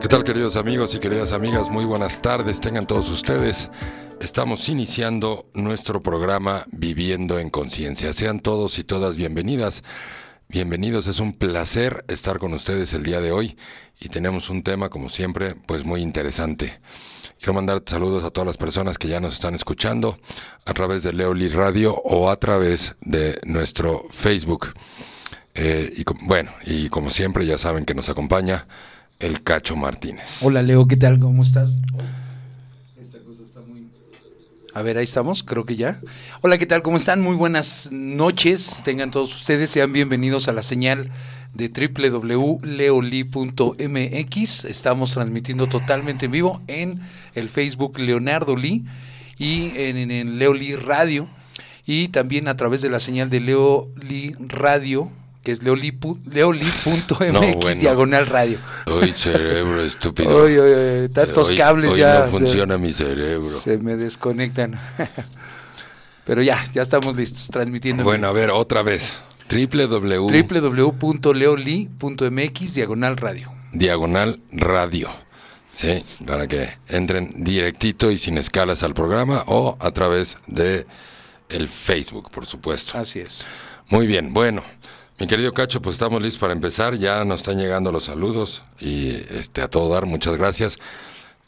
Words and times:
¿Qué 0.00 0.06
tal 0.06 0.22
queridos 0.22 0.54
amigos 0.54 0.94
y 0.94 1.00
queridas 1.00 1.32
amigas? 1.32 1.70
Muy 1.70 1.84
buenas 1.84 2.22
tardes, 2.22 2.60
tengan 2.60 2.86
todos 2.86 3.10
ustedes. 3.10 3.68
Estamos 4.20 4.68
iniciando 4.68 5.50
nuestro 5.54 6.04
programa 6.04 6.64
Viviendo 6.70 7.40
en 7.40 7.50
Conciencia. 7.50 8.12
Sean 8.12 8.38
todos 8.38 8.78
y 8.78 8.84
todas 8.84 9.16
bienvenidas. 9.16 9.82
Bienvenidos, 10.48 11.08
es 11.08 11.18
un 11.18 11.32
placer 11.32 12.04
estar 12.06 12.38
con 12.38 12.52
ustedes 12.52 12.94
el 12.94 13.02
día 13.02 13.20
de 13.20 13.32
hoy 13.32 13.58
y 13.98 14.08
tenemos 14.08 14.50
un 14.50 14.62
tema, 14.62 14.88
como 14.88 15.08
siempre, 15.08 15.56
pues 15.66 15.84
muy 15.84 16.00
interesante. 16.00 16.80
Quiero 17.38 17.54
mandar 17.54 17.82
saludos 17.84 18.22
a 18.22 18.30
todas 18.30 18.46
las 18.46 18.56
personas 18.56 18.98
que 18.98 19.08
ya 19.08 19.18
nos 19.18 19.32
están 19.34 19.56
escuchando 19.56 20.20
a 20.64 20.74
través 20.74 21.02
de 21.02 21.12
Leoli 21.12 21.48
Radio 21.48 21.96
o 22.04 22.30
a 22.30 22.36
través 22.36 22.94
de 23.00 23.36
nuestro 23.44 24.04
Facebook. 24.10 24.68
Eh, 25.54 25.92
y 25.96 26.04
bueno, 26.22 26.52
y 26.64 26.88
como 26.88 27.10
siempre 27.10 27.44
ya 27.44 27.58
saben 27.58 27.84
que 27.84 27.94
nos 27.94 28.08
acompaña 28.08 28.64
el 29.18 29.42
Cacho 29.42 29.74
Martínez. 29.76 30.38
Hola 30.42 30.62
Leo, 30.62 30.86
¿qué 30.86 30.96
tal? 30.96 31.18
¿Cómo 31.18 31.42
estás? 31.42 31.78
Esta 33.00 33.18
cosa 33.18 33.42
está 33.42 33.60
muy... 33.60 33.88
A 34.74 34.82
ver, 34.82 34.96
ahí 34.98 35.04
estamos, 35.04 35.42
creo 35.42 35.64
que 35.64 35.74
ya. 35.76 36.00
Hola, 36.40 36.56
¿qué 36.58 36.66
tal? 36.66 36.82
¿Cómo 36.82 36.96
están? 36.96 37.20
Muy 37.20 37.34
buenas 37.34 37.88
noches. 37.90 38.80
Tengan 38.84 39.10
todos 39.10 39.34
ustedes, 39.34 39.70
sean 39.70 39.92
bienvenidos 39.92 40.46
a 40.48 40.52
la 40.52 40.62
señal 40.62 41.10
de 41.52 41.68
www.leoli.mx. 41.68 42.64
Estamos 44.64 45.14
transmitiendo 45.14 45.66
totalmente 45.66 46.26
en 46.26 46.32
vivo 46.32 46.62
en 46.68 47.00
el 47.34 47.48
Facebook 47.48 47.98
Leonardo 47.98 48.56
Lee 48.56 48.84
y 49.36 49.72
en, 49.76 50.10
en, 50.10 50.38
Leoli 50.38 50.76
Radio 50.76 51.28
y 51.86 52.08
también 52.08 52.46
a 52.46 52.56
través 52.56 52.82
de 52.82 52.90
la 52.90 53.00
señal 53.00 53.30
de 53.30 53.40
Leoli 53.40 54.36
Radio 54.38 55.10
que 55.48 55.52
es 55.52 55.62
leoli.mx 55.62 57.10
diagonal 57.80 58.26
radio. 58.26 58.58
Uy, 58.86 59.12
cerebro 59.12 59.80
estúpido. 59.82 60.44
Uy, 60.44 60.58
uy, 60.58 61.08
tantos 61.08 61.52
cables 61.52 61.92
hoy 61.92 62.00
ya. 62.00 62.26
no 62.26 62.26
funciona 62.26 62.76
mi 62.76 62.92
cerebro. 62.92 63.48
Se 63.48 63.78
me 63.78 63.96
desconectan. 63.96 64.78
Pero 66.26 66.42
ya, 66.42 66.62
ya 66.74 66.82
estamos 66.82 67.16
listos, 67.16 67.48
transmitiendo. 67.50 68.04
Bueno, 68.04 68.28
a 68.28 68.32
ver, 68.32 68.50
otra 68.50 68.82
vez. 68.82 69.14
www. 69.50 70.26
www.leoli.mx 71.00 72.74
diagonal 72.74 73.16
radio. 73.16 73.50
Diagonal 73.72 74.40
radio. 74.52 75.08
Sí, 75.72 76.04
para 76.26 76.46
que 76.46 76.68
entren 76.88 77.32
directito 77.38 78.10
y 78.10 78.18
sin 78.18 78.36
escalas 78.36 78.82
al 78.82 78.92
programa 78.92 79.44
o 79.46 79.78
a 79.80 79.90
través 79.92 80.36
de 80.46 80.84
el 81.48 81.70
Facebook, 81.70 82.30
por 82.30 82.44
supuesto. 82.44 82.98
Así 82.98 83.20
es. 83.20 83.48
Muy 83.88 84.06
bien, 84.06 84.34
bueno. 84.34 84.62
Mi 85.18 85.26
querido 85.26 85.52
Cacho, 85.52 85.82
pues 85.82 85.94
estamos 85.94 86.22
listos 86.22 86.40
para 86.40 86.52
empezar. 86.52 86.96
Ya 86.96 87.24
nos 87.24 87.40
están 87.40 87.58
llegando 87.58 87.90
los 87.90 88.04
saludos 88.04 88.62
y 88.78 89.10
este 89.30 89.62
a 89.62 89.68
todo 89.68 89.92
dar, 89.92 90.06
muchas 90.06 90.36
gracias. 90.36 90.78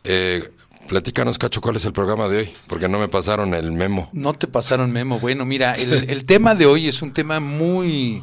Eh, 0.03 0.43
platícanos, 0.89 1.39
Cacho, 1.39 1.61
cuál 1.61 1.77
es 1.77 1.85
el 1.85 1.93
programa 1.93 2.29
de 2.29 2.39
hoy, 2.39 2.55
porque 2.67 2.89
no 2.89 2.99
me 2.99 3.07
pasaron 3.07 3.55
el 3.55 3.71
memo. 3.71 4.09
No 4.13 4.33
te 4.33 4.49
pasaron 4.49 4.91
memo. 4.91 5.21
Bueno, 5.21 5.45
mira, 5.45 5.73
el, 5.79 6.11
el 6.11 6.25
tema 6.25 6.57
de 6.57 6.67
hoy 6.67 6.89
es 6.89 7.01
un 7.01 7.13
tema 7.13 7.39
muy 7.39 8.23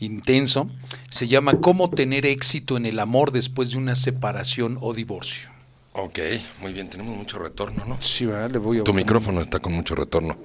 intenso. 0.00 0.68
Se 1.10 1.28
llama 1.28 1.60
¿Cómo 1.60 1.90
tener 1.90 2.26
éxito 2.26 2.76
en 2.76 2.84
el 2.84 2.98
amor 2.98 3.30
después 3.30 3.70
de 3.70 3.78
una 3.78 3.94
separación 3.94 4.78
o 4.80 4.94
divorcio? 4.94 5.50
Ok, 5.92 6.18
muy 6.60 6.72
bien, 6.72 6.90
tenemos 6.90 7.16
mucho 7.16 7.38
retorno, 7.38 7.84
¿no? 7.84 8.00
Sí, 8.00 8.26
¿verdad? 8.26 8.50
Le 8.50 8.58
voy 8.58 8.80
a 8.80 8.84
Tu 8.84 8.92
micrófono 8.92 9.40
está 9.40 9.60
con 9.60 9.72
mucho 9.72 9.94
retorno. 9.94 10.38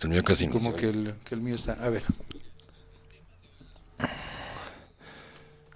El 0.00 0.08
mío 0.08 0.22
casi 0.22 0.46
no. 0.46 0.54
Como 0.54 0.74
que 0.74 0.88
el, 0.88 1.14
que 1.22 1.34
el 1.34 1.42
mío 1.42 1.54
está. 1.54 1.74
A 1.74 1.90
ver. 1.90 2.02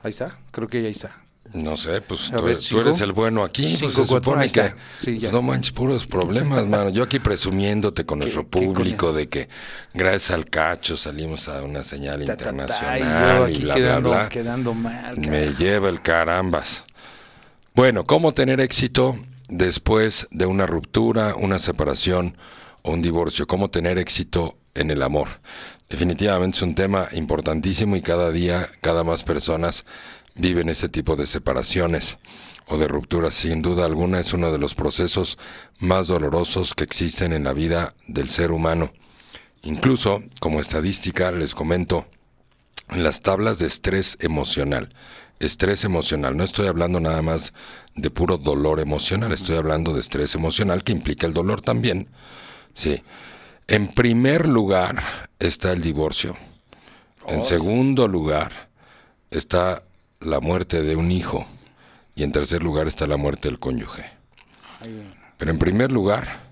Ahí 0.04 0.10
está, 0.10 0.38
creo 0.52 0.68
que 0.68 0.78
ahí 0.78 0.86
está. 0.92 1.16
No 1.52 1.76
sé, 1.76 2.00
pues 2.00 2.30
tú, 2.30 2.42
ver, 2.42 2.56
tú 2.56 2.62
cinco. 2.62 2.80
eres 2.82 3.00
el 3.00 3.12
bueno 3.12 3.44
aquí. 3.44 3.64
Cinco, 3.64 3.80
pues 3.80 3.94
se 3.94 4.06
cuatro, 4.06 4.32
supone 4.32 4.48
que. 4.50 4.74
Sí, 4.98 5.18
pues 5.20 5.32
no 5.32 5.40
manches 5.42 5.72
puros 5.72 6.06
problemas, 6.06 6.66
mano. 6.66 6.90
Yo 6.90 7.02
aquí 7.02 7.18
presumiéndote 7.18 8.04
con 8.04 8.18
nuestro 8.20 8.46
público 8.46 9.12
de 9.12 9.28
que 9.28 9.48
gracias 9.92 10.30
al 10.32 10.46
cacho 10.46 10.96
salimos 10.96 11.48
a 11.48 11.62
una 11.62 11.82
señal 11.82 12.24
Ta, 12.24 12.36
ta, 12.36 12.44
ta, 12.44 12.50
y 12.50 12.56
yo 12.56 12.62
internacional 12.64 13.50
y 13.50 13.54
aquí 13.54 13.62
bla, 13.62 13.74
quedando, 13.74 14.08
bla, 14.10 14.18
bla. 14.20 14.28
quedando 14.28 14.74
mal. 14.74 15.18
Me 15.18 15.54
lleva 15.54 15.88
el 15.88 16.02
carambas. 16.02 16.84
Bueno, 17.74 18.04
¿cómo 18.04 18.32
tener 18.34 18.60
éxito 18.60 19.16
después 19.48 20.28
de 20.30 20.46
una 20.46 20.66
ruptura, 20.66 21.34
una 21.34 21.58
separación 21.58 22.36
o 22.82 22.92
un 22.92 23.02
divorcio? 23.02 23.46
¿Cómo 23.46 23.70
tener 23.70 23.98
éxito 23.98 24.58
en 24.74 24.90
el 24.90 25.02
amor? 25.02 25.40
Definitivamente 25.88 26.56
es 26.56 26.62
un 26.62 26.74
tema 26.74 27.08
importantísimo 27.12 27.96
y 27.96 28.02
cada 28.02 28.30
día, 28.30 28.66
cada 28.80 29.04
más 29.04 29.22
personas 29.22 29.84
viven 30.34 30.68
ese 30.68 30.88
tipo 30.88 31.16
de 31.16 31.26
separaciones 31.26 32.18
o 32.66 32.78
de 32.78 32.88
rupturas. 32.88 33.34
Sin 33.34 33.62
duda 33.62 33.84
alguna 33.84 34.20
es 34.20 34.32
uno 34.32 34.50
de 34.50 34.58
los 34.58 34.74
procesos 34.74 35.38
más 35.78 36.06
dolorosos 36.06 36.74
que 36.74 36.84
existen 36.84 37.32
en 37.32 37.44
la 37.44 37.52
vida 37.52 37.94
del 38.06 38.30
ser 38.30 38.50
humano. 38.50 38.92
Incluso, 39.62 40.22
como 40.40 40.60
estadística, 40.60 41.30
les 41.30 41.54
comento, 41.54 42.06
en 42.90 43.02
las 43.02 43.22
tablas 43.22 43.58
de 43.58 43.66
estrés 43.66 44.18
emocional. 44.20 44.88
Estrés 45.40 45.84
emocional, 45.84 46.36
no 46.36 46.44
estoy 46.44 46.68
hablando 46.68 47.00
nada 47.00 47.20
más 47.20 47.52
de 47.96 48.10
puro 48.10 48.38
dolor 48.38 48.80
emocional, 48.80 49.32
estoy 49.32 49.56
hablando 49.56 49.92
de 49.92 50.00
estrés 50.00 50.34
emocional 50.34 50.84
que 50.84 50.92
implica 50.92 51.26
el 51.26 51.34
dolor 51.34 51.60
también. 51.60 52.08
Sí. 52.72 53.02
En 53.66 53.88
primer 53.88 54.46
lugar 54.46 55.02
está 55.38 55.72
el 55.72 55.80
divorcio. 55.80 56.36
En 57.26 57.42
segundo 57.42 58.08
lugar 58.08 58.70
está 59.30 59.82
la 60.20 60.40
muerte 60.40 60.82
de 60.82 60.96
un 60.96 61.10
hijo. 61.10 61.46
Y 62.14 62.22
en 62.22 62.32
tercer 62.32 62.62
lugar 62.62 62.86
está 62.86 63.06
la 63.06 63.16
muerte 63.16 63.48
del 63.48 63.58
cónyuge. 63.58 64.04
Pero 65.38 65.50
en 65.50 65.58
primer 65.58 65.90
lugar 65.90 66.44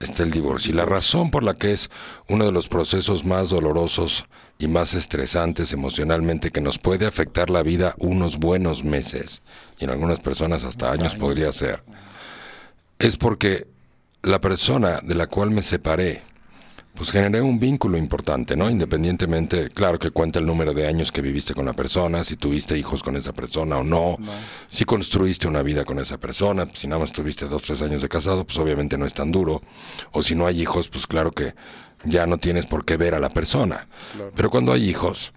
está 0.00 0.22
el 0.22 0.30
divorcio. 0.30 0.72
Y 0.72 0.76
la 0.76 0.86
razón 0.86 1.30
por 1.30 1.42
la 1.42 1.54
que 1.54 1.72
es 1.72 1.90
uno 2.28 2.46
de 2.46 2.52
los 2.52 2.68
procesos 2.68 3.24
más 3.24 3.50
dolorosos 3.50 4.24
y 4.58 4.66
más 4.66 4.94
estresantes 4.94 5.72
emocionalmente 5.72 6.50
que 6.50 6.60
nos 6.60 6.78
puede 6.78 7.06
afectar 7.06 7.50
la 7.50 7.62
vida 7.62 7.94
unos 7.98 8.38
buenos 8.38 8.84
meses, 8.84 9.42
y 9.78 9.84
en 9.84 9.90
algunas 9.90 10.18
personas 10.18 10.64
hasta 10.64 10.90
años 10.90 11.14
podría 11.14 11.52
ser, 11.52 11.82
es 12.98 13.16
porque 13.16 13.68
la 14.22 14.40
persona 14.40 14.98
de 15.02 15.14
la 15.14 15.28
cual 15.28 15.52
me 15.52 15.62
separé, 15.62 16.22
pues 16.98 17.12
generé 17.12 17.40
un 17.40 17.60
vínculo 17.60 17.96
importante, 17.96 18.56
¿no? 18.56 18.68
Independientemente, 18.68 19.70
claro 19.70 20.00
que 20.00 20.10
cuenta 20.10 20.40
el 20.40 20.46
número 20.46 20.74
de 20.74 20.88
años 20.88 21.12
que 21.12 21.22
viviste 21.22 21.54
con 21.54 21.64
la 21.64 21.72
persona, 21.72 22.24
si 22.24 22.34
tuviste 22.34 22.76
hijos 22.76 23.04
con 23.04 23.14
esa 23.14 23.32
persona 23.32 23.76
o 23.76 23.84
no, 23.84 24.18
si 24.66 24.84
construiste 24.84 25.46
una 25.46 25.62
vida 25.62 25.84
con 25.84 26.00
esa 26.00 26.18
persona, 26.18 26.66
si 26.74 26.88
nada 26.88 27.00
más 27.00 27.12
tuviste 27.12 27.46
dos, 27.46 27.62
tres 27.62 27.82
años 27.82 28.02
de 28.02 28.08
casado, 28.08 28.44
pues 28.44 28.58
obviamente 28.58 28.98
no 28.98 29.06
es 29.06 29.14
tan 29.14 29.30
duro, 29.30 29.62
o 30.10 30.24
si 30.24 30.34
no 30.34 30.48
hay 30.48 30.60
hijos, 30.60 30.88
pues 30.88 31.06
claro 31.06 31.30
que 31.30 31.54
ya 32.02 32.26
no 32.26 32.38
tienes 32.38 32.66
por 32.66 32.84
qué 32.84 32.96
ver 32.96 33.14
a 33.14 33.20
la 33.20 33.28
persona. 33.28 33.86
Pero 34.34 34.50
cuando 34.50 34.72
hay 34.72 34.88
hijos, 34.90 35.32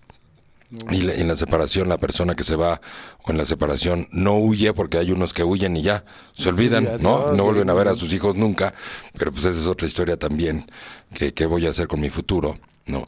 y 0.89 1.09
en 1.09 1.27
la 1.27 1.35
separación, 1.35 1.89
la 1.89 1.97
persona 1.97 2.33
que 2.33 2.43
se 2.43 2.55
va 2.55 2.79
o 3.23 3.31
en 3.31 3.37
la 3.37 3.43
separación 3.43 4.07
no 4.11 4.37
huye 4.37 4.73
porque 4.73 4.97
hay 4.97 5.11
unos 5.11 5.33
que 5.33 5.43
huyen 5.43 5.75
y 5.75 5.81
ya 5.81 6.05
se 6.33 6.49
olvidan, 6.49 6.87
¿no? 7.01 7.33
No 7.33 7.43
vuelven 7.43 7.69
a 7.69 7.73
ver 7.73 7.89
a 7.89 7.95
sus 7.95 8.13
hijos 8.13 8.35
nunca, 8.35 8.73
pero 9.17 9.31
pues 9.33 9.43
esa 9.45 9.59
es 9.59 9.67
otra 9.67 9.87
historia 9.87 10.15
también 10.15 10.65
que, 11.13 11.33
que 11.33 11.45
voy 11.45 11.67
a 11.67 11.71
hacer 11.71 11.87
con 11.87 11.99
mi 11.99 12.09
futuro, 12.09 12.57
¿no? 12.85 13.05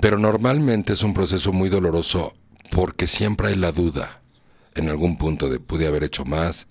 Pero 0.00 0.16
normalmente 0.16 0.92
es 0.92 1.02
un 1.02 1.12
proceso 1.12 1.52
muy 1.52 1.68
doloroso 1.68 2.34
porque 2.70 3.08
siempre 3.08 3.48
hay 3.48 3.56
la 3.56 3.72
duda 3.72 4.20
en 4.76 4.88
algún 4.88 5.18
punto 5.18 5.48
de 5.48 5.58
pude 5.58 5.88
haber 5.88 6.04
hecho 6.04 6.24
más. 6.24 6.68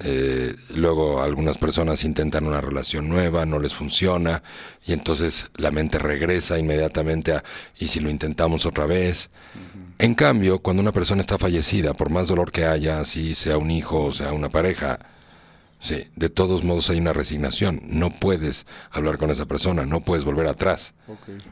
Eh, 0.00 0.54
luego 0.74 1.22
algunas 1.22 1.58
personas 1.58 2.04
intentan 2.04 2.46
una 2.46 2.60
relación 2.60 3.08
nueva, 3.08 3.44
no 3.46 3.58
les 3.58 3.74
funciona 3.74 4.42
y 4.86 4.92
entonces 4.92 5.50
la 5.56 5.70
mente 5.70 5.98
regresa 5.98 6.58
inmediatamente 6.58 7.32
a 7.32 7.44
¿y 7.78 7.88
si 7.88 8.00
lo 8.00 8.10
intentamos 8.10 8.64
otra 8.66 8.86
vez? 8.86 9.30
En 9.98 10.14
cambio, 10.14 10.58
cuando 10.58 10.82
una 10.82 10.92
persona 10.92 11.20
está 11.20 11.38
fallecida, 11.38 11.94
por 11.94 12.10
más 12.10 12.28
dolor 12.28 12.52
que 12.52 12.64
haya, 12.64 13.00
así 13.00 13.34
sea 13.34 13.58
un 13.58 13.70
hijo 13.70 14.04
o 14.04 14.10
sea 14.10 14.32
una 14.32 14.48
pareja, 14.48 14.98
Sí, 15.82 16.04
de 16.14 16.28
todos 16.28 16.62
modos 16.62 16.88
hay 16.90 17.00
una 17.00 17.12
resignación. 17.12 17.80
No 17.84 18.10
puedes 18.10 18.68
hablar 18.92 19.18
con 19.18 19.32
esa 19.32 19.46
persona, 19.46 19.84
no 19.84 20.00
puedes 20.00 20.24
volver 20.24 20.46
atrás. 20.46 20.94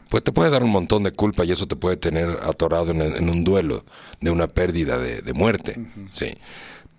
Pues 0.08 0.22
te 0.22 0.30
puede 0.30 0.50
dar 0.50 0.62
un 0.62 0.70
montón 0.70 1.02
de 1.02 1.10
culpa 1.10 1.44
y 1.44 1.50
eso 1.50 1.66
te 1.66 1.74
puede 1.74 1.96
tener 1.96 2.38
atorado 2.44 2.92
en, 2.92 3.00
en 3.00 3.28
un 3.28 3.42
duelo 3.42 3.84
de 4.20 4.30
una 4.30 4.46
pérdida 4.46 4.98
de, 4.98 5.20
de 5.20 5.32
muerte. 5.32 5.84
Sí. 6.12 6.38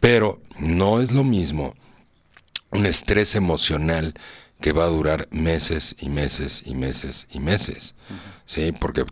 Pero 0.02 0.42
no 0.60 1.00
es 1.00 1.14
lo 1.14 1.24
mismo 1.24 1.74
un 2.72 2.86
estrés 2.86 3.36
emocional 3.36 4.14
que 4.60 4.74
va 4.74 4.84
a 4.84 4.88
durar 4.88 5.28
meses 5.32 5.96
y 6.00 6.10
meses 6.10 6.64
y 6.66 6.74
meses 6.74 7.28
y 7.32 7.40
meses. 7.40 7.96
Sí, 8.46 8.74
porque 8.78 9.06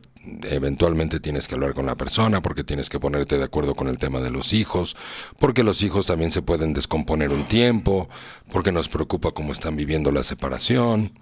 eventualmente 0.43 1.19
tienes 1.19 1.47
que 1.47 1.55
hablar 1.55 1.73
con 1.73 1.85
la 1.85 1.95
persona, 1.95 2.41
porque 2.41 2.63
tienes 2.63 2.89
que 2.89 2.99
ponerte 2.99 3.37
de 3.37 3.45
acuerdo 3.45 3.75
con 3.75 3.87
el 3.87 3.97
tema 3.97 4.19
de 4.19 4.31
los 4.31 4.51
hijos, 4.53 4.97
porque 5.37 5.63
los 5.63 5.81
hijos 5.81 6.05
también 6.05 6.31
se 6.31 6.41
pueden 6.41 6.73
descomponer 6.73 7.29
un 7.29 7.45
tiempo, 7.45 8.09
porque 8.51 8.71
nos 8.71 8.89
preocupa 8.89 9.31
cómo 9.31 9.53
están 9.53 9.75
viviendo 9.75 10.11
la 10.11 10.23
separación, 10.23 11.13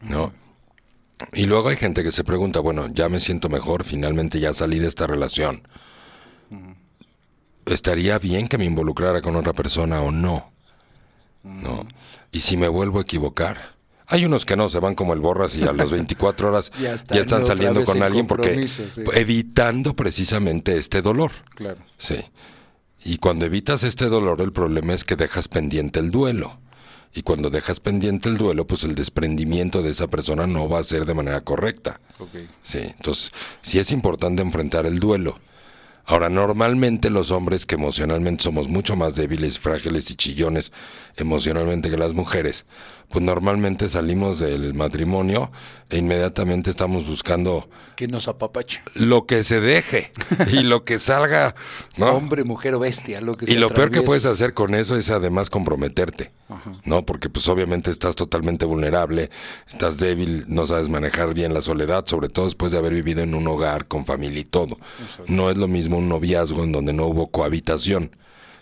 ¿no? 0.00 0.32
Y 1.32 1.46
luego 1.46 1.68
hay 1.68 1.76
gente 1.76 2.02
que 2.02 2.12
se 2.12 2.24
pregunta, 2.24 2.60
bueno, 2.60 2.88
ya 2.92 3.08
me 3.08 3.20
siento 3.20 3.48
mejor, 3.48 3.84
finalmente 3.84 4.40
ya 4.40 4.52
salí 4.52 4.78
de 4.78 4.88
esta 4.88 5.06
relación. 5.06 5.66
¿Estaría 7.66 8.18
bien 8.18 8.48
que 8.48 8.58
me 8.58 8.64
involucrara 8.64 9.20
con 9.20 9.36
otra 9.36 9.52
persona 9.52 10.00
o 10.02 10.10
no? 10.10 10.52
¿No? 11.42 11.86
Y 12.32 12.40
si 12.40 12.56
me 12.56 12.68
vuelvo 12.68 12.98
a 12.98 13.02
equivocar. 13.02 13.74
Hay 14.06 14.24
unos 14.26 14.44
que 14.44 14.56
no, 14.56 14.68
se 14.68 14.80
van 14.80 14.94
como 14.94 15.14
el 15.14 15.20
borras 15.20 15.56
y 15.56 15.62
a 15.62 15.72
las 15.72 15.90
24 15.92 16.48
horas 16.48 16.70
Ya 16.78 16.94
ya, 16.94 17.20
están 17.20 17.44
saliendo 17.44 17.84
con 17.84 17.98
en 17.98 18.02
alguien 18.02 18.26
porque 18.26 18.68
sí. 18.68 18.84
evitando 19.14 19.94
precisamente 19.94 20.76
este 20.76 21.02
dolor. 21.02 21.32
Claro. 21.54 21.78
Sí. 21.96 22.16
Y 23.04 23.18
cuando 23.18 23.44
evitas 23.44 23.82
este 23.84 24.06
dolor, 24.06 24.40
el 24.40 24.52
problema 24.52 24.94
es 24.94 25.04
que 25.04 25.16
dejas 25.16 25.48
pendiente 25.48 26.00
el 26.00 26.10
duelo. 26.10 26.58
Y 27.12 27.22
cuando 27.22 27.48
dejas 27.48 27.78
pendiente 27.78 28.28
el 28.28 28.38
duelo, 28.38 28.66
pues 28.66 28.82
el 28.82 28.94
desprendimiento 28.94 29.82
de 29.82 29.90
esa 29.90 30.08
persona 30.08 30.46
no 30.46 30.68
va 30.68 30.80
a 30.80 30.82
ser 30.82 31.04
de 31.04 31.14
manera 31.14 31.42
correcta. 31.42 32.00
Ok. 32.18 32.42
Sí, 32.62 32.78
entonces 32.78 33.30
sí 33.62 33.78
es 33.78 33.92
importante 33.92 34.42
enfrentar 34.42 34.84
el 34.86 34.98
duelo. 34.98 35.38
Ahora, 36.06 36.28
normalmente 36.28 37.08
los 37.10 37.30
hombres 37.30 37.64
que 37.64 37.76
emocionalmente 37.76 38.44
somos 38.44 38.68
mucho 38.68 38.94
más 38.94 39.16
débiles, 39.16 39.58
frágiles 39.58 40.10
y 40.10 40.16
chillones 40.16 40.72
emocionalmente 41.16 41.90
que 41.90 41.96
las 41.96 42.12
mujeres, 42.12 42.66
pues 43.08 43.24
normalmente 43.24 43.88
salimos 43.88 44.38
del 44.40 44.74
matrimonio 44.74 45.50
e 45.90 45.98
inmediatamente 45.98 46.70
estamos 46.70 47.06
buscando 47.06 47.68
Que 47.94 48.08
nos 48.08 48.26
apapacha. 48.26 48.82
lo 48.96 49.26
que 49.26 49.44
se 49.44 49.60
deje 49.60 50.10
y 50.50 50.62
lo 50.64 50.84
que 50.84 50.98
salga, 50.98 51.54
¿no? 51.96 52.10
Hombre, 52.10 52.42
mujer 52.44 52.74
o 52.74 52.80
bestia, 52.80 53.20
lo 53.20 53.36
que 53.36 53.44
Y 53.44 53.54
se 53.54 53.58
lo 53.58 53.70
peor 53.70 53.90
que 53.90 54.02
puedes 54.02 54.26
hacer 54.26 54.54
con 54.54 54.74
eso 54.74 54.96
es 54.96 55.10
además 55.10 55.50
comprometerte, 55.50 56.32
¿no? 56.84 57.06
Porque 57.06 57.28
pues 57.30 57.46
obviamente 57.48 57.90
estás 57.90 58.16
totalmente 58.16 58.64
vulnerable, 58.64 59.30
estás 59.68 59.98
débil, 59.98 60.44
no 60.48 60.66
sabes 60.66 60.88
manejar 60.88 61.34
bien 61.34 61.54
la 61.54 61.60
soledad, 61.60 62.04
sobre 62.06 62.28
todo 62.28 62.46
después 62.46 62.72
de 62.72 62.78
haber 62.78 62.94
vivido 62.94 63.22
en 63.22 63.34
un 63.34 63.46
hogar 63.46 63.86
con 63.86 64.04
familia 64.04 64.40
y 64.40 64.44
todo. 64.44 64.78
No 65.28 65.50
es 65.50 65.56
lo 65.56 65.68
mismo 65.68 65.93
un 65.98 66.08
noviazgo 66.08 66.62
en 66.64 66.72
donde 66.72 66.92
no 66.92 67.06
hubo 67.06 67.28
cohabitación. 67.28 68.16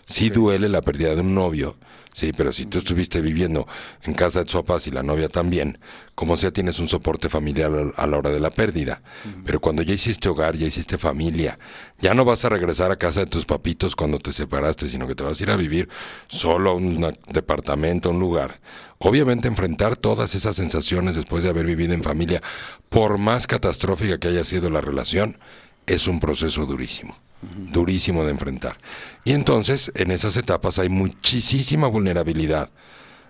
Sí 0.05 0.29
duele 0.29 0.67
la 0.69 0.81
pérdida 0.81 1.15
de 1.15 1.21
un 1.21 1.33
novio, 1.33 1.77
sí, 2.11 2.31
pero 2.35 2.51
si 2.51 2.65
tú 2.65 2.79
estuviste 2.79 3.21
viviendo 3.21 3.65
en 4.03 4.13
casa 4.13 4.39
de 4.39 4.45
tus 4.45 4.55
papás 4.55 4.85
y 4.87 4.91
la 4.91 5.01
novia 5.01 5.29
también, 5.29 5.79
como 6.13 6.35
sea 6.35 6.51
tienes 6.51 6.79
un 6.79 6.89
soporte 6.89 7.29
familiar 7.29 7.71
a 7.95 8.07
la 8.07 8.17
hora 8.17 8.29
de 8.29 8.41
la 8.41 8.49
pérdida. 8.49 9.01
Pero 9.45 9.61
cuando 9.61 9.81
ya 9.81 9.93
hiciste 9.93 10.27
hogar, 10.27 10.57
ya 10.57 10.67
hiciste 10.67 10.97
familia, 10.97 11.57
ya 12.01 12.13
no 12.13 12.25
vas 12.25 12.43
a 12.43 12.49
regresar 12.49 12.91
a 12.91 12.97
casa 12.97 13.21
de 13.21 13.27
tus 13.27 13.45
papitos 13.45 13.95
cuando 13.95 14.19
te 14.19 14.33
separaste, 14.33 14.89
sino 14.89 15.07
que 15.07 15.15
te 15.15 15.23
vas 15.23 15.39
a 15.39 15.43
ir 15.43 15.51
a 15.51 15.55
vivir 15.55 15.87
solo 16.27 16.71
a 16.71 16.73
un 16.73 17.15
departamento, 17.29 18.09
a 18.09 18.11
un 18.11 18.19
lugar. 18.19 18.59
Obviamente 18.99 19.47
enfrentar 19.47 19.95
todas 19.95 20.35
esas 20.35 20.57
sensaciones 20.57 21.15
después 21.15 21.43
de 21.43 21.49
haber 21.49 21.65
vivido 21.65 21.93
en 21.93 22.03
familia, 22.03 22.41
por 22.89 23.17
más 23.17 23.47
catastrófica 23.47 24.17
que 24.17 24.27
haya 24.27 24.43
sido 24.43 24.69
la 24.69 24.81
relación, 24.81 25.37
es 25.87 26.07
un 26.07 26.19
proceso 26.19 26.65
durísimo, 26.65 27.17
durísimo 27.71 28.23
de 28.23 28.31
enfrentar. 28.31 28.77
Y 29.23 29.33
entonces, 29.33 29.91
en 29.95 30.11
esas 30.11 30.37
etapas 30.37 30.79
hay 30.79 30.89
muchísima 30.89 31.87
vulnerabilidad 31.87 32.69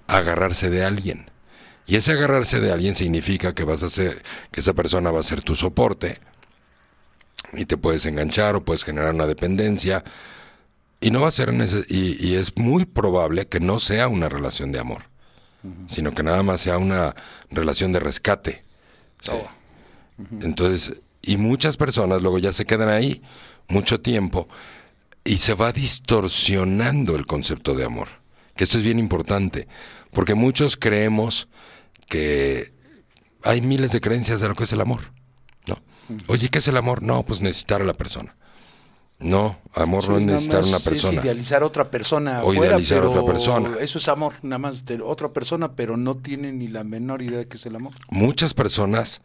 a 0.07 0.17
agarrarse 0.17 0.69
de 0.69 0.85
alguien. 0.85 1.29
Y 1.85 1.95
ese 1.95 2.13
agarrarse 2.13 2.59
de 2.59 2.71
alguien 2.71 2.95
significa 2.95 3.53
que 3.53 3.63
vas 3.63 3.83
a 3.83 3.89
ser, 3.89 4.23
que 4.51 4.61
esa 4.61 4.73
persona 4.73 5.11
va 5.11 5.19
a 5.19 5.23
ser 5.23 5.41
tu 5.41 5.55
soporte 5.55 6.19
y 7.53 7.65
te 7.65 7.77
puedes 7.77 8.05
enganchar 8.05 8.55
o 8.55 8.63
puedes 8.63 8.83
generar 8.83 9.13
una 9.13 9.25
dependencia 9.25 10.03
y 11.01 11.11
no 11.11 11.21
va 11.21 11.27
a 11.27 11.31
ser 11.31 11.53
y, 11.89 12.25
y 12.25 12.35
es 12.35 12.55
muy 12.55 12.85
probable 12.85 13.47
que 13.47 13.59
no 13.59 13.79
sea 13.79 14.07
una 14.07 14.29
relación 14.29 14.71
de 14.71 14.79
amor, 14.79 15.03
sino 15.87 16.13
que 16.13 16.23
nada 16.23 16.43
más 16.43 16.61
sea 16.61 16.77
una 16.77 17.13
relación 17.51 17.91
de 17.91 17.99
rescate. 17.99 18.63
Sí. 19.21 19.31
Entonces, 20.41 21.01
y 21.23 21.37
muchas 21.37 21.77
personas 21.77 22.21
luego 22.21 22.37
ya 22.37 22.53
se 22.53 22.65
quedan 22.65 22.89
ahí 22.89 23.23
mucho 23.69 24.01
tiempo 24.01 24.47
y 25.23 25.37
se 25.37 25.53
va 25.53 25.71
distorsionando 25.71 27.15
el 27.15 27.25
concepto 27.25 27.73
de 27.73 27.85
amor. 27.85 28.09
Que 28.55 28.65
esto 28.65 28.77
es 28.77 28.83
bien 28.83 28.99
importante, 28.99 29.67
porque 30.11 30.35
muchos 30.35 30.77
creemos 30.77 31.47
que 32.07 32.71
hay 33.41 33.61
miles 33.61 33.91
de 33.91 34.01
creencias 34.01 34.41
de 34.41 34.49
lo 34.49 34.55
que 34.55 34.65
es 34.65 34.73
el 34.73 34.81
amor. 34.81 34.99
¿no? 35.65 35.77
Oye, 36.27 36.49
¿qué 36.49 36.59
es 36.59 36.67
el 36.67 36.77
amor? 36.77 37.01
No, 37.01 37.23
pues 37.23 37.41
necesitar 37.41 37.81
a 37.81 37.85
la 37.85 37.93
persona. 37.93 38.35
No, 39.19 39.57
amor 39.73 40.09
no 40.09 40.17
es 40.17 40.25
necesitar 40.25 40.63
una 40.63 40.77
es 40.77 40.83
persona. 40.83 41.21
idealizar 41.21 41.63
a 41.63 41.65
otra 41.65 41.89
persona. 41.89 42.43
O 42.43 42.51
afuera, 42.51 42.65
idealizar 42.65 42.99
pero 42.99 43.11
otra 43.11 43.25
persona. 43.25 43.77
Eso 43.79 43.97
es 43.97 44.07
amor, 44.09 44.33
nada 44.41 44.59
más 44.59 44.83
de 44.83 45.01
otra 45.01 45.29
persona, 45.29 45.73
pero 45.75 45.95
no 45.95 46.17
tiene 46.17 46.51
ni 46.51 46.67
la 46.67 46.83
menor 46.83 47.21
idea 47.21 47.37
de 47.37 47.47
qué 47.47 47.55
es 47.55 47.65
el 47.65 47.77
amor. 47.77 47.93
Muchas 48.09 48.53
personas 48.53 49.21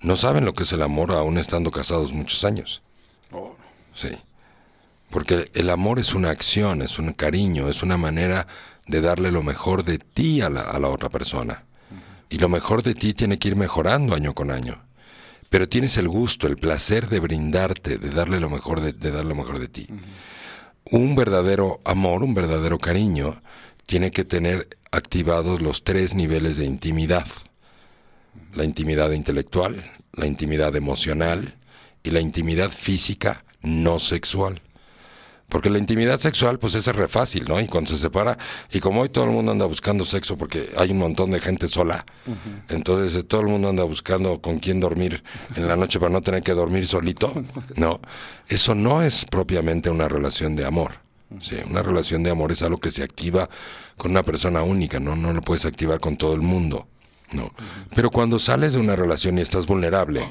no 0.00 0.16
saben 0.16 0.44
lo 0.44 0.52
que 0.52 0.62
es 0.62 0.72
el 0.72 0.82
amor 0.82 1.12
aún 1.12 1.38
estando 1.38 1.70
casados 1.70 2.12
muchos 2.12 2.44
años. 2.44 2.82
Sí. 3.94 4.10
Porque 5.10 5.50
el 5.54 5.70
amor 5.70 5.98
es 5.98 6.14
una 6.14 6.30
acción, 6.30 6.82
es 6.82 6.98
un 6.98 7.12
cariño, 7.12 7.68
es 7.68 7.82
una 7.82 7.96
manera 7.96 8.46
de 8.86 9.00
darle 9.00 9.30
lo 9.30 9.42
mejor 9.42 9.84
de 9.84 9.98
ti 9.98 10.40
a 10.40 10.48
la, 10.48 10.62
a 10.62 10.78
la 10.78 10.88
otra 10.88 11.08
persona. 11.08 11.64
Y 12.28 12.38
lo 12.38 12.48
mejor 12.48 12.82
de 12.82 12.94
ti 12.94 13.12
tiene 13.12 13.38
que 13.38 13.48
ir 13.48 13.56
mejorando 13.56 14.14
año 14.14 14.34
con 14.34 14.50
año. 14.50 14.82
Pero 15.48 15.68
tienes 15.68 15.96
el 15.96 16.08
gusto, 16.08 16.46
el 16.46 16.56
placer 16.56 17.08
de 17.08 17.18
brindarte, 17.18 17.98
de 17.98 18.10
darle 18.10 18.38
lo 18.38 18.48
mejor 18.48 18.80
de, 18.80 18.92
de 18.92 19.10
dar 19.10 19.24
lo 19.24 19.34
mejor 19.34 19.58
de 19.58 19.68
ti. 19.68 19.88
Un 20.84 21.16
verdadero 21.16 21.80
amor, 21.84 22.22
un 22.22 22.34
verdadero 22.34 22.78
cariño, 22.78 23.42
tiene 23.86 24.12
que 24.12 24.24
tener 24.24 24.68
activados 24.92 25.60
los 25.60 25.82
tres 25.82 26.14
niveles 26.14 26.56
de 26.56 26.66
intimidad. 26.66 27.26
La 28.54 28.64
intimidad 28.64 29.10
intelectual, 29.12 29.84
la 30.12 30.26
intimidad 30.26 30.74
emocional 30.76 31.56
y 32.02 32.10
la 32.10 32.20
intimidad 32.20 32.70
física 32.70 33.44
no 33.62 33.98
sexual. 33.98 34.60
Porque 35.50 35.68
la 35.68 35.78
intimidad 35.78 36.18
sexual, 36.20 36.60
pues 36.60 36.76
es 36.76 36.86
re 36.86 37.08
fácil, 37.08 37.44
¿no? 37.48 37.60
Y 37.60 37.66
cuando 37.66 37.90
se 37.90 37.96
separa, 37.96 38.38
y 38.70 38.78
como 38.78 39.00
hoy 39.00 39.08
todo 39.08 39.24
el 39.24 39.32
mundo 39.32 39.50
anda 39.50 39.66
buscando 39.66 40.04
sexo 40.04 40.38
porque 40.38 40.70
hay 40.76 40.92
un 40.92 40.98
montón 40.98 41.32
de 41.32 41.40
gente 41.40 41.66
sola, 41.66 42.06
entonces 42.68 43.16
eh, 43.16 43.24
todo 43.24 43.40
el 43.40 43.48
mundo 43.48 43.68
anda 43.68 43.82
buscando 43.82 44.40
con 44.40 44.60
quién 44.60 44.78
dormir 44.78 45.24
en 45.56 45.66
la 45.66 45.74
noche 45.74 45.98
para 45.98 46.12
no 46.12 46.20
tener 46.20 46.44
que 46.44 46.52
dormir 46.52 46.86
solito, 46.86 47.32
¿no? 47.74 48.00
Eso 48.48 48.76
no 48.76 49.02
es 49.02 49.24
propiamente 49.24 49.90
una 49.90 50.08
relación 50.08 50.54
de 50.54 50.64
amor. 50.64 50.92
Sí, 51.40 51.56
una 51.68 51.82
relación 51.82 52.22
de 52.22 52.30
amor 52.30 52.52
es 52.52 52.62
algo 52.62 52.78
que 52.78 52.92
se 52.92 53.02
activa 53.02 53.48
con 53.96 54.12
una 54.12 54.22
persona 54.22 54.62
única, 54.62 55.00
¿no? 55.00 55.16
No 55.16 55.32
lo 55.32 55.40
puedes 55.42 55.66
activar 55.66 55.98
con 55.98 56.16
todo 56.16 56.34
el 56.34 56.42
mundo, 56.42 56.86
¿no? 57.32 57.52
Pero 57.94 58.10
cuando 58.10 58.38
sales 58.38 58.74
de 58.74 58.80
una 58.80 58.96
relación 58.96 59.38
y 59.38 59.40
estás 59.40 59.66
vulnerable, 59.66 60.28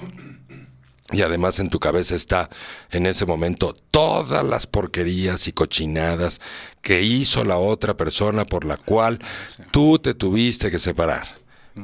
y 1.11 1.21
además 1.21 1.59
en 1.59 1.69
tu 1.69 1.79
cabeza 1.79 2.15
está 2.15 2.49
en 2.91 3.05
ese 3.05 3.25
momento 3.25 3.73
todas 3.91 4.45
las 4.45 4.67
porquerías 4.67 5.47
y 5.47 5.53
cochinadas 5.53 6.39
que 6.81 7.01
hizo 7.01 7.43
la 7.43 7.57
otra 7.57 7.97
persona 7.97 8.45
por 8.45 8.65
la 8.65 8.77
cual 8.77 9.19
tú 9.71 9.97
te 9.99 10.13
tuviste 10.13 10.69
que 10.69 10.79
separar. 10.79 11.27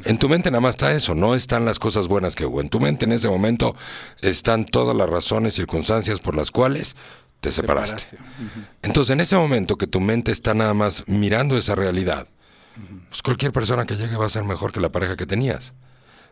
En 0.04 0.18
tu 0.18 0.28
mente 0.28 0.52
nada 0.52 0.62
más 0.62 0.72
está 0.72 0.94
eso, 0.94 1.16
no 1.16 1.36
están 1.36 1.66
las 1.66 1.80
cosas 1.80 2.08
buenas 2.08 2.36
que 2.36 2.46
hubo. 2.46 2.62
En 2.62 2.70
tu 2.70 2.80
mente 2.80 3.06
en 3.06 3.14
ese 3.14 3.30
momento 3.30 3.76
están 4.22 4.66
todas 4.66 4.96
las 4.96 5.10
razones, 5.10 5.54
circunstancias 5.54 6.20
por 6.20 6.36
las 6.36 6.52
cuales 6.52 6.96
te 7.40 7.52
separaste. 7.52 8.02
Separaste. 8.02 8.68
Entonces 8.82 9.12
en 9.12 9.22
ese 9.22 9.38
momento 9.38 9.78
que 9.78 9.88
tu 9.88 10.02
mente 10.02 10.32
está 10.32 10.54
nada 10.54 10.74
más 10.74 11.08
mirando 11.08 11.58
esa 11.58 11.76
realidad, 11.76 12.28
pues 13.10 13.22
cualquier 13.22 13.52
persona 13.52 13.86
que 13.86 13.96
llegue 13.96 14.18
va 14.18 14.26
a 14.26 14.30
ser 14.30 14.44
mejor 14.44 14.72
que 14.72 14.80
la 14.80 14.92
pareja 14.92 15.16
que 15.16 15.26
tenías. 15.26 15.74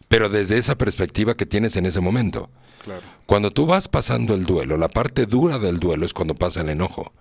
Pero 0.07 0.29
desde 0.29 0.57
esa 0.57 0.77
perspectiva 0.77 1.35
que 1.35 1.45
tienes 1.45 1.75
en 1.75 1.85
ese 1.85 2.01
momento. 2.01 2.49
Claro. 2.83 3.01
Cuando 3.25 3.51
tú 3.51 3.65
vas 3.65 3.87
pasando 3.87 4.33
el 4.33 4.45
duelo, 4.45 4.77
la 4.77 4.89
parte 4.89 5.25
dura 5.25 5.57
del 5.57 5.79
duelo 5.79 6.05
es 6.05 6.13
cuando 6.13 6.35
pasa 6.35 6.61
el 6.61 6.69
enojo. 6.69 7.13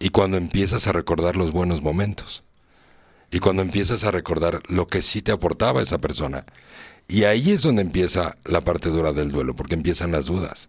Y 0.00 0.10
cuando 0.10 0.36
empiezas 0.36 0.86
a 0.86 0.92
recordar 0.92 1.36
los 1.36 1.52
buenos 1.52 1.82
momentos. 1.82 2.42
Y 3.30 3.38
cuando 3.38 3.62
empiezas 3.62 4.04
a 4.04 4.10
recordar 4.10 4.60
lo 4.68 4.86
que 4.86 5.02
sí 5.02 5.22
te 5.22 5.32
aportaba 5.32 5.82
esa 5.82 5.98
persona. 5.98 6.44
Y 7.08 7.24
ahí 7.24 7.52
es 7.52 7.62
donde 7.62 7.82
empieza 7.82 8.36
la 8.44 8.60
parte 8.60 8.88
dura 8.88 9.12
del 9.12 9.30
duelo, 9.30 9.54
porque 9.54 9.74
empiezan 9.74 10.12
las 10.12 10.26
dudas. 10.26 10.68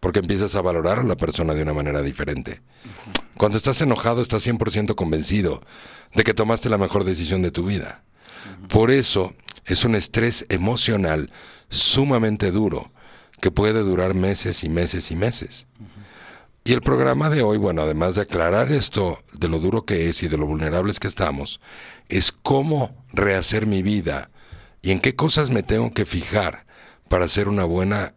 Porque 0.00 0.20
empiezas 0.20 0.54
a 0.54 0.62
valorar 0.62 0.98
a 0.98 1.04
la 1.04 1.16
persona 1.16 1.54
de 1.54 1.62
una 1.62 1.72
manera 1.72 2.02
diferente. 2.02 2.60
Cuando 3.36 3.58
estás 3.58 3.80
enojado, 3.80 4.20
estás 4.20 4.46
100% 4.46 4.94
convencido 4.94 5.62
de 6.14 6.24
que 6.24 6.34
tomaste 6.34 6.68
la 6.68 6.78
mejor 6.78 7.04
decisión 7.04 7.42
de 7.42 7.50
tu 7.50 7.64
vida. 7.64 8.02
Por 8.68 8.90
eso 8.90 9.34
es 9.64 9.84
un 9.84 9.94
estrés 9.94 10.46
emocional 10.48 11.30
sumamente 11.68 12.50
duro, 12.50 12.90
que 13.40 13.50
puede 13.50 13.80
durar 13.80 14.14
meses 14.14 14.64
y 14.64 14.68
meses 14.68 15.10
y 15.10 15.16
meses. 15.16 15.66
Y 16.64 16.72
el 16.72 16.82
programa 16.82 17.30
de 17.30 17.42
hoy, 17.42 17.58
bueno, 17.58 17.82
además 17.82 18.16
de 18.16 18.22
aclarar 18.22 18.72
esto 18.72 19.22
de 19.32 19.48
lo 19.48 19.60
duro 19.60 19.84
que 19.84 20.08
es 20.08 20.24
y 20.24 20.28
de 20.28 20.36
lo 20.36 20.46
vulnerables 20.46 20.98
que 20.98 21.06
estamos, 21.06 21.60
es 22.08 22.32
cómo 22.32 23.04
rehacer 23.12 23.66
mi 23.66 23.82
vida 23.82 24.30
y 24.82 24.90
en 24.90 24.98
qué 24.98 25.14
cosas 25.14 25.50
me 25.50 25.62
tengo 25.62 25.92
que 25.92 26.04
fijar 26.04 26.66
para 27.08 27.26
hacer 27.26 27.48
una 27.48 27.64
buena, 27.64 28.14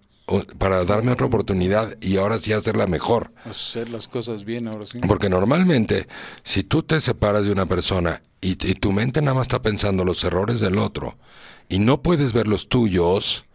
para 0.58 0.84
darme 0.86 1.12
otra 1.12 1.28
oportunidad 1.28 1.96
y 2.02 2.18
ahora 2.18 2.38
sí 2.38 2.54
hacerla 2.54 2.88
mejor. 2.88 3.32
Hacer 3.46 3.90
las 3.90 4.08
cosas 4.08 4.46
bien 4.46 4.68
ahora 4.68 4.86
sí. 4.86 5.00
Porque 5.08 5.30
normalmente, 5.30 6.08
si 6.44 6.64
tú 6.64 6.84
te 6.84 7.00
separas 7.02 7.46
de 7.46 7.52
una 7.52 7.66
persona 7.66 8.22
y, 8.42 8.52
y 8.52 8.76
tu 8.76 8.92
mente 8.92 9.22
nada 9.22 9.36
más 9.36 9.46
está 9.46 9.62
pensando 9.62 10.06
los 10.06 10.24
errores 10.24 10.60
del 10.60 10.78
otro 10.78 11.18
y 11.68 11.80
no 11.80 12.02
puedes 12.02 12.34
ver 12.34 12.48
los 12.48 12.68
tuyos, 12.70 13.46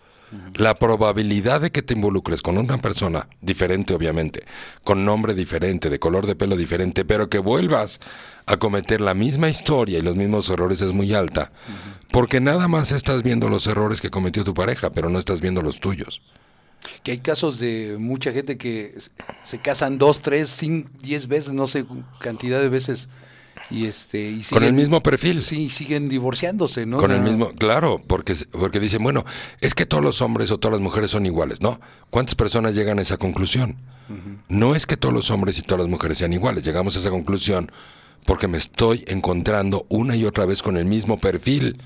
La 0.54 0.74
probabilidad 0.74 1.60
de 1.60 1.70
que 1.70 1.82
te 1.82 1.94
involucres 1.94 2.42
con 2.42 2.58
una 2.58 2.78
persona 2.78 3.28
diferente, 3.40 3.94
obviamente, 3.94 4.42
con 4.82 5.04
nombre 5.04 5.32
diferente, 5.34 5.90
de 5.90 5.98
color 6.00 6.26
de 6.26 6.34
pelo 6.34 6.56
diferente, 6.56 7.04
pero 7.04 7.28
que 7.28 7.38
vuelvas 7.38 8.00
a 8.46 8.56
cometer 8.56 9.00
la 9.00 9.14
misma 9.14 9.48
historia 9.48 9.98
y 9.98 10.02
los 10.02 10.16
mismos 10.16 10.50
errores 10.50 10.80
es 10.80 10.92
muy 10.92 11.14
alta, 11.14 11.52
porque 12.10 12.40
nada 12.40 12.66
más 12.66 12.90
estás 12.90 13.22
viendo 13.22 13.48
los 13.48 13.66
errores 13.68 14.00
que 14.00 14.10
cometió 14.10 14.42
tu 14.42 14.54
pareja, 14.54 14.90
pero 14.90 15.08
no 15.08 15.18
estás 15.20 15.40
viendo 15.40 15.62
los 15.62 15.78
tuyos. 15.78 16.20
Que 17.02 17.12
hay 17.12 17.18
casos 17.18 17.58
de 17.58 17.96
mucha 17.98 18.32
gente 18.32 18.58
que 18.58 18.94
se 19.42 19.58
casan 19.58 19.98
dos, 19.98 20.20
tres, 20.20 20.48
cinco, 20.48 20.90
diez 21.00 21.28
veces, 21.28 21.52
no 21.52 21.66
sé, 21.66 21.86
cantidad 22.18 22.60
de 22.60 22.68
veces 22.68 23.08
y 23.70 23.86
este 23.86 24.30
y 24.30 24.42
con 24.42 24.62
el 24.62 24.74
mismo 24.74 25.02
perfil. 25.02 25.40
Sí 25.40 25.70
siguen 25.70 26.08
divorciándose 26.08 26.84
no 26.86 26.98
con 26.98 27.12
el 27.12 27.22
mismo 27.22 27.52
claro 27.54 28.02
porque 28.06 28.34
porque 28.50 28.78
dicen 28.78 29.02
bueno 29.02 29.24
es 29.60 29.74
que 29.74 29.86
todos 29.86 30.04
los 30.04 30.20
hombres 30.20 30.50
o 30.50 30.58
todas 30.58 30.74
las 30.74 30.82
mujeres 30.82 31.12
son 31.12 31.24
iguales 31.24 31.62
no 31.62 31.80
cuántas 32.10 32.34
personas 32.34 32.74
llegan 32.74 32.98
a 32.98 33.02
esa 33.02 33.16
conclusión 33.16 33.78
no 34.48 34.74
es 34.74 34.86
que 34.86 34.96
todos 34.96 35.14
los 35.14 35.30
hombres 35.30 35.58
y 35.58 35.62
todas 35.62 35.80
las 35.80 35.88
mujeres 35.88 36.18
sean 36.18 36.32
iguales. 36.32 36.64
Llegamos 36.64 36.96
a 36.96 37.00
esa 37.00 37.10
conclusión 37.10 37.70
porque 38.26 38.48
me 38.48 38.58
estoy 38.58 39.04
encontrando 39.06 39.86
una 39.88 40.16
y 40.16 40.24
otra 40.24 40.46
vez 40.46 40.62
con 40.62 40.76
el 40.76 40.84
mismo 40.84 41.18
perfil 41.18 41.80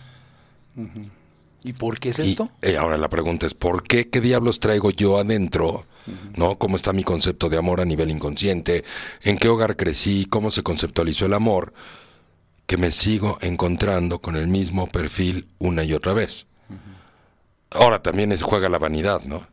¿Y 1.65 1.73
por 1.73 1.99
qué 1.99 2.11
es 2.11 2.19
esto? 2.19 2.51
Eh, 2.63 2.77
ahora 2.77 2.97
la 2.97 3.09
pregunta 3.09 3.47
es, 3.47 3.55
¿por 3.55 3.83
qué? 3.83 4.09
¿Qué 4.09 4.21
diablos 4.21 4.61
traigo 4.61 4.91
yo 4.91 5.19
adentro? 5.19 5.85
¿No? 6.37 6.57
¿Cómo 6.57 6.77
está 6.77 6.93
mi 6.93 7.03
concepto 7.03 7.49
de 7.49 7.59
amor 7.59 7.81
a 7.81 7.85
nivel 7.85 8.11
inconsciente? 8.11 8.85
¿En 9.23 9.37
qué 9.37 9.49
hogar 9.49 9.77
crecí? 9.77 10.27
¿Cómo 10.31 10.51
se 10.51 10.63
conceptualizó 10.63 11.27
el 11.27 11.35
amor? 11.35 11.75
Que 12.67 12.77
me 12.79 12.91
sigo 12.91 13.39
encontrando 13.43 14.21
con 14.21 14.37
el 14.37 14.47
mismo 14.47 14.87
perfil 14.87 15.49
una 15.59 15.85
y 15.85 15.93
otra 15.93 16.15
vez. 16.15 16.47
Ahora 17.71 18.03
también 18.03 18.33
es, 18.33 18.43
juega 18.43 18.69
la 18.69 18.79
vanidad, 18.79 19.23
¿no? 19.25 19.47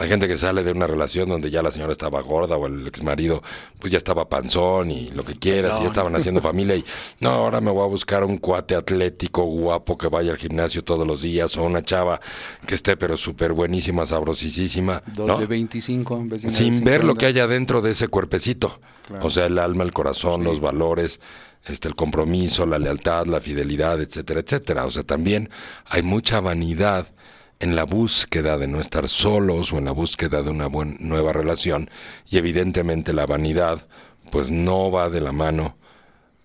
Hay 0.00 0.08
gente 0.08 0.26
que 0.26 0.38
sale 0.38 0.62
de 0.62 0.72
una 0.72 0.86
relación 0.86 1.28
donde 1.28 1.50
ya 1.50 1.62
la 1.62 1.70
señora 1.70 1.92
estaba 1.92 2.22
gorda 2.22 2.56
o 2.56 2.66
el 2.66 2.86
ex 2.86 3.02
marido 3.02 3.42
pues 3.78 3.92
ya 3.92 3.98
estaba 3.98 4.30
panzón 4.30 4.90
y 4.90 5.10
lo 5.10 5.24
que 5.24 5.34
quieras 5.34 5.76
y 5.78 5.82
ya 5.82 5.88
estaban 5.88 6.16
haciendo 6.16 6.40
familia 6.40 6.74
y 6.74 6.82
no, 7.20 7.28
ahora 7.28 7.60
me 7.60 7.70
voy 7.70 7.84
a 7.84 7.86
buscar 7.86 8.24
un 8.24 8.38
cuate 8.38 8.74
atlético 8.74 9.44
guapo 9.44 9.98
que 9.98 10.08
vaya 10.08 10.32
al 10.32 10.38
gimnasio 10.38 10.82
todos 10.82 11.06
los 11.06 11.20
días 11.20 11.54
o 11.58 11.64
una 11.64 11.82
chava 11.82 12.18
que 12.66 12.76
esté 12.76 12.96
pero 12.96 13.18
súper 13.18 13.52
buenísima, 13.52 14.06
sabrosísima. 14.06 15.02
Dos 15.06 15.38
de 15.38 15.44
25 15.44 16.28
Sin 16.48 16.82
ver 16.82 17.04
lo 17.04 17.14
que 17.14 17.26
hay 17.26 17.38
adentro 17.38 17.82
de 17.82 17.90
ese 17.90 18.08
cuerpecito. 18.08 18.80
O 19.20 19.28
sea, 19.28 19.46
el 19.46 19.58
alma, 19.58 19.84
el 19.84 19.92
corazón, 19.92 20.44
los 20.44 20.60
valores, 20.60 21.20
este, 21.66 21.88
el 21.88 21.94
compromiso, 21.94 22.64
la 22.64 22.78
lealtad, 22.78 23.26
la 23.26 23.40
fidelidad, 23.40 24.00
etcétera, 24.00 24.40
etcétera. 24.40 24.86
O 24.86 24.90
sea, 24.90 25.02
también 25.02 25.50
hay 25.86 26.02
mucha 26.02 26.40
vanidad 26.40 27.12
en 27.60 27.76
la 27.76 27.84
búsqueda 27.84 28.58
de 28.58 28.66
no 28.66 28.80
estar 28.80 29.08
solos 29.08 29.72
o 29.72 29.78
en 29.78 29.84
la 29.84 29.92
búsqueda 29.92 30.42
de 30.42 30.50
una 30.50 30.66
buena, 30.66 30.96
nueva 30.98 31.32
relación 31.32 31.90
y 32.28 32.38
evidentemente 32.38 33.12
la 33.12 33.26
vanidad 33.26 33.86
pues 34.30 34.50
no 34.50 34.90
va 34.90 35.08
de 35.10 35.20
la 35.20 35.32
mano 35.32 35.76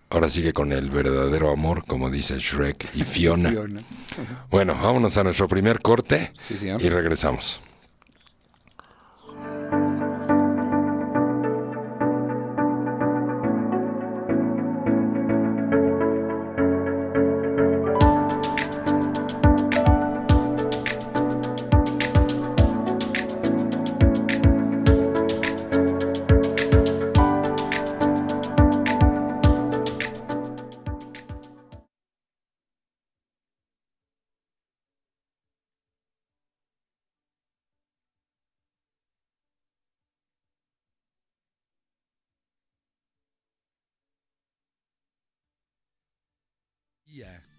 ahora 0.09 0.29
sigue 0.29 0.53
con 0.53 0.71
el 0.71 0.89
verdadero 0.89 1.51
amor 1.51 1.85
como 1.85 2.09
dice 2.09 2.37
Shrek 2.37 2.95
y 2.95 3.03
Fiona. 3.03 3.53
Bueno, 4.49 4.75
vámonos 4.75 5.17
a 5.17 5.23
nuestro 5.23 5.47
primer 5.47 5.81
corte 5.81 6.31
y 6.79 6.89
regresamos. 6.89 7.59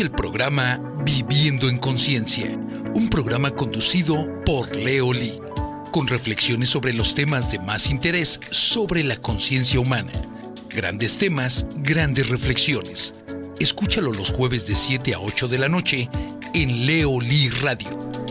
El 0.00 0.10
programa 0.10 0.80
Viviendo 1.04 1.68
en 1.68 1.76
Conciencia 1.76 2.58
un 2.94 3.08
programa 3.08 3.50
conducido 3.50 4.42
por 4.44 4.74
Leo 4.74 5.12
Lee, 5.12 5.38
con 5.92 6.06
reflexiones 6.06 6.70
sobre 6.70 6.92
los 6.94 7.14
temas 7.14 7.52
de 7.52 7.58
más 7.58 7.90
interés 7.90 8.40
sobre 8.50 9.04
la 9.04 9.16
conciencia 9.16 9.78
humana. 9.80 10.10
Grandes 10.70 11.18
temas, 11.18 11.66
grandes 11.76 12.30
reflexiones. 12.30 13.14
Escúchalo 13.60 14.12
los 14.12 14.30
jueves 14.30 14.66
de 14.66 14.76
7 14.76 15.14
a 15.14 15.20
8 15.20 15.48
de 15.48 15.58
la 15.58 15.68
noche 15.68 16.08
en 16.54 16.86
Leo 16.86 17.20
Lee 17.20 17.50
Radio. 17.60 18.21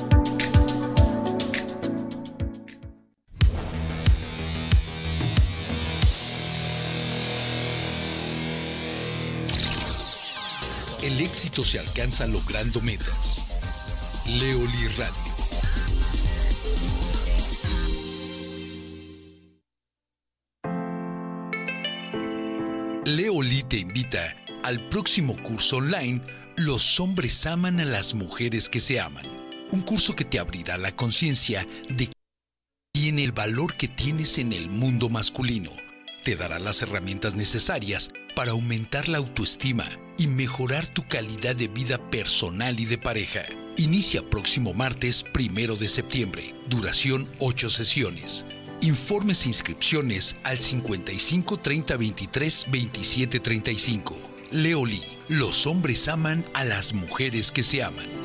El 11.04 11.20
éxito 11.20 11.64
se 11.64 11.80
alcanza 11.80 12.28
logrando 12.28 12.80
metas 12.82 13.58
Leoli 14.28 14.88
Radio. 14.98 15.32
Leoli 23.06 23.64
te 23.64 23.78
invita 23.80 24.38
al 24.64 24.88
próximo 24.90 25.36
curso 25.42 25.78
online 25.78 26.22
Los 26.58 27.00
hombres 27.00 27.48
aman 27.48 27.80
a 27.80 27.86
las 27.86 28.14
mujeres 28.14 28.70
que 28.70 28.80
se 28.80 29.00
aman. 29.00 29.26
Un 29.72 29.82
curso 29.82 30.16
que 30.16 30.24
te 30.24 30.38
abrirá 30.38 30.78
la 30.78 30.96
conciencia 30.96 31.66
de 31.90 32.08
que 32.08 32.14
tiene 32.94 33.24
el 33.24 33.32
valor 33.32 33.76
que 33.76 33.88
tienes 33.88 34.38
en 34.38 34.54
el 34.54 34.70
mundo 34.70 35.10
masculino. 35.10 35.72
Te 36.24 36.36
dará 36.36 36.60
las 36.60 36.84
herramientas 36.84 37.36
necesarias 37.36 38.12
para 38.36 38.52
aumentar 38.52 39.10
la 39.10 39.18
autoestima 39.18 39.86
y 40.20 40.28
mejorar 40.28 40.86
tu 40.86 41.08
calidad 41.08 41.56
de 41.56 41.68
vida 41.68 41.98
personal 42.12 42.80
y 42.80 42.86
de 42.86 43.00
pareja. 43.00 43.42
Inicia 43.78 44.22
próximo 44.30 44.76
martes 44.76 45.24
primero 45.24 45.76
de 45.76 45.88
septiembre. 45.88 46.54
Duración 46.70 47.28
8 47.40 47.70
sesiones. 47.70 48.46
Informes 48.82 49.46
e 49.46 49.50
inscripciones 49.50 50.36
al 50.44 50.60
55 50.60 51.58
30 51.58 51.98
23 51.98 52.66
27 52.70 53.40
35. 53.40 54.18
Leoli, 54.52 55.02
los 55.28 55.66
hombres 55.66 56.08
aman 56.08 56.46
a 56.54 56.66
las 56.66 56.94
mujeres 56.94 57.52
que 57.52 57.64
se 57.64 57.82
aman. 57.82 58.21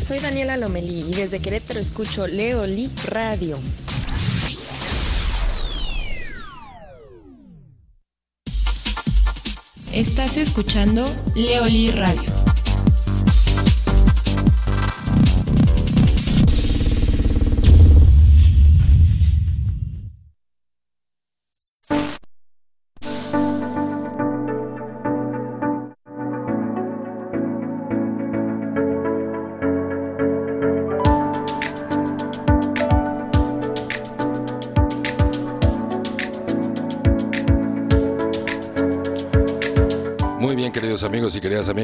Soy 0.00 0.18
Daniela 0.18 0.56
Lomelí 0.56 1.04
y 1.10 1.14
desde 1.14 1.40
Querétaro 1.40 1.78
escucho 1.78 2.26
Leoli 2.26 2.90
Radio. 3.04 3.58
Estás 9.92 10.38
escuchando 10.38 11.04
Leoli 11.34 11.90
Radio. 11.90 12.39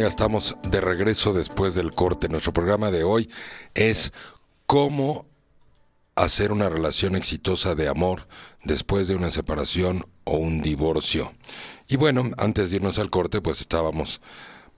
Estamos 0.08 0.56
de 0.68 0.80
regreso 0.80 1.32
después 1.32 1.74
del 1.74 1.92
corte. 1.92 2.28
Nuestro 2.28 2.52
programa 2.52 2.90
de 2.90 3.04
hoy 3.04 3.30
es 3.74 4.12
cómo 4.66 5.26
hacer 6.14 6.52
una 6.52 6.68
relación 6.68 7.14
exitosa 7.16 7.74
de 7.74 7.88
amor 7.88 8.26
después 8.64 9.08
de 9.08 9.14
una 9.14 9.30
separación 9.30 10.06
o 10.24 10.36
un 10.36 10.62
divorcio. 10.62 11.34
Y 11.88 11.96
bueno, 11.96 12.30
antes 12.38 12.70
de 12.70 12.76
irnos 12.76 12.98
al 12.98 13.10
corte, 13.10 13.40
pues 13.40 13.60
estábamos 13.60 14.20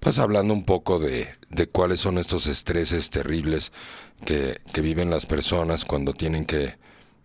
pues 0.01 0.19
hablando 0.19 0.55
un 0.55 0.65
poco 0.65 0.99
de, 0.99 1.29
de 1.49 1.69
cuáles 1.69 2.01
son 2.01 2.19
estos 2.19 2.47
estreses 2.47 3.11
terribles 3.11 3.73
que, 4.25 4.59
que 4.73 4.81
viven 4.81 5.11
las 5.11 5.27
personas 5.27 5.85
cuando 5.85 6.13
tienen 6.13 6.45
que 6.45 6.77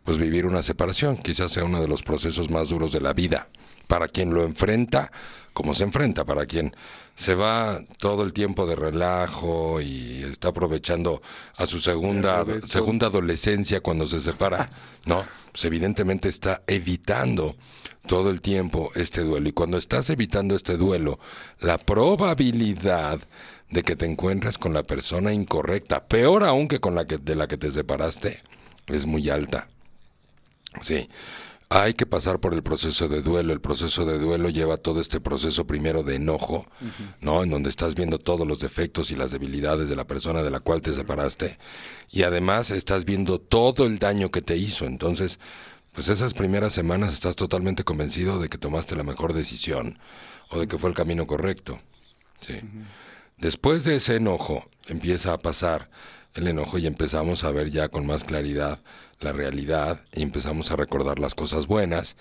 pues 0.04 0.18
vivir 0.18 0.46
una 0.46 0.62
separación. 0.62 1.18
Quizás 1.18 1.52
sea 1.52 1.64
uno 1.64 1.82
de 1.82 1.88
los 1.88 2.04
procesos 2.04 2.50
más 2.50 2.70
duros 2.70 2.92
de 2.92 3.02
la 3.02 3.14
vida. 3.14 3.50
Para 3.88 4.08
quien 4.08 4.34
lo 4.34 4.44
enfrenta, 4.44 5.12
como 5.54 5.74
se 5.76 5.84
enfrenta, 5.84 6.26
para 6.26 6.46
quien 6.46 6.76
se 7.16 7.36
va 7.36 7.80
todo 7.98 8.24
el 8.24 8.34
tiempo 8.34 8.66
de 8.66 8.76
relajo 8.76 9.82
y 9.82 10.24
está 10.24 10.50
aprovechando 10.50 11.22
a 11.56 11.66
su 11.66 11.80
segunda, 11.80 12.44
segunda 12.66 13.08
adolescencia 13.08 13.82
cuando 13.82 14.06
se 14.06 14.20
separa, 14.20 14.70
¿no? 15.06 15.24
Pues 15.52 15.66
evidentemente 15.66 16.30
está 16.30 16.64
evitando 16.66 17.56
todo 18.08 18.32
el 18.32 18.42
tiempo 18.42 18.92
este 18.96 19.22
duelo. 19.22 19.48
Y 19.50 19.54
cuando 19.54 19.78
estás 19.78 20.10
evitando 20.10 20.56
este 20.56 20.78
duelo, 20.78 21.20
la 21.60 21.78
probabilidad 21.78 23.20
de 23.70 23.84
que 23.84 23.96
te 23.96 24.06
encuentres 24.06 24.58
con 24.58 24.74
la 24.74 24.84
persona 24.84 25.34
incorrecta, 25.34 26.06
peor 26.06 26.44
aún 26.44 26.68
que 26.68 26.80
con 26.80 26.96
la 26.96 27.06
que, 27.06 27.18
de 27.18 27.36
la 27.36 27.48
que 27.48 27.58
te 27.58 27.72
separaste, 27.72 28.42
es 28.88 29.06
muy 29.06 29.30
alta. 29.30 29.68
Sí. 30.82 31.10
Hay 31.70 31.94
que 31.94 32.06
pasar 32.06 32.40
por 32.40 32.54
el 32.54 32.62
proceso 32.62 33.08
de 33.08 33.22
duelo. 33.22 33.52
El 33.52 33.62
proceso 33.62 34.06
de 34.06 34.20
duelo 34.20 34.50
lleva 34.50 34.78
todo 34.78 35.02
este 35.02 35.20
proceso 35.20 35.66
primero 35.66 36.04
de 36.04 36.16
enojo, 36.16 36.68
¿no? 37.20 37.44
En 37.44 37.50
donde 37.50 37.70
estás 37.70 37.96
viendo 37.96 38.20
todos 38.20 38.48
los 38.48 38.60
defectos 38.60 39.10
y 39.12 39.16
las 39.16 39.32
debilidades 39.32 39.90
de 39.90 39.96
la 39.96 40.06
persona 40.06 40.44
de 40.44 40.52
la 40.52 40.60
cual 40.60 40.82
te 40.82 40.94
separaste. 40.94 41.58
Y 42.12 42.24
además 42.24 42.70
estás 42.70 43.06
viendo 43.06 43.40
todo 43.40 43.86
el 43.86 43.98
daño 43.98 44.30
que 44.30 44.42
te 44.42 44.56
hizo. 44.56 44.86
Entonces, 44.86 45.40
pues 45.94 46.10
esas 46.10 46.34
primeras 46.34 46.74
semanas 46.74 47.14
estás 47.14 47.36
totalmente 47.36 47.84
convencido 47.84 48.40
de 48.40 48.50
que 48.50 48.58
tomaste 48.58 48.96
la 48.96 49.04
mejor 49.04 49.34
decisión 49.34 50.00
o 50.50 50.60
de 50.60 50.68
que 50.68 50.78
fue 50.78 50.90
el 50.90 50.96
camino 50.96 51.26
correcto. 51.26 51.80
Sí. 52.42 52.60
Después 53.38 53.84
de 53.84 53.96
ese 53.96 54.18
enojo 54.18 54.70
empieza 54.88 55.34
a 55.34 55.38
pasar 55.38 55.90
el 56.34 56.48
enojo 56.48 56.78
y 56.78 56.88
empezamos 56.88 57.44
a 57.44 57.52
ver 57.52 57.70
ya 57.70 57.90
con 57.90 58.06
más 58.06 58.24
claridad 58.24 58.80
la 59.24 59.34
realidad 59.34 60.02
y 60.14 60.22
empezamos 60.22 60.72
a 60.72 60.76
recordar 60.76 61.20
las 61.20 61.36
cosas 61.36 61.68
buenas 61.68 62.16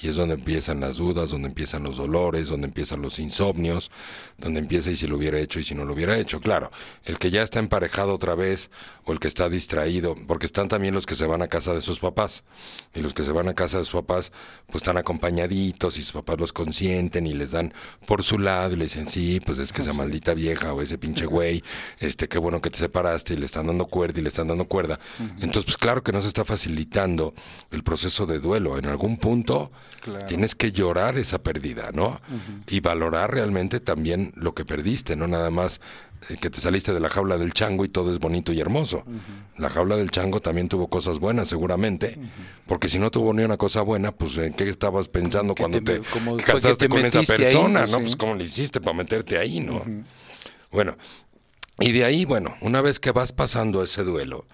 y 0.00 0.08
es 0.08 0.16
donde 0.16 0.34
empiezan 0.34 0.78
las 0.78 0.96
dudas, 0.98 1.30
donde 1.30 1.48
empiezan 1.48 1.82
los 1.82 1.96
dolores, 1.96 2.48
donde 2.48 2.68
empiezan 2.68 3.02
los 3.02 3.18
insomnios, 3.18 3.90
donde 4.38 4.60
empieza 4.60 4.92
y 4.92 4.96
si 4.96 5.08
lo 5.08 5.16
hubiera 5.16 5.40
hecho 5.40 5.58
y 5.58 5.64
si 5.64 5.74
no 5.74 5.84
lo 5.84 5.94
hubiera 5.94 6.16
hecho. 6.16 6.40
Claro, 6.40 6.70
el 7.04 7.18
que 7.18 7.32
ya 7.32 7.42
está 7.42 7.58
emparejado 7.58 8.14
otra 8.14 8.36
vez 8.36 8.70
o 9.04 9.12
el 9.12 9.18
que 9.18 9.26
está 9.26 9.48
distraído, 9.48 10.14
porque 10.28 10.46
están 10.46 10.68
también 10.68 10.94
los 10.94 11.04
que 11.04 11.16
se 11.16 11.26
van 11.26 11.42
a 11.42 11.48
casa 11.48 11.74
de 11.74 11.80
sus 11.80 11.98
papás 11.98 12.44
y 12.94 13.00
los 13.00 13.12
que 13.12 13.24
se 13.24 13.32
van 13.32 13.48
a 13.48 13.54
casa 13.54 13.78
de 13.78 13.84
sus 13.84 13.94
papás 13.94 14.32
pues 14.66 14.82
están 14.82 14.98
acompañaditos 14.98 15.98
y 15.98 16.02
sus 16.02 16.12
papás 16.12 16.38
los 16.38 16.52
consienten 16.52 17.26
y 17.26 17.32
les 17.32 17.50
dan 17.50 17.74
por 18.06 18.22
su 18.22 18.38
lado 18.38 18.74
y 18.74 18.76
le 18.76 18.84
dicen, 18.84 19.08
sí, 19.08 19.40
pues 19.44 19.58
es 19.58 19.72
que 19.72 19.80
esa 19.80 19.92
maldita 19.92 20.32
vieja 20.32 20.72
o 20.72 20.80
ese 20.80 20.96
pinche 20.96 21.26
güey, 21.26 21.64
este, 21.98 22.28
qué 22.28 22.38
bueno 22.38 22.60
que 22.60 22.70
te 22.70 22.78
separaste 22.78 23.34
y 23.34 23.38
le 23.38 23.46
están 23.46 23.66
dando 23.66 23.86
cuerda 23.86 24.20
y 24.20 24.22
le 24.22 24.28
están 24.28 24.46
dando 24.46 24.66
cuerda. 24.66 25.00
Entonces, 25.40 25.64
pues 25.64 25.76
claro 25.76 26.04
que 26.04 26.12
no 26.12 26.22
se 26.22 26.28
está 26.28 26.44
facilitando 26.48 27.34
el 27.70 27.82
proceso 27.84 28.26
de 28.26 28.38
duelo. 28.40 28.78
En 28.78 28.86
algún 28.86 29.18
punto 29.18 29.70
Claro. 30.00 30.26
tienes 30.26 30.54
que 30.54 30.70
llorar 30.72 31.18
esa 31.18 31.38
pérdida, 31.38 31.90
¿no? 31.92 32.20
Y 32.68 32.80
valorar 32.80 33.32
realmente 33.32 33.80
también 33.80 34.32
lo 34.36 34.54
que 34.54 34.64
perdiste, 34.64 35.16
no 35.16 35.26
nada 35.26 35.50
más 35.50 35.80
eh, 36.30 36.36
que 36.40 36.50
te 36.50 36.60
saliste 36.60 36.92
de 36.94 37.00
la 37.00 37.08
jaula 37.10 37.36
del 37.36 37.52
chango 37.52 37.84
y 37.84 37.88
todo 37.88 38.10
es 38.12 38.18
bonito 38.20 38.52
y 38.52 38.60
hermoso. 38.60 39.04
La 39.58 39.68
jaula 39.68 39.96
del 39.96 40.10
chango 40.10 40.40
también 40.40 40.68
tuvo 40.68 40.86
cosas 40.88 41.18
buenas, 41.18 41.48
seguramente, 41.48 42.16
porque 42.66 42.88
si 42.88 42.98
no 43.00 43.10
tuvo 43.10 43.34
ni 43.34 43.42
una 43.42 43.56
cosa 43.56 43.82
buena, 43.82 44.12
pues 44.12 44.38
¿en 44.38 44.54
qué 44.54 44.68
estabas 44.68 45.08
pensando 45.08 45.54
cuando 45.54 45.82
te 45.82 46.00
como 46.12 46.36
casaste 46.38 46.86
te 46.86 46.88
con 46.88 47.04
esa 47.04 47.18
ahí, 47.20 47.26
persona, 47.26 47.80
pues, 47.80 47.90
¿no? 47.90 47.98
sí. 47.98 48.04
Pues 48.04 48.16
cómo 48.16 48.34
le 48.36 48.44
hiciste 48.44 48.80
para 48.80 48.96
meterte 48.96 49.36
ahí, 49.36 49.60
¿no? 49.60 49.82
Bueno, 50.70 50.96
y 51.80 51.92
de 51.92 52.04
ahí, 52.04 52.24
bueno, 52.24 52.54
una 52.60 52.80
vez 52.82 53.00
que 53.00 53.10
vas 53.12 53.32
pasando 53.32 53.82
ese 53.82 54.04
duelo 54.04 54.44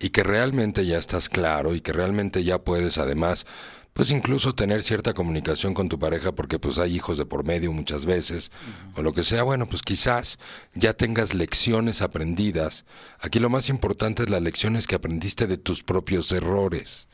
y 0.00 0.10
que 0.10 0.22
realmente 0.24 0.86
ya 0.86 0.98
estás 0.98 1.28
claro 1.28 1.74
y 1.74 1.82
que 1.82 1.92
realmente 1.92 2.42
ya 2.42 2.58
puedes 2.58 2.96
además, 2.96 3.46
pues 3.92 4.10
incluso 4.12 4.54
tener 4.54 4.82
cierta 4.82 5.12
comunicación 5.12 5.74
con 5.74 5.90
tu 5.90 5.98
pareja 5.98 6.32
porque 6.32 6.58
pues 6.58 6.78
hay 6.78 6.96
hijos 6.96 7.18
de 7.18 7.26
por 7.26 7.46
medio 7.46 7.70
muchas 7.70 8.06
veces 8.06 8.50
o 8.96 9.02
lo 9.02 9.12
que 9.12 9.22
sea, 9.22 9.42
bueno, 9.42 9.68
pues 9.68 9.82
quizás 9.82 10.38
ya 10.74 10.94
tengas 10.94 11.34
lecciones 11.34 12.00
aprendidas. 12.00 12.86
Aquí 13.20 13.40
lo 13.40 13.50
más 13.50 13.68
importante 13.68 14.22
es 14.22 14.30
las 14.30 14.40
lecciones 14.40 14.86
que 14.86 14.94
aprendiste 14.94 15.46
de 15.46 15.58
tus 15.58 15.82
propios 15.82 16.32
errores. 16.32 17.08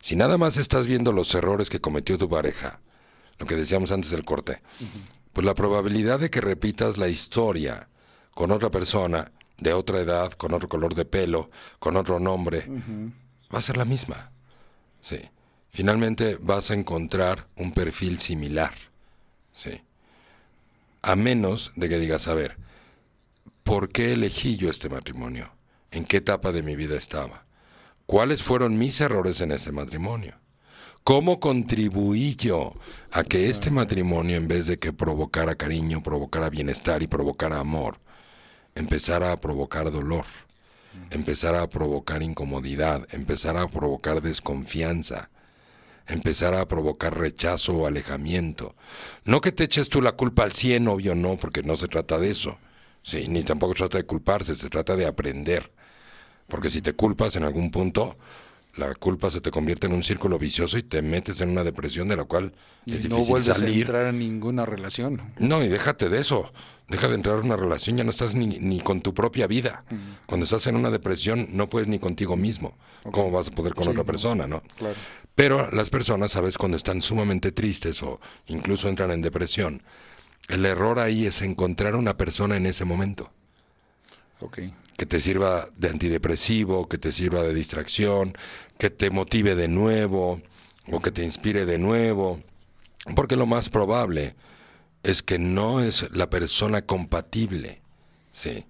Si 0.00 0.14
nada 0.14 0.38
más 0.38 0.56
estás 0.56 0.86
viendo 0.86 1.12
los 1.12 1.34
errores 1.34 1.68
que 1.68 1.80
cometió 1.80 2.16
tu 2.16 2.28
pareja, 2.28 2.80
lo 3.38 3.46
que 3.46 3.56
decíamos 3.56 3.90
antes 3.90 4.12
del 4.12 4.24
corte, 4.24 4.62
pues 5.32 5.44
la 5.44 5.54
probabilidad 5.54 6.20
de 6.20 6.30
que 6.30 6.40
repitas 6.40 6.96
la 6.96 7.08
historia 7.08 7.88
con 8.34 8.52
otra 8.52 8.70
persona, 8.70 9.32
de 9.60 9.72
otra 9.72 10.00
edad, 10.00 10.32
con 10.32 10.52
otro 10.54 10.68
color 10.68 10.94
de 10.94 11.04
pelo, 11.04 11.50
con 11.78 11.96
otro 11.96 12.18
nombre, 12.18 12.66
va 13.52 13.58
a 13.58 13.62
ser 13.62 13.76
la 13.76 13.84
misma. 13.84 14.32
Sí. 15.00 15.20
Finalmente 15.70 16.36
vas 16.40 16.70
a 16.70 16.74
encontrar 16.74 17.46
un 17.56 17.72
perfil 17.72 18.18
similar. 18.18 18.72
Sí. 19.54 19.80
A 21.02 21.16
menos 21.16 21.72
de 21.76 21.88
que 21.88 21.98
digas, 21.98 22.26
a 22.28 22.34
ver, 22.34 22.56
¿por 23.62 23.88
qué 23.88 24.12
elegí 24.12 24.56
yo 24.56 24.68
este 24.68 24.88
matrimonio? 24.88 25.50
¿En 25.90 26.04
qué 26.04 26.18
etapa 26.18 26.52
de 26.52 26.62
mi 26.62 26.76
vida 26.76 26.96
estaba? 26.96 27.44
¿Cuáles 28.06 28.42
fueron 28.42 28.78
mis 28.78 29.00
errores 29.00 29.40
en 29.40 29.52
ese 29.52 29.70
matrimonio? 29.70 30.34
¿Cómo 31.04 31.40
contribuí 31.40 32.36
yo 32.36 32.74
a 33.10 33.22
que 33.22 33.48
este 33.48 33.70
matrimonio, 33.70 34.36
en 34.36 34.48
vez 34.48 34.66
de 34.66 34.78
que 34.78 34.92
provocara 34.92 35.54
cariño, 35.54 36.02
provocara 36.02 36.50
bienestar 36.50 37.02
y 37.02 37.06
provocara 37.06 37.58
amor, 37.58 37.98
empezara 38.74 39.32
a 39.32 39.36
provocar 39.36 39.90
dolor, 39.90 40.24
empezara 41.10 41.62
a 41.62 41.68
provocar 41.68 42.22
incomodidad, 42.22 43.06
empezara 43.12 43.62
a 43.62 43.68
provocar 43.68 44.20
desconfianza, 44.20 45.30
empezara 46.06 46.60
a 46.60 46.68
provocar 46.68 47.16
rechazo 47.16 47.74
o 47.76 47.86
alejamiento? 47.86 48.74
No 49.24 49.40
que 49.40 49.52
te 49.52 49.64
eches 49.64 49.88
tú 49.88 50.02
la 50.02 50.12
culpa 50.12 50.44
al 50.44 50.52
cien, 50.52 50.88
obvio 50.88 51.14
no, 51.14 51.36
porque 51.36 51.62
no 51.62 51.76
se 51.76 51.88
trata 51.88 52.18
de 52.18 52.30
eso. 52.30 52.58
Sí, 53.02 53.28
ni 53.28 53.42
tampoco 53.42 53.74
se 53.74 53.78
trata 53.78 53.98
de 53.98 54.04
culparse, 54.04 54.54
se 54.54 54.68
trata 54.68 54.96
de 54.96 55.06
aprender. 55.06 55.70
Porque 56.48 56.68
si 56.68 56.82
te 56.82 56.92
culpas 56.92 57.36
en 57.36 57.44
algún 57.44 57.70
punto, 57.70 58.16
la 58.76 58.94
culpa 58.94 59.30
se 59.30 59.40
te 59.40 59.50
convierte 59.50 59.86
en 59.86 59.92
un 59.92 60.02
círculo 60.02 60.38
vicioso 60.38 60.78
y 60.78 60.82
te 60.82 61.02
metes 61.02 61.40
en 61.40 61.50
una 61.50 61.64
depresión 61.64 62.08
de 62.08 62.16
la 62.16 62.24
cual 62.24 62.52
es 62.86 63.04
Y 63.04 63.08
no 63.08 63.16
difícil 63.16 63.30
vuelves 63.32 63.48
a 63.48 63.54
salir. 63.56 63.80
entrar 63.82 64.06
en 64.06 64.18
ninguna 64.18 64.64
relación. 64.64 65.20
No, 65.38 65.62
y 65.62 65.68
déjate 65.68 66.08
de 66.08 66.20
eso. 66.20 66.52
Deja 66.88 67.08
de 67.08 67.14
entrar 67.14 67.38
en 67.38 67.44
una 67.46 67.56
relación, 67.56 67.96
ya 67.96 68.04
no 68.04 68.10
estás 68.10 68.34
ni, 68.34 68.46
ni 68.46 68.80
con 68.80 69.00
tu 69.00 69.14
propia 69.14 69.46
vida. 69.46 69.84
Mm. 69.90 69.96
Cuando 70.26 70.44
estás 70.44 70.66
en 70.66 70.76
una 70.76 70.90
depresión, 70.90 71.48
no 71.52 71.68
puedes 71.68 71.88
ni 71.88 71.98
contigo 71.98 72.36
mismo. 72.36 72.76
¿Cómo 73.12 73.30
vas 73.30 73.48
a 73.48 73.50
poder 73.52 73.74
con 73.74 73.84
Sí, 73.84 73.90
otra 73.90 74.04
persona, 74.04 74.46
no? 74.46 74.62
Claro. 74.76 74.96
Pero 75.34 75.70
las 75.70 75.90
personas, 75.90 76.32
¿sabes? 76.32 76.58
Cuando 76.58 76.76
están 76.76 77.00
sumamente 77.02 77.52
tristes 77.52 78.02
o 78.02 78.20
incluso 78.46 78.88
entran 78.88 79.10
en 79.12 79.22
depresión, 79.22 79.80
el 80.48 80.66
error 80.66 80.98
ahí 80.98 81.26
es 81.26 81.42
encontrar 81.42 81.94
una 81.94 82.16
persona 82.16 82.56
en 82.56 82.66
ese 82.66 82.84
momento 82.84 83.30
Ok. 84.40 84.58
Que 85.00 85.06
te 85.06 85.18
sirva 85.18 85.66
de 85.78 85.88
antidepresivo, 85.88 86.86
que 86.86 86.98
te 86.98 87.10
sirva 87.10 87.42
de 87.42 87.54
distracción, 87.54 88.34
que 88.76 88.90
te 88.90 89.08
motive 89.08 89.54
de 89.54 89.66
nuevo 89.66 90.42
o 90.92 91.00
que 91.00 91.10
te 91.10 91.24
inspire 91.24 91.64
de 91.64 91.78
nuevo. 91.78 92.42
Porque 93.16 93.34
lo 93.34 93.46
más 93.46 93.70
probable 93.70 94.36
es 95.02 95.22
que 95.22 95.38
no 95.38 95.80
es 95.80 96.14
la 96.14 96.28
persona 96.28 96.82
compatible, 96.82 97.80
¿sí? 98.30 98.66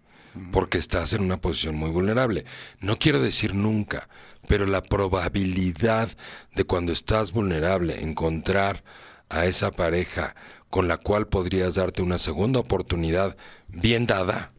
Porque 0.52 0.78
estás 0.78 1.14
en 1.14 1.22
una 1.22 1.40
posición 1.40 1.74
muy 1.74 1.90
vulnerable. 1.90 2.44
No 2.78 2.96
quiero 2.96 3.18
decir 3.18 3.56
nunca, 3.56 4.08
pero 4.46 4.66
la 4.66 4.82
probabilidad 4.82 6.16
de 6.54 6.62
cuando 6.62 6.92
estás 6.92 7.32
vulnerable 7.32 8.04
encontrar 8.04 8.84
a 9.30 9.46
esa 9.46 9.72
pareja 9.72 10.36
con 10.68 10.86
la 10.86 10.96
cual 10.96 11.26
podrías 11.26 11.74
darte 11.74 12.02
una 12.02 12.18
segunda 12.18 12.60
oportunidad 12.60 13.36
bien 13.66 14.06
dada, 14.06 14.52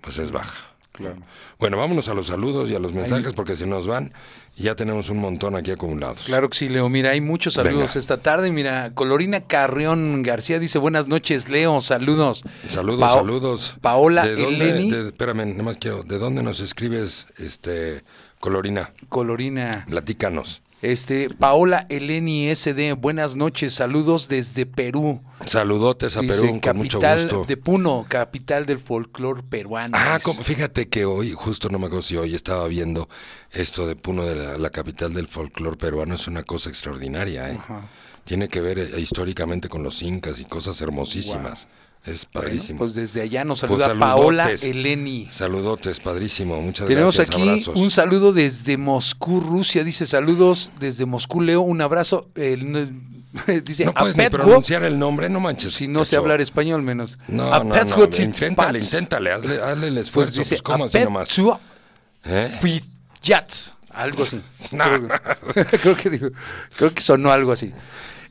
pues 0.00 0.18
es 0.18 0.30
baja. 0.30 0.73
Claro. 0.94 1.16
Bueno, 1.58 1.76
vámonos 1.76 2.08
a 2.08 2.14
los 2.14 2.28
saludos 2.28 2.70
y 2.70 2.74
a 2.76 2.78
los 2.78 2.92
mensajes 2.92 3.32
porque 3.34 3.56
se 3.56 3.66
nos 3.66 3.88
van 3.88 4.12
y 4.56 4.62
ya 4.62 4.76
tenemos 4.76 5.10
un 5.10 5.18
montón 5.18 5.56
aquí 5.56 5.72
acumulados. 5.72 6.20
Claro 6.20 6.48
que 6.48 6.56
sí, 6.56 6.68
Leo. 6.68 6.88
Mira, 6.88 7.10
hay 7.10 7.20
muchos 7.20 7.54
saludos 7.54 7.74
Venga. 7.88 7.98
esta 7.98 8.18
tarde. 8.22 8.52
Mira, 8.52 8.92
Colorina 8.94 9.40
Carrión 9.40 10.22
García 10.22 10.60
dice, 10.60 10.78
buenas 10.78 11.08
noches, 11.08 11.48
Leo, 11.48 11.80
saludos. 11.80 12.44
Saludos, 12.68 13.12
saludos. 13.12 13.74
Paola 13.80 14.24
¿De 14.24 14.36
dónde- 14.36 14.70
Eleni. 14.70 14.90
de- 14.92 15.06
espérame, 15.08 15.46
nada 15.50 15.64
más 15.64 15.78
quiero. 15.78 16.04
¿De 16.04 16.16
dónde 16.18 16.44
nos 16.44 16.60
escribes, 16.60 17.26
este, 17.38 18.04
Colorina? 18.38 18.92
Colorina. 19.08 19.84
Platícanos. 19.90 20.62
Este, 20.84 21.30
Paola 21.30 21.86
Eleni 21.88 22.54
SD, 22.54 22.92
buenas 22.92 23.36
noches, 23.36 23.72
saludos 23.72 24.28
desde 24.28 24.66
Perú. 24.66 25.22
Saludotes 25.46 26.14
a 26.18 26.20
Dice, 26.20 26.34
Perú, 26.42 26.60
con 26.62 26.76
mucho 26.76 27.00
gusto. 27.00 27.46
de 27.48 27.56
Puno, 27.56 28.04
capital 28.06 28.66
del 28.66 28.78
folclore 28.78 29.42
peruano. 29.42 29.96
Ah, 29.98 30.20
como- 30.22 30.42
fíjate 30.42 30.90
que 30.90 31.06
hoy, 31.06 31.32
justo 31.32 31.70
no 31.70 31.78
me 31.78 31.86
acuerdo 31.86 32.02
si 32.02 32.18
hoy 32.18 32.34
estaba 32.34 32.68
viendo 32.68 33.08
esto 33.50 33.86
de 33.86 33.96
Puno, 33.96 34.26
de 34.26 34.34
la, 34.34 34.58
la 34.58 34.68
capital 34.68 35.14
del 35.14 35.26
folclore 35.26 35.78
peruano, 35.78 36.16
es 36.16 36.28
una 36.28 36.42
cosa 36.42 36.68
extraordinaria, 36.68 37.48
¿eh? 37.50 37.58
Tiene 38.24 38.48
que 38.48 38.60
ver 38.60 38.78
eh, 38.78 39.00
históricamente 39.00 39.70
con 39.70 39.82
los 39.82 40.02
incas 40.02 40.38
y 40.38 40.44
cosas 40.44 40.78
hermosísimas. 40.82 41.66
Es 42.04 42.26
Bueno, 42.32 42.48
padrísimo. 42.48 42.78
pues 42.80 42.94
desde 42.94 43.22
allá 43.22 43.44
nos 43.44 43.60
Pues 43.60 43.80
saluda 43.80 43.98
Paola 43.98 44.44
saludotes. 44.44 44.64
Eleni. 44.64 45.28
Saludotes, 45.30 46.00
padrísimo. 46.00 46.60
Muchas 46.60 46.86
Tenemos 46.86 47.16
gracias. 47.16 47.34
aquí 47.36 47.48
abrazos. 47.48 47.76
un 47.76 47.90
saludo 47.90 48.32
desde 48.32 48.76
Moscú, 48.76 49.40
Rusia. 49.40 49.82
Dice 49.84 50.04
saludos 50.06 50.70
desde 50.78 51.06
Moscú, 51.06 51.40
Leo. 51.40 51.62
Un 51.62 51.80
abrazo. 51.80 52.28
El- 52.34 52.92
dice 53.64 53.86
No 53.86 53.94
puedes 53.94 54.16
ni 54.16 54.28
pronunciar 54.28 54.84
el 54.84 54.98
nombre, 54.98 55.28
no 55.30 55.40
manches. 55.40 55.72
Si 55.72 55.88
no 55.88 56.04
sé 56.04 56.16
hablar 56.16 56.40
español, 56.42 56.82
menos. 56.82 57.18
No, 57.26 57.52
a 57.52 57.64
no, 57.64 57.74
no, 57.84 58.04
inténtale, 58.04 58.78
inténtale, 58.78 59.32
hazle, 59.32 59.62
hazle 59.62 59.88
el 59.88 59.94
Pues 59.94 60.06
esfuerzo, 60.06 60.34
pues, 60.36 60.50
dice 60.50 60.62
¿cómo 60.62 60.84
así 60.84 60.98
nomás? 61.00 61.28
¿Eh? 62.24 62.58
Piyat. 63.22 63.52
Algo 63.90 64.22
así. 64.24 64.40
Creo, 64.70 65.08
creo 65.80 65.96
que 65.96 66.10
digo- 66.10 66.30
creo 66.76 66.92
que 66.92 67.00
sonó 67.00 67.30
algo 67.32 67.52
así. 67.52 67.72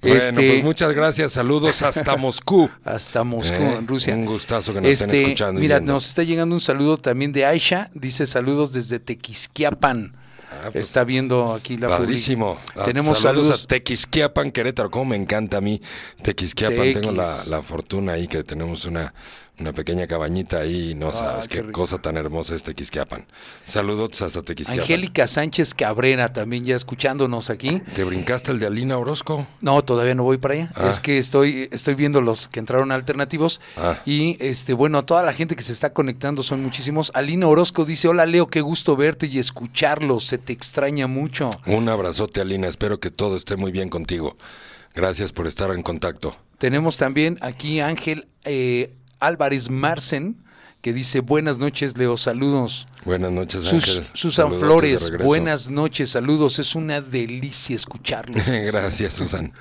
Bueno, 0.03 0.17
Este, 0.17 0.49
pues 0.51 0.63
muchas 0.63 0.93
gracias, 0.93 1.31
saludos 1.33 1.81
hasta 1.81 2.15
Moscú. 2.17 2.69
Hasta 2.85 3.23
Moscú, 3.23 3.55
Eh, 3.61 3.75
en 3.79 3.87
Rusia. 3.87 4.13
un 4.13 4.25
gustazo 4.25 4.73
que 4.73 4.81
nos 4.81 4.91
estén 4.91 5.11
escuchando 5.11 5.59
y 5.59 5.63
Mira, 5.63 5.77
viendo. 5.79 5.93
nos 5.93 6.05
está 6.07 6.23
llegando 6.23 6.53
un 6.55 6.61
saludo 6.61 6.97
también 6.97 7.31
de 7.31 7.45
Aisha. 7.45 7.89
Dice 7.93 8.25
saludos 8.27 8.73
desde 8.73 8.99
Tequisquiapan. 8.99 10.13
Ah, 10.51 10.69
pues, 10.71 10.85
está 10.85 11.03
viendo 11.03 11.53
aquí 11.53 11.77
la 11.77 11.87
Padrísimo. 11.87 12.59
Ah, 12.75 12.83
Tenemos 12.85 13.19
saludos, 13.19 13.47
saludos. 13.47 13.63
a 13.63 13.67
Tequisquiapan, 13.67 14.51
Querétaro. 14.51 14.91
Cómo 14.91 15.05
me 15.05 15.15
encanta 15.15 15.57
a 15.57 15.61
mí 15.61 15.81
Tequisquiapan. 16.21 16.77
Tequis. 16.77 17.01
Tengo 17.01 17.11
la, 17.15 17.43
la 17.47 17.61
fortuna 17.63 18.13
ahí 18.13 18.27
que 18.27 18.43
tenemos 18.43 18.85
una, 18.85 19.13
una 19.59 19.71
pequeña 19.71 20.07
cabañita 20.07 20.57
ahí. 20.59 20.95
No 20.95 21.11
sabes 21.11 21.45
Ah, 21.45 21.47
qué 21.49 21.61
qué, 21.63 21.71
cosa 21.71 21.99
tan 21.99 22.17
hermosa 22.17 22.55
es 22.55 22.63
Tequisquiapan. 22.63 23.25
Saludos 23.63 24.21
hasta 24.21 24.41
Tequisquiapan. 24.41 24.81
Angélica 24.81 25.27
Sánchez 25.27 25.73
Cabrera 25.73 26.33
también 26.33 26.65
ya 26.65 26.75
escuchándonos 26.75 27.49
aquí. 27.49 27.81
¿Te 27.93 28.03
brincaste 28.03 28.51
el 28.51 28.59
de 28.59 28.65
Alina 28.65 28.97
Orozco? 28.97 29.45
No, 29.61 29.81
todavía 29.83 30.15
no 30.15 30.23
voy 30.23 30.37
para 30.37 30.55
allá. 30.55 30.71
Ah. 30.75 30.89
Es 30.89 30.99
que 30.99 31.17
estoy, 31.17 31.69
estoy 31.71 31.93
viendo 31.95 32.19
los 32.21 32.47
que 32.47 32.59
entraron 32.59 32.91
alternativos. 32.91 33.61
Ah. 33.77 33.99
Y 34.05 34.37
este, 34.39 34.73
bueno, 34.73 35.05
toda 35.05 35.23
la 35.23 35.33
gente 35.33 35.55
que 35.55 35.63
se 35.63 35.71
está 35.73 35.93
conectando 35.93 36.41
son 36.43 36.63
muchísimos. 36.63 37.11
Alina 37.13 37.47
Orozco 37.47 37.85
dice: 37.85 38.07
Hola 38.07 38.25
Leo, 38.25 38.47
qué 38.47 38.61
gusto 38.61 38.95
verte 38.95 39.27
y 39.27 39.37
escucharlo. 39.39 40.19
Se 40.19 40.37
te 40.39 40.51
extraña 40.53 41.07
mucho. 41.07 41.49
Un 41.67 41.89
abrazote, 41.89 42.41
Alina. 42.41 42.67
Espero 42.67 42.99
que 42.99 43.11
todo 43.11 43.35
esté 43.35 43.55
muy 43.55 43.71
bien 43.71 43.89
contigo. 43.89 44.35
Gracias 44.95 45.31
por 45.31 45.47
estar 45.47 45.71
en 45.71 45.81
contacto. 45.83 46.35
Tenemos 46.57 46.97
también 46.97 47.37
aquí 47.41 47.79
Ángel 47.81 48.27
eh, 48.45 48.93
Álvarez 49.25 49.69
Marcen, 49.69 50.38
que 50.81 50.93
dice: 50.93 51.21
Buenas 51.21 51.57
noches, 51.59 51.97
Leo, 51.97 52.17
saludos. 52.17 52.86
Buenas 53.05 53.31
noches, 53.31 53.63
Sus- 53.63 53.97
Ángel. 53.97 54.09
Susan 54.13 54.51
Flores, 54.51 55.12
buenas 55.23 55.69
noches, 55.69 56.09
saludos. 56.12 56.59
Es 56.59 56.75
una 56.75 57.01
delicia 57.01 57.75
escucharlos. 57.75 58.43
Gracias, 58.71 59.13
Susan. 59.13 59.53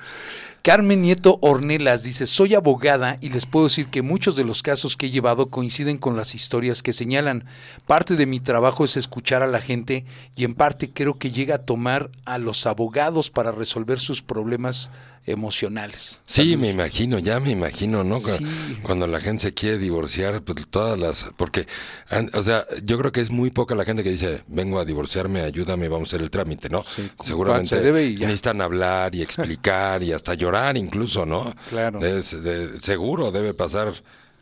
Carmen 0.61 1.01
Nieto 1.01 1.39
Ornelas 1.41 2.03
dice, 2.03 2.25
soy 2.25 2.55
abogada 2.55 3.17
y 3.19 3.27
les 3.27 3.45
puedo 3.45 3.65
decir 3.65 3.87
que 3.87 4.01
muchos 4.01 4.37
de 4.37 4.45
los 4.45 4.63
casos 4.63 4.95
que 4.95 5.07
he 5.07 5.09
llevado 5.09 5.49
coinciden 5.49 5.97
con 5.97 6.15
las 6.15 6.35
historias 6.35 6.81
que 6.81 6.93
señalan. 6.93 7.43
Parte 7.85 8.15
de 8.15 8.25
mi 8.25 8.39
trabajo 8.39 8.85
es 8.85 8.95
escuchar 8.95 9.43
a 9.43 9.47
la 9.47 9.59
gente 9.59 10.05
y 10.37 10.45
en 10.45 10.53
parte 10.53 10.89
creo 10.89 11.15
que 11.19 11.31
llega 11.33 11.55
a 11.55 11.65
tomar 11.65 12.11
a 12.23 12.37
los 12.37 12.65
abogados 12.65 13.29
para 13.29 13.51
resolver 13.51 13.99
sus 13.99 14.21
problemas 14.21 14.89
emocionales. 15.25 16.21
Sí, 16.25 16.57
me 16.57 16.69
imagino, 16.69 17.19
ya 17.19 17.39
me 17.39 17.51
imagino, 17.51 18.03
¿no? 18.03 18.19
Sí. 18.19 18.45
Cuando 18.83 19.07
la 19.07 19.19
gente 19.19 19.43
se 19.43 19.53
quiere 19.53 19.77
divorciar, 19.77 20.41
pues 20.41 20.67
todas 20.69 20.97
las... 20.99 21.31
Porque, 21.37 21.67
o 22.33 22.41
sea, 22.43 22.65
yo 22.83 22.97
creo 22.97 23.11
que 23.11 23.21
es 23.21 23.31
muy 23.31 23.49
poca 23.49 23.75
la 23.75 23.85
gente 23.85 24.03
que 24.03 24.09
dice, 24.09 24.43
vengo 24.47 24.79
a 24.79 24.85
divorciarme, 24.85 25.41
ayúdame, 25.41 25.87
vamos 25.87 26.09
a 26.09 26.15
hacer 26.15 26.21
el 26.21 26.31
trámite, 26.31 26.69
¿no? 26.69 26.83
Sí, 26.83 27.09
Seguramente 27.23 27.79
debe 27.79 28.05
y 28.05 28.15
ya. 28.17 28.27
necesitan 28.27 28.61
hablar 28.61 29.15
y 29.15 29.21
explicar 29.21 30.03
y 30.03 30.11
hasta 30.13 30.33
llorar 30.33 30.77
incluso, 30.77 31.25
¿no? 31.25 31.53
Claro. 31.69 31.99
Debe- 31.99 32.21
de- 32.41 32.81
seguro 32.81 33.31
debe 33.31 33.53
pasar 33.53 33.93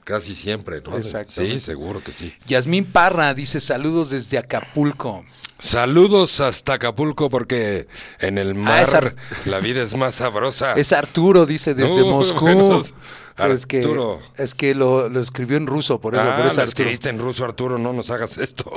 casi 0.04 0.34
siempre, 0.34 0.82
¿no? 0.82 0.98
Exactamente. 0.98 1.60
Sí, 1.60 1.66
seguro 1.66 2.04
que 2.04 2.12
sí. 2.12 2.34
Yasmín 2.48 2.86
Parra 2.86 3.34
dice, 3.34 3.60
saludos 3.60 4.10
desde 4.10 4.38
Acapulco. 4.40 5.24
Saludos 5.62 6.40
hasta 6.40 6.74
Acapulco 6.74 7.30
porque 7.30 7.88
en 8.20 8.40
el 8.40 8.56
mar 8.56 8.82
es 8.82 8.96
Ar- 8.96 9.16
la 9.46 9.60
vida 9.60 9.84
es 9.84 9.96
más 9.96 10.16
sabrosa. 10.16 10.74
Es 10.76 10.92
Arturo, 10.92 11.46
dice 11.46 11.76
desde 11.76 12.02
Moscú. 12.04 12.40
buenos. 12.46 12.96
Es 13.38 13.68
que, 13.68 13.78
Arturo. 13.78 14.20
es 14.38 14.56
que 14.56 14.74
lo, 14.74 15.08
lo 15.08 15.20
escribió 15.20 15.58
en 15.58 15.68
ruso, 15.68 16.02
por 16.02 16.16
eso, 16.16 16.24
ah, 16.24 16.36
por 16.36 16.48
eso 16.48 16.56
lo 16.58 16.62
Arturo. 16.64 16.64
escribiste 16.66 17.10
en 17.10 17.20
ruso, 17.20 17.46
Arturo, 17.46 17.78
no 17.78 17.94
nos 17.94 18.10
hagas 18.10 18.40
esto. 18.40 18.72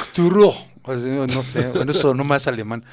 Arturo. 0.00 0.52
Pues, 0.82 0.98
no 1.00 1.42
sé, 1.42 1.66
bueno, 1.68 1.90
eso 1.92 2.14
no 2.14 2.22
más 2.24 2.46
alemán. 2.46 2.84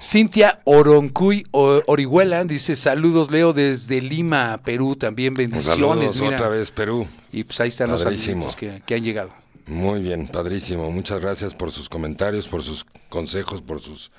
Cintia 0.00 0.60
Oroncuy 0.64 1.44
Orihuela 1.50 2.44
dice 2.44 2.76
saludos 2.76 3.30
Leo 3.32 3.52
desde 3.52 4.00
Lima, 4.00 4.60
Perú, 4.64 4.94
también 4.94 5.34
bendiciones. 5.34 5.76
Saludos 5.76 6.20
mira. 6.20 6.36
otra 6.36 6.48
vez, 6.48 6.70
Perú. 6.70 7.06
Y 7.32 7.42
pues 7.44 7.60
ahí 7.60 7.68
están 7.68 7.90
Padrísimo. 7.90 8.46
los 8.46 8.56
que 8.56 8.94
han 8.94 9.02
llegado. 9.04 9.41
Muy 9.66 10.00
bien, 10.00 10.28
padrísimo. 10.28 10.90
Muchas 10.90 11.20
gracias 11.20 11.54
por 11.54 11.70
sus 11.70 11.88
comentarios, 11.88 12.48
por 12.48 12.62
sus 12.62 12.84
consejos, 13.08 13.62
por 13.62 13.80
sus 13.80 14.10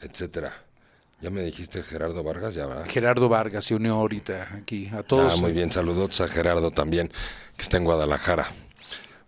etcétera. 0.00 0.52
Ya 1.20 1.30
me 1.30 1.40
dijiste 1.42 1.82
Gerardo 1.82 2.22
Vargas, 2.22 2.54
ya, 2.54 2.66
¿verdad? 2.66 2.86
Gerardo 2.88 3.28
Vargas 3.28 3.64
se 3.64 3.74
unió 3.74 3.94
ahorita 3.94 4.48
aquí 4.54 4.88
a 4.92 5.02
todos. 5.02 5.32
Ah, 5.32 5.36
muy 5.36 5.52
bien, 5.52 5.72
saludos 5.72 6.20
a 6.20 6.28
Gerardo 6.28 6.70
también, 6.70 7.10
que 7.56 7.62
está 7.62 7.78
en 7.78 7.84
Guadalajara. 7.84 8.46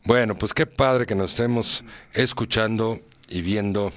Bueno, 0.04 0.36
pues 0.36 0.52
qué 0.52 0.66
padre 0.66 1.06
que 1.06 1.14
nos 1.14 1.30
estemos 1.30 1.84
escuchando 2.12 3.00
y 3.28 3.40
viendo, 3.40 3.92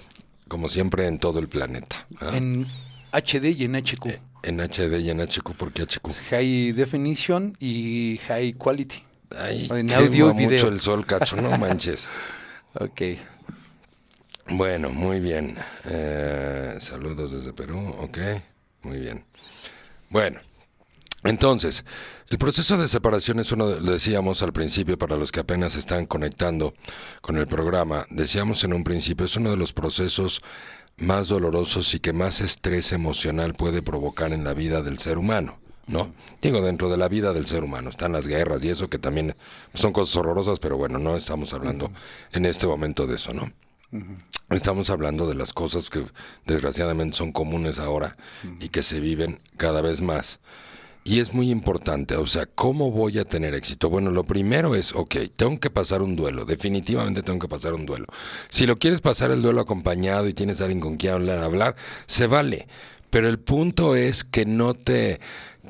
como 0.47 0.69
siempre, 0.69 1.07
en 1.07 1.19
todo 1.19 1.39
el 1.39 1.49
planeta. 1.49 2.07
En 2.31 2.65
HD 3.11 3.57
y 3.57 3.65
en 3.65 3.75
HQ. 3.75 4.05
En 4.43 4.59
HD 4.59 4.99
y 5.01 5.09
en 5.09 5.19
HQ, 5.19 5.51
¿por 5.57 5.73
qué 5.73 5.83
HQ? 5.83 6.09
High 6.29 6.71
Definition 6.71 7.55
y 7.59 8.19
High 8.27 8.53
Quality. 8.53 9.03
Ay, 9.37 9.67
En 9.71 9.87
quema 9.87 9.97
audio 9.99 10.31
y 10.31 10.33
video. 10.37 10.51
mucho 10.51 10.67
el 10.67 10.79
sol, 10.79 11.05
cacho, 11.05 11.35
no 11.37 11.57
manches. 11.57 12.07
Ok. 12.73 13.01
Bueno, 14.49 14.89
muy 14.89 15.19
bien. 15.19 15.57
Eh, 15.85 16.77
saludos 16.81 17.31
desde 17.31 17.53
Perú, 17.53 17.79
ok, 17.99 18.17
muy 18.83 18.99
bien. 18.99 19.25
Bueno, 20.09 20.39
entonces, 21.23 21.85
el 22.29 22.37
proceso 22.37 22.77
de 22.77 22.87
separación 22.87 23.39
es 23.39 23.51
uno, 23.51 23.67
de- 23.67 23.79
lo 23.81 23.91
decíamos 23.91 24.41
al 24.41 24.51
principio, 24.53 24.97
para 24.97 25.15
los 25.15 25.31
que 25.31 25.39
apenas 25.41 25.75
están 25.75 26.05
conectando 26.05 26.73
con 27.21 27.37
el 27.37 27.47
programa, 27.47 28.05
decíamos 28.09 28.63
en 28.63 28.73
un 28.73 28.83
principio, 28.83 29.25
es 29.25 29.35
uno 29.37 29.51
de 29.51 29.57
los 29.57 29.71
procesos 29.73 30.41
más 30.97 31.27
dolorosos 31.29 31.93
y 31.93 31.99
que 31.99 32.11
más 32.13 32.41
estrés 32.41 32.91
emocional 32.91 33.53
puede 33.53 33.81
provocar 33.81 34.33
en 34.33 34.43
la 34.43 34.53
vida 34.53 34.81
del 34.81 34.97
ser 34.99 35.17
humano. 35.17 35.59
¿No? 35.91 36.13
Digo, 36.41 36.61
dentro 36.61 36.89
de 36.89 36.97
la 36.97 37.07
vida 37.07 37.33
del 37.33 37.45
ser 37.45 37.63
humano 37.63 37.89
están 37.89 38.13
las 38.13 38.27
guerras 38.27 38.63
y 38.63 38.69
eso 38.69 38.89
que 38.89 38.97
también 38.97 39.35
son 39.73 39.91
cosas 39.91 40.15
horrorosas, 40.15 40.59
pero 40.59 40.77
bueno, 40.77 40.97
no 40.97 41.15
estamos 41.15 41.53
hablando 41.53 41.91
en 42.31 42.45
este 42.45 42.65
momento 42.65 43.07
de 43.07 43.15
eso, 43.15 43.33
¿no? 43.33 43.51
Estamos 44.49 44.89
hablando 44.89 45.27
de 45.27 45.35
las 45.35 45.51
cosas 45.51 45.89
que 45.89 46.05
desgraciadamente 46.45 47.17
son 47.17 47.33
comunes 47.33 47.77
ahora 47.77 48.15
y 48.59 48.69
que 48.69 48.81
se 48.81 48.99
viven 49.01 49.39
cada 49.57 49.81
vez 49.81 50.01
más. 50.01 50.39
Y 51.03 51.19
es 51.19 51.33
muy 51.33 51.49
importante, 51.49 52.15
o 52.15 52.27
sea, 52.27 52.45
¿cómo 52.45 52.91
voy 52.91 53.17
a 53.17 53.25
tener 53.25 53.55
éxito? 53.55 53.89
Bueno, 53.89 54.11
lo 54.11 54.23
primero 54.23 54.75
es, 54.75 54.93
ok, 54.93 55.15
tengo 55.35 55.59
que 55.59 55.71
pasar 55.71 56.03
un 56.03 56.15
duelo, 56.15 56.45
definitivamente 56.45 57.23
tengo 57.23 57.39
que 57.39 57.47
pasar 57.47 57.73
un 57.73 57.87
duelo. 57.87 58.05
Si 58.49 58.67
lo 58.67 58.77
quieres 58.77 59.01
pasar 59.01 59.31
el 59.31 59.41
duelo 59.41 59.61
acompañado 59.61 60.27
y 60.27 60.33
tienes 60.33 60.61
a 60.61 60.65
alguien 60.65 60.79
con 60.79 60.97
quien 60.97 61.13
hablar, 61.13 61.39
hablar 61.39 61.75
se 62.05 62.27
vale. 62.27 62.67
Pero 63.09 63.27
el 63.27 63.39
punto 63.39 63.95
es 63.95 64.23
que 64.23 64.45
no 64.45 64.73
te, 64.73 65.19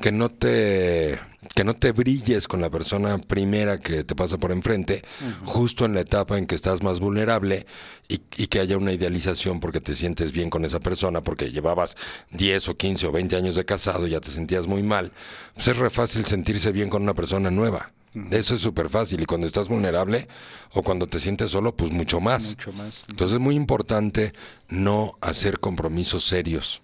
que 0.01 0.11
no 0.11 0.29
te, 0.29 1.19
que 1.55 1.63
no 1.63 1.75
te 1.75 1.91
brilles 1.91 2.47
con 2.47 2.59
la 2.59 2.69
persona 2.69 3.17
primera 3.19 3.77
que 3.77 4.03
te 4.03 4.15
pasa 4.15 4.37
por 4.37 4.51
enfrente, 4.51 5.03
justo 5.45 5.85
en 5.85 5.93
la 5.93 6.01
etapa 6.01 6.37
en 6.37 6.47
que 6.47 6.55
estás 6.55 6.83
más 6.83 6.99
vulnerable 6.99 7.65
y, 8.07 8.21
y, 8.35 8.47
que 8.47 8.59
haya 8.59 8.77
una 8.77 8.91
idealización 8.91 9.59
porque 9.59 9.79
te 9.79 9.93
sientes 9.93 10.31
bien 10.31 10.49
con 10.49 10.65
esa 10.65 10.79
persona, 10.79 11.21
porque 11.21 11.51
llevabas 11.51 11.95
10 12.31 12.69
o 12.69 12.77
15 12.77 13.07
o 13.07 13.11
20 13.11 13.35
años 13.35 13.55
de 13.55 13.63
casado 13.63 14.07
y 14.07 14.11
ya 14.11 14.19
te 14.19 14.29
sentías 14.29 14.67
muy 14.67 14.83
mal. 14.83 15.11
Pues 15.53 15.67
es 15.69 15.77
re 15.77 15.89
fácil 15.89 16.25
sentirse 16.25 16.71
bien 16.71 16.89
con 16.89 17.03
una 17.03 17.13
persona 17.13 17.51
nueva. 17.51 17.91
Eso 18.29 18.55
es 18.55 18.61
súper 18.61 18.89
fácil 18.89 19.21
y 19.21 19.25
cuando 19.25 19.47
estás 19.47 19.69
vulnerable 19.69 20.27
o 20.73 20.83
cuando 20.83 21.07
te 21.07 21.19
sientes 21.19 21.51
solo, 21.51 21.73
pues 21.75 21.91
mucho 21.91 22.19
más. 22.19 22.49
Mucho 22.49 22.73
más. 22.73 23.05
Entonces 23.07 23.35
es 23.35 23.39
muy 23.39 23.55
importante 23.55 24.33
no 24.67 25.17
hacer 25.21 25.59
compromisos 25.59 26.25
serios, 26.25 26.81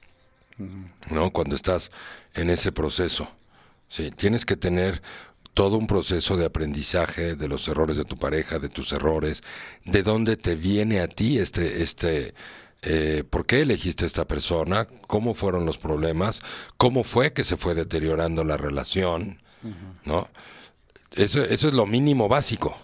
¿no? 1.10 1.32
Cuando 1.32 1.58
estás 1.58 1.92
en 2.38 2.50
ese 2.50 2.72
proceso. 2.72 3.28
Sí, 3.90 4.10
tienes 4.12 4.46
que 4.46 4.56
tener 4.56 5.02
todo 5.54 5.78
un 5.78 5.88
proceso 5.88 6.38
de 6.38 6.46
aprendizaje 6.46 7.36
de 7.36 7.48
los 7.48 7.68
errores 7.68 7.98
de 7.98 8.06
tu 8.06 8.16
pareja, 8.16 8.60
de 8.60 8.70
tus 8.70 8.92
errores, 8.94 9.42
de 9.86 10.04
dónde 10.04 10.38
te 10.38 10.56
viene 10.56 11.00
a 11.00 11.08
ti 11.08 11.40
este, 11.40 11.82
este, 11.82 12.36
eh, 12.84 13.24
por 13.28 13.46
qué 13.48 13.62
elegiste 13.62 14.06
esta 14.06 14.26
persona, 14.26 14.88
cómo 15.08 15.34
fueron 15.34 15.66
los 15.66 15.80
problemas, 15.80 16.44
cómo 16.78 17.04
fue 17.04 17.34
que 17.34 17.44
se 17.44 17.58
fue 17.58 17.74
deteriorando 17.74 18.44
la 18.44 18.56
relación, 18.56 19.42
¿no? 20.06 20.30
Eso, 21.16 21.44
eso 21.44 21.68
es 21.68 21.74
lo 21.74 21.88
mínimo 21.88 22.28
básico. 22.28 22.78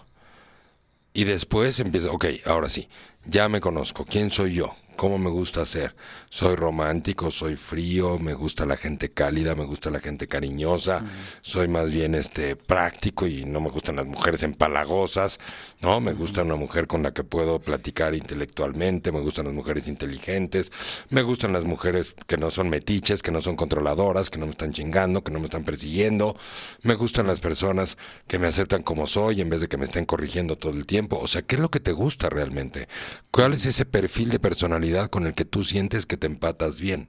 Y 1.12 1.22
después 1.22 1.78
empieza, 1.78 2.10
ok, 2.10 2.24
ahora 2.44 2.68
sí, 2.68 2.88
ya 3.26 3.48
me 3.48 3.60
conozco, 3.60 4.04
¿quién 4.04 4.30
soy 4.30 4.54
yo? 4.54 4.74
¿Cómo 4.96 5.18
me 5.18 5.30
gusta 5.30 5.66
ser? 5.66 5.94
Soy 6.30 6.54
romántico, 6.54 7.30
soy 7.30 7.56
frío, 7.56 8.18
me 8.18 8.32
gusta 8.34 8.64
la 8.64 8.76
gente 8.76 9.10
cálida, 9.10 9.54
me 9.54 9.64
gusta 9.64 9.90
la 9.90 9.98
gente 9.98 10.28
cariñosa, 10.28 11.04
soy 11.42 11.68
más 11.68 11.92
bien 11.92 12.14
este 12.14 12.54
práctico 12.54 13.26
y 13.26 13.44
no 13.44 13.60
me 13.60 13.70
gustan 13.70 13.96
las 13.96 14.06
mujeres 14.06 14.42
empalagosas, 14.44 15.38
¿no? 15.80 16.00
Me 16.00 16.12
gusta 16.12 16.42
una 16.42 16.54
mujer 16.54 16.86
con 16.86 17.02
la 17.02 17.12
que 17.12 17.24
puedo 17.24 17.60
platicar 17.60 18.14
intelectualmente, 18.14 19.10
me 19.10 19.20
gustan 19.20 19.46
las 19.46 19.54
mujeres 19.54 19.88
inteligentes, 19.88 20.72
me 21.10 21.22
gustan 21.22 21.52
las 21.52 21.64
mujeres 21.64 22.14
que 22.26 22.36
no 22.36 22.50
son 22.50 22.68
metiches, 22.68 23.22
que 23.22 23.32
no 23.32 23.40
son 23.40 23.56
controladoras, 23.56 24.30
que 24.30 24.38
no 24.38 24.46
me 24.46 24.52
están 24.52 24.72
chingando, 24.72 25.24
que 25.24 25.32
no 25.32 25.40
me 25.40 25.46
están 25.46 25.64
persiguiendo, 25.64 26.36
me 26.82 26.94
gustan 26.94 27.26
las 27.26 27.40
personas 27.40 27.98
que 28.28 28.38
me 28.38 28.46
aceptan 28.46 28.82
como 28.82 29.06
soy 29.06 29.40
en 29.40 29.50
vez 29.50 29.60
de 29.60 29.68
que 29.68 29.76
me 29.76 29.84
estén 29.84 30.04
corrigiendo 30.04 30.56
todo 30.56 30.72
el 30.72 30.86
tiempo. 30.86 31.18
O 31.20 31.26
sea, 31.26 31.42
¿qué 31.42 31.56
es 31.56 31.60
lo 31.60 31.70
que 31.70 31.80
te 31.80 31.92
gusta 31.92 32.28
realmente? 32.28 32.88
¿Cuál 33.30 33.54
es 33.54 33.66
ese 33.66 33.84
perfil 33.84 34.30
de 34.30 34.38
personalidad? 34.38 35.10
con 35.10 35.26
el 35.26 35.34
que 35.34 35.44
tú 35.44 35.64
sientes 35.64 36.06
que 36.06 36.16
te 36.16 36.26
empatas 36.26 36.80
bien. 36.80 37.08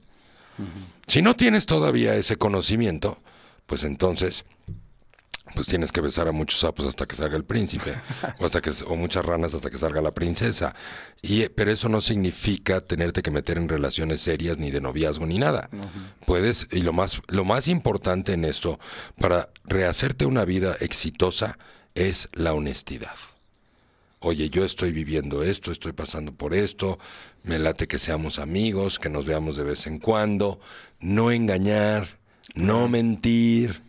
Si 1.06 1.22
no 1.22 1.36
tienes 1.36 1.66
todavía 1.66 2.14
ese 2.14 2.36
conocimiento, 2.36 3.22
pues 3.66 3.84
entonces 3.84 4.44
pues 5.54 5.68
tienes 5.68 5.92
que 5.92 6.00
besar 6.00 6.26
a 6.26 6.32
muchos 6.32 6.58
sapos 6.58 6.86
hasta 6.86 7.06
que 7.06 7.14
salga 7.14 7.36
el 7.36 7.44
príncipe 7.44 7.94
o 8.40 8.46
hasta 8.46 8.60
que 8.60 8.70
o 8.86 8.96
muchas 8.96 9.24
ranas 9.24 9.54
hasta 9.54 9.70
que 9.70 9.78
salga 9.78 10.00
la 10.00 10.12
princesa 10.12 10.74
y 11.22 11.48
pero 11.50 11.70
eso 11.70 11.88
no 11.88 12.00
significa 12.00 12.80
tenerte 12.80 13.22
que 13.22 13.30
meter 13.30 13.56
en 13.56 13.68
relaciones 13.68 14.20
serias 14.20 14.58
ni 14.58 14.72
de 14.72 14.80
noviazgo 14.80 15.24
ni 15.24 15.38
nada 15.38 15.70
puedes 16.26 16.66
y 16.72 16.82
lo 16.82 16.92
más 16.92 17.22
lo 17.28 17.44
más 17.44 17.68
importante 17.68 18.32
en 18.32 18.44
esto 18.44 18.80
para 19.20 19.48
rehacerte 19.64 20.26
una 20.26 20.44
vida 20.44 20.74
exitosa 20.80 21.58
es 21.94 22.28
la 22.32 22.52
honestidad 22.52 23.14
oye, 24.26 24.50
yo 24.50 24.64
estoy 24.64 24.92
viviendo 24.92 25.42
esto, 25.42 25.70
estoy 25.70 25.92
pasando 25.92 26.32
por 26.32 26.52
esto, 26.52 26.98
me 27.44 27.58
late 27.58 27.86
que 27.86 27.98
seamos 27.98 28.38
amigos, 28.38 28.98
que 28.98 29.08
nos 29.08 29.24
veamos 29.24 29.56
de 29.56 29.62
vez 29.62 29.86
en 29.86 29.98
cuando, 29.98 30.58
no 31.00 31.30
engañar, 31.30 32.18
no 32.54 32.88
mentir, 32.88 33.82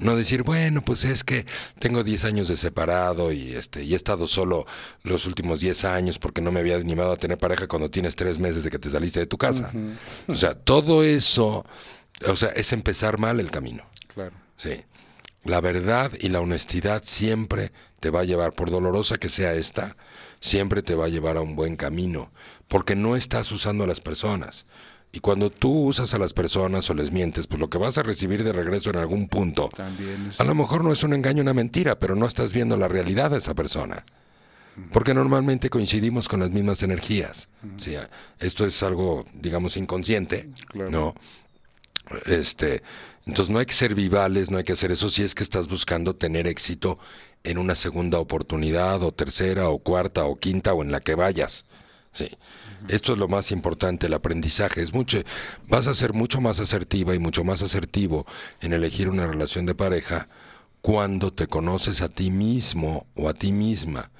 no 0.00 0.16
decir, 0.16 0.42
bueno, 0.42 0.84
pues 0.84 1.04
es 1.04 1.24
que 1.24 1.46
tengo 1.78 2.04
10 2.04 2.24
años 2.24 2.48
de 2.48 2.56
separado 2.56 3.32
y 3.32 3.54
este 3.54 3.84
y 3.84 3.92
he 3.92 3.96
estado 3.96 4.26
solo 4.26 4.66
los 5.04 5.26
últimos 5.26 5.60
10 5.60 5.84
años 5.86 6.18
porque 6.18 6.42
no 6.42 6.52
me 6.52 6.60
había 6.60 6.76
animado 6.76 7.12
a 7.12 7.16
tener 7.16 7.38
pareja 7.38 7.66
cuando 7.66 7.90
tienes 7.90 8.16
tres 8.16 8.38
meses 8.38 8.64
de 8.64 8.70
que 8.70 8.78
te 8.78 8.90
saliste 8.90 9.20
de 9.20 9.26
tu 9.26 9.38
casa. 9.38 9.72
O 10.26 10.34
sea, 10.34 10.54
todo 10.54 11.02
eso, 11.02 11.64
o 12.26 12.36
sea, 12.36 12.50
es 12.50 12.72
empezar 12.72 13.18
mal 13.18 13.40
el 13.40 13.50
camino. 13.50 13.84
Claro. 14.12 14.36
Sí. 14.56 14.82
La 15.48 15.62
verdad 15.62 16.12
y 16.20 16.28
la 16.28 16.40
honestidad 16.40 17.02
siempre 17.06 17.72
te 18.00 18.10
va 18.10 18.20
a 18.20 18.24
llevar, 18.24 18.52
por 18.52 18.70
dolorosa 18.70 19.16
que 19.16 19.30
sea 19.30 19.54
esta, 19.54 19.96
siempre 20.40 20.82
te 20.82 20.94
va 20.94 21.06
a 21.06 21.08
llevar 21.08 21.38
a 21.38 21.40
un 21.40 21.56
buen 21.56 21.76
camino, 21.76 22.28
porque 22.68 22.94
no 22.94 23.16
estás 23.16 23.50
usando 23.50 23.84
a 23.84 23.86
las 23.86 24.00
personas. 24.00 24.66
Y 25.10 25.20
cuando 25.20 25.48
tú 25.48 25.86
usas 25.86 26.12
a 26.12 26.18
las 26.18 26.34
personas 26.34 26.90
o 26.90 26.94
les 26.94 27.12
mientes, 27.12 27.46
pues 27.46 27.58
lo 27.58 27.70
que 27.70 27.78
vas 27.78 27.96
a 27.96 28.02
recibir 28.02 28.44
de 28.44 28.52
regreso 28.52 28.90
en 28.90 28.96
algún 28.96 29.26
punto, 29.26 29.70
a 30.36 30.44
lo 30.44 30.54
mejor 30.54 30.84
no 30.84 30.92
es 30.92 31.02
un 31.02 31.14
engaño, 31.14 31.40
una 31.40 31.54
mentira, 31.54 31.98
pero 31.98 32.14
no 32.14 32.26
estás 32.26 32.52
viendo 32.52 32.76
la 32.76 32.88
realidad 32.88 33.30
de 33.30 33.38
esa 33.38 33.54
persona. 33.54 34.04
Porque 34.92 35.14
normalmente 35.14 35.70
coincidimos 35.70 36.28
con 36.28 36.40
las 36.40 36.50
mismas 36.50 36.82
energías. 36.82 37.48
esto 38.38 38.66
es 38.66 38.82
algo, 38.82 39.24
digamos, 39.32 39.78
inconsciente, 39.78 40.50
¿no? 40.74 41.14
Este, 42.26 42.82
entonces 43.26 43.52
no 43.52 43.58
hay 43.58 43.66
que 43.66 43.74
ser 43.74 43.94
vivales, 43.94 44.50
no 44.50 44.58
hay 44.58 44.64
que 44.64 44.72
hacer 44.72 44.92
eso 44.92 45.10
si 45.10 45.22
es 45.22 45.34
que 45.34 45.42
estás 45.42 45.68
buscando 45.68 46.16
tener 46.16 46.46
éxito 46.46 46.98
en 47.44 47.58
una 47.58 47.74
segunda 47.74 48.18
oportunidad 48.18 49.02
o 49.02 49.12
tercera 49.12 49.68
o 49.68 49.78
cuarta 49.78 50.24
o 50.24 50.36
quinta 50.36 50.72
o 50.74 50.82
en 50.82 50.92
la 50.92 51.00
que 51.00 51.14
vayas. 51.14 51.64
Sí. 52.12 52.28
Esto 52.88 53.12
es 53.12 53.18
lo 53.18 53.28
más 53.28 53.50
importante, 53.50 54.06
el 54.06 54.14
aprendizaje. 54.14 54.80
Es 54.80 54.94
mucho, 54.94 55.18
vas 55.66 55.88
a 55.88 55.94
ser 55.94 56.12
mucho 56.12 56.40
más 56.40 56.60
asertiva 56.60 57.14
y 57.14 57.18
mucho 57.18 57.44
más 57.44 57.62
asertivo 57.62 58.24
en 58.60 58.72
elegir 58.72 59.08
una 59.08 59.26
relación 59.26 59.66
de 59.66 59.74
pareja 59.74 60.28
cuando 60.80 61.32
te 61.32 61.48
conoces 61.48 62.02
a 62.02 62.08
ti 62.08 62.30
mismo 62.30 63.06
o 63.14 63.28
a 63.28 63.34
ti 63.34 63.52
misma. 63.52 64.10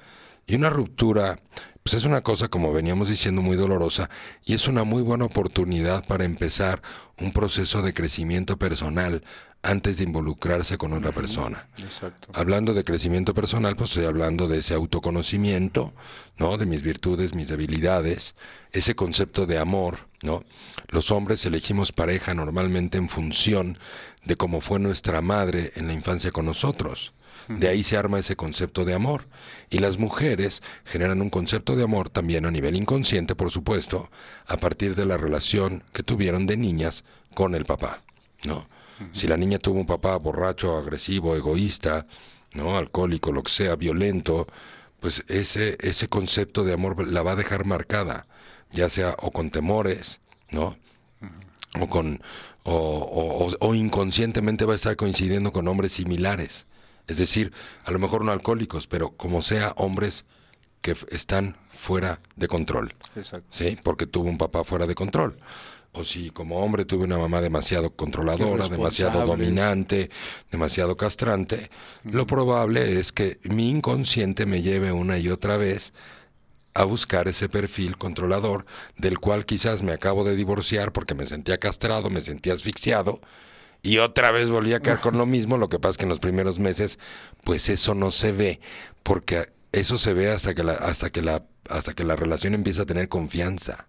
Y 0.45 0.55
una 0.55 0.69
ruptura, 0.69 1.39
pues 1.89 2.03
es 2.03 2.05
una 2.05 2.21
cosa, 2.21 2.49
como 2.49 2.71
veníamos 2.71 3.09
diciendo, 3.09 3.41
muy 3.41 3.57
dolorosa 3.57 4.11
y 4.45 4.53
es 4.53 4.67
una 4.67 4.83
muy 4.83 5.01
buena 5.01 5.25
oportunidad 5.25 6.05
para 6.05 6.23
empezar 6.23 6.83
un 7.17 7.33
proceso 7.33 7.81
de 7.81 7.95
crecimiento 7.95 8.57
personal 8.57 9.23
antes 9.63 9.97
de 9.97 10.03
involucrarse 10.03 10.77
con 10.77 10.93
otra 10.93 11.11
persona. 11.11 11.67
Exacto. 11.79 12.27
Hablando 12.35 12.75
de 12.75 12.83
crecimiento 12.83 13.33
personal, 13.33 13.75
pues 13.75 13.89
estoy 13.89 14.05
hablando 14.05 14.47
de 14.47 14.59
ese 14.59 14.75
autoconocimiento, 14.75 15.91
¿no? 16.37 16.59
De 16.59 16.67
mis 16.67 16.83
virtudes, 16.83 17.33
mis 17.33 17.47
debilidades, 17.47 18.35
ese 18.71 18.93
concepto 18.93 19.47
de 19.47 19.57
amor, 19.57 20.07
¿no? 20.21 20.43
Los 20.89 21.09
hombres 21.09 21.43
elegimos 21.47 21.91
pareja 21.91 22.35
normalmente 22.35 22.99
en 22.99 23.09
función 23.09 23.79
de 24.25 24.35
cómo 24.35 24.61
fue 24.61 24.77
nuestra 24.77 25.21
madre 25.21 25.71
en 25.73 25.87
la 25.87 25.93
infancia 25.93 26.29
con 26.29 26.45
nosotros. 26.45 27.13
De 27.49 27.67
ahí 27.67 27.81
se 27.81 27.97
arma 27.97 28.19
ese 28.19 28.35
concepto 28.35 28.85
de 28.85 28.93
amor. 28.93 29.27
Y 29.71 29.79
las 29.79 29.97
mujeres 29.97 30.61
generan 30.85 31.21
un 31.21 31.31
concepto 31.31 31.75
de 31.75 31.83
amor 31.83 32.09
también 32.09 32.45
a 32.45 32.51
nivel 32.51 32.75
inconsciente, 32.75 33.35
por 33.35 33.49
supuesto, 33.49 34.09
a 34.45 34.57
partir 34.57 34.95
de 34.95 35.05
la 35.05 35.17
relación 35.17 35.83
que 35.91 36.03
tuvieron 36.03 36.45
de 36.45 36.57
niñas 36.57 37.03
con 37.33 37.55
el 37.55 37.65
papá, 37.65 38.03
¿no? 38.45 38.67
Si 39.13 39.27
la 39.27 39.37
niña 39.37 39.59
tuvo 39.59 39.79
un 39.79 39.85
papá 39.85 40.17
borracho, 40.17 40.77
agresivo, 40.77 41.35
egoísta, 41.35 42.05
¿no? 42.53 42.77
alcohólico, 42.77 43.31
lo 43.31 43.43
que 43.43 43.51
sea, 43.51 43.75
violento, 43.75 44.45
pues 44.99 45.23
ese, 45.27 45.77
ese 45.79 46.09
concepto 46.09 46.63
de 46.63 46.73
amor 46.73 47.07
la 47.07 47.23
va 47.23 47.31
a 47.31 47.35
dejar 47.37 47.65
marcada, 47.65 48.27
ya 48.71 48.89
sea 48.89 49.15
o 49.19 49.31
con 49.31 49.51
temores, 49.51 50.19
¿no? 50.51 50.77
O 51.79 51.87
con 51.87 52.21
o, 52.63 53.47
o, 53.59 53.75
inconscientemente 53.75 54.65
va 54.65 54.73
a 54.73 54.75
estar 54.75 54.95
coincidiendo 54.95 55.51
con 55.51 55.67
hombres 55.67 55.93
similares. 55.93 56.67
Es 57.09 57.17
decir, 57.17 57.51
a 57.83 57.91
lo 57.91 57.99
mejor 57.99 58.23
no 58.23 58.31
alcohólicos, 58.31 58.87
pero 58.87 59.11
como 59.17 59.41
sea 59.41 59.73
hombres 59.75 60.25
que 60.81 60.95
están 61.11 61.57
fuera 61.67 62.21
de 62.37 62.47
control. 62.47 62.93
Exacto. 63.15 63.47
¿Sí? 63.49 63.77
Porque 63.83 64.07
tuvo 64.07 64.29
un 64.29 64.37
papá 64.37 64.63
fuera 64.63 64.87
de 64.87 64.95
control 64.95 65.37
o 65.91 66.03
si 66.03 66.29
como 66.29 66.59
hombre 66.59 66.85
tuve 66.85 67.05
una 67.05 67.17
mamá 67.17 67.41
demasiado 67.41 67.89
controladora, 67.91 68.67
demasiado 68.67 69.25
dominante, 69.25 70.09
demasiado 70.51 70.95
castrante, 70.95 71.69
lo 72.03 72.27
probable 72.27 72.99
es 72.99 73.11
que 73.11 73.39
mi 73.43 73.69
inconsciente 73.69 74.45
me 74.45 74.61
lleve 74.61 74.91
una 74.91 75.17
y 75.17 75.29
otra 75.29 75.57
vez 75.57 75.93
a 76.75 76.83
buscar 76.83 77.27
ese 77.27 77.49
perfil 77.49 77.97
controlador 77.97 78.65
del 78.97 79.19
cual 79.19 79.45
quizás 79.45 79.81
me 79.81 79.91
acabo 79.91 80.23
de 80.23 80.35
divorciar 80.35 80.93
porque 80.93 81.15
me 81.15 81.25
sentía 81.25 81.57
castrado, 81.57 82.09
me 82.09 82.21
sentía 82.21 82.53
asfixiado 82.53 83.19
y 83.81 83.99
otra 83.99 84.31
vez 84.31 84.49
volví 84.49 84.73
a 84.73 84.79
caer 84.79 84.99
con 84.99 85.17
lo 85.17 85.25
mismo, 85.25 85.57
lo 85.57 85.69
que 85.69 85.79
pasa 85.79 85.91
es 85.91 85.97
que 85.97 86.05
en 86.05 86.09
los 86.09 86.19
primeros 86.19 86.59
meses 86.59 86.99
pues 87.43 87.69
eso 87.69 87.95
no 87.95 88.11
se 88.11 88.31
ve 88.31 88.59
porque 89.03 89.47
eso 89.71 89.97
se 89.97 90.13
ve 90.13 90.31
hasta 90.31 90.53
que 90.53 90.63
la 90.63 90.73
hasta 90.73 91.09
que 91.09 91.21
la 91.21 91.43
hasta 91.69 91.93
que 91.93 92.03
la 92.03 92.15
relación 92.15 92.53
empieza 92.53 92.83
a 92.83 92.85
tener 92.85 93.07
confianza. 93.07 93.87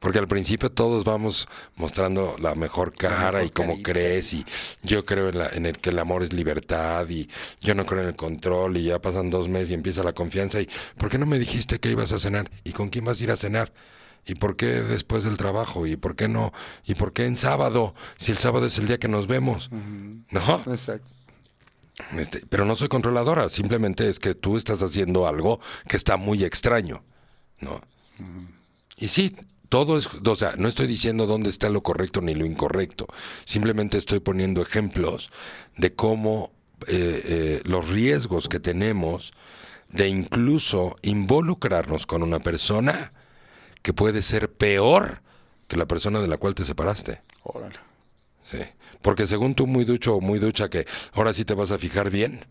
Porque 0.00 0.18
al 0.18 0.28
principio 0.28 0.70
todos 0.70 1.04
vamos 1.04 1.46
mostrando 1.76 2.36
la 2.40 2.54
mejor 2.54 2.94
cara 2.94 3.44
y 3.44 3.50
cómo 3.50 3.82
crees 3.82 4.32
y 4.32 4.44
yo 4.82 5.04
creo 5.04 5.28
en, 5.28 5.38
la, 5.38 5.48
en 5.48 5.66
el 5.66 5.78
que 5.78 5.90
el 5.90 5.98
amor 5.98 6.22
es 6.22 6.32
libertad 6.32 7.06
y 7.08 7.28
yo 7.60 7.74
no 7.74 7.84
creo 7.84 8.02
en 8.02 8.08
el 8.08 8.16
control 8.16 8.78
y 8.78 8.84
ya 8.84 8.98
pasan 8.98 9.30
dos 9.30 9.48
meses 9.48 9.70
y 9.70 9.74
empieza 9.74 10.02
la 10.02 10.14
confianza 10.14 10.60
y 10.60 10.68
¿por 10.96 11.10
qué 11.10 11.18
no 11.18 11.26
me 11.26 11.38
dijiste 11.38 11.80
que 11.80 11.90
ibas 11.90 12.12
a 12.12 12.18
cenar? 12.18 12.50
¿Y 12.64 12.72
con 12.72 12.88
quién 12.88 13.04
vas 13.04 13.20
a 13.20 13.24
ir 13.24 13.30
a 13.30 13.36
cenar? 13.36 13.72
¿Y 14.26 14.34
por 14.34 14.56
qué 14.56 14.66
después 14.66 15.24
del 15.24 15.36
trabajo? 15.36 15.86
¿Y 15.86 15.96
por 15.96 16.14
qué 16.14 16.28
no? 16.28 16.52
¿Y 16.84 16.94
por 16.94 17.12
qué 17.12 17.26
en 17.26 17.36
sábado? 17.36 17.94
Si 18.16 18.32
el 18.32 18.38
sábado 18.38 18.66
es 18.66 18.78
el 18.78 18.86
día 18.86 18.98
que 18.98 19.08
nos 19.08 19.26
vemos. 19.26 19.70
¿No? 19.72 20.62
Exacto. 20.66 21.08
Este, 22.18 22.42
pero 22.48 22.64
no 22.64 22.76
soy 22.76 22.88
controladora, 22.88 23.48
simplemente 23.48 24.08
es 24.08 24.18
que 24.18 24.34
tú 24.34 24.56
estás 24.56 24.82
haciendo 24.82 25.26
algo 25.26 25.60
que 25.88 25.96
está 25.96 26.16
muy 26.16 26.44
extraño, 26.44 27.02
¿no? 27.60 27.80
Y 28.96 29.08
sí, 29.08 29.36
todo 29.68 29.98
es, 29.98 30.08
o 30.24 30.36
sea, 30.36 30.54
no 30.56 30.68
estoy 30.68 30.86
diciendo 30.86 31.26
dónde 31.26 31.50
está 31.50 31.68
lo 31.68 31.82
correcto 31.82 32.20
ni 32.20 32.34
lo 32.34 32.46
incorrecto, 32.46 33.06
simplemente 33.44 33.98
estoy 33.98 34.20
poniendo 34.20 34.62
ejemplos 34.62 35.30
de 35.76 35.94
cómo 35.94 36.52
eh, 36.88 37.22
eh, 37.24 37.60
los 37.64 37.88
riesgos 37.88 38.48
que 38.48 38.60
tenemos 38.60 39.32
de 39.90 40.08
incluso 40.08 40.96
involucrarnos 41.02 42.06
con 42.06 42.22
una 42.22 42.40
persona 42.40 43.12
que 43.82 43.92
puede 43.92 44.22
ser 44.22 44.52
peor 44.52 45.22
que 45.68 45.76
la 45.76 45.86
persona 45.86 46.20
de 46.20 46.28
la 46.28 46.36
cual 46.36 46.54
te 46.54 46.64
separaste. 46.64 47.22
Órale. 47.42 47.76
Sí. 48.42 48.58
Porque 49.02 49.26
según 49.26 49.54
tú, 49.54 49.66
muy 49.66 49.84
ducho 49.84 50.16
o 50.16 50.20
muy 50.20 50.38
ducha, 50.38 50.68
que 50.68 50.86
ahora 51.14 51.32
sí 51.32 51.44
te 51.44 51.54
vas 51.54 51.70
a 51.70 51.78
fijar 51.78 52.10
bien. 52.10 52.44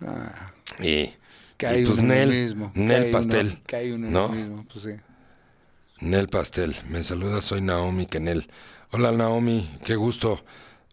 Ah, 0.00 0.52
Y, 0.80 1.12
cae 1.56 1.80
y 1.80 1.86
pues 1.86 1.98
uno 1.98 2.08
Nel, 2.08 2.28
mismo. 2.30 2.72
Nel 2.74 3.04
uno- 3.04 3.12
pastel. 3.12 3.62
cae 3.66 3.92
uno 3.94 4.06
en 4.08 4.12
¿no? 4.12 4.28
mismo, 4.28 4.66
pues 4.70 4.84
sí. 4.84 4.90
Nel 6.00 6.26
Pastel, 6.28 6.74
me 6.88 7.02
saluda, 7.04 7.40
soy 7.40 7.60
Naomi 7.60 8.06
Kenel. 8.06 8.50
Hola 8.90 9.12
Naomi, 9.12 9.70
qué 9.84 9.94
gusto. 9.94 10.44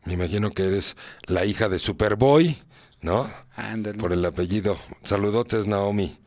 Me 0.05 0.13
imagino 0.13 0.51
que 0.51 0.65
eres 0.67 0.95
la 1.25 1.45
hija 1.45 1.67
de 1.67 1.79
Superboy, 1.79 2.61
¿no? 3.01 3.27
Ándale. 3.55 3.97
Por 3.97 4.13
el 4.13 4.23
apellido. 4.23 4.77
Saludotes 5.01 5.65
Naomi, 5.65 6.19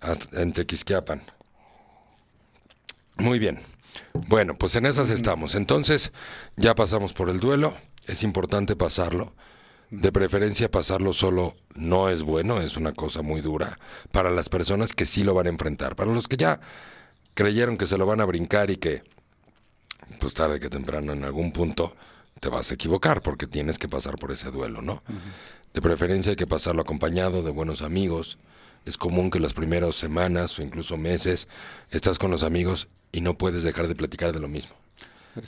hasta- 0.00 0.40
en 0.40 0.52
Tequisquiapan. 0.54 1.20
Muy 3.16 3.38
bien. 3.38 3.60
Bueno, 4.12 4.56
pues 4.56 4.76
en 4.76 4.86
esas 4.86 5.10
estamos. 5.10 5.54
Entonces, 5.54 6.12
ya 6.56 6.74
pasamos 6.74 7.12
por 7.12 7.30
el 7.30 7.40
duelo. 7.40 7.76
Es 8.06 8.22
importante 8.22 8.76
pasarlo. 8.76 9.34
De 9.90 10.10
preferencia 10.10 10.70
pasarlo 10.70 11.12
solo 11.12 11.54
no 11.74 12.08
es 12.08 12.22
bueno, 12.22 12.60
es 12.60 12.76
una 12.76 12.92
cosa 12.92 13.22
muy 13.22 13.40
dura 13.40 13.78
para 14.10 14.30
las 14.30 14.48
personas 14.48 14.92
que 14.92 15.06
sí 15.06 15.22
lo 15.22 15.34
van 15.34 15.46
a 15.46 15.50
enfrentar. 15.50 15.94
Para 15.94 16.10
los 16.10 16.26
que 16.26 16.36
ya 16.36 16.60
creyeron 17.34 17.76
que 17.76 17.86
se 17.86 17.98
lo 17.98 18.06
van 18.06 18.20
a 18.20 18.24
brincar 18.24 18.70
y 18.70 18.76
que, 18.76 19.02
pues 20.18 20.34
tarde 20.34 20.58
que 20.58 20.68
temprano 20.68 21.12
en 21.12 21.24
algún 21.24 21.52
punto 21.52 21.94
te 22.40 22.48
vas 22.48 22.70
a 22.70 22.74
equivocar 22.74 23.22
porque 23.22 23.46
tienes 23.46 23.78
que 23.78 23.88
pasar 23.88 24.16
por 24.16 24.32
ese 24.32 24.50
duelo, 24.50 24.82
¿no? 24.82 25.02
De 25.72 25.80
preferencia 25.80 26.30
hay 26.30 26.36
que 26.36 26.46
pasarlo 26.46 26.82
acompañado 26.82 27.42
de 27.42 27.50
buenos 27.50 27.82
amigos. 27.82 28.38
Es 28.84 28.96
común 28.96 29.30
que 29.30 29.40
las 29.40 29.54
primeras 29.54 29.94
semanas 29.94 30.58
o 30.58 30.62
incluso 30.62 30.96
meses 30.96 31.48
estás 31.90 32.18
con 32.18 32.30
los 32.30 32.42
amigos 32.42 32.88
y 33.14 33.20
no 33.20 33.38
puedes 33.38 33.62
dejar 33.62 33.86
de 33.86 33.94
platicar 33.94 34.32
de 34.32 34.40
lo 34.40 34.48
mismo. 34.48 34.74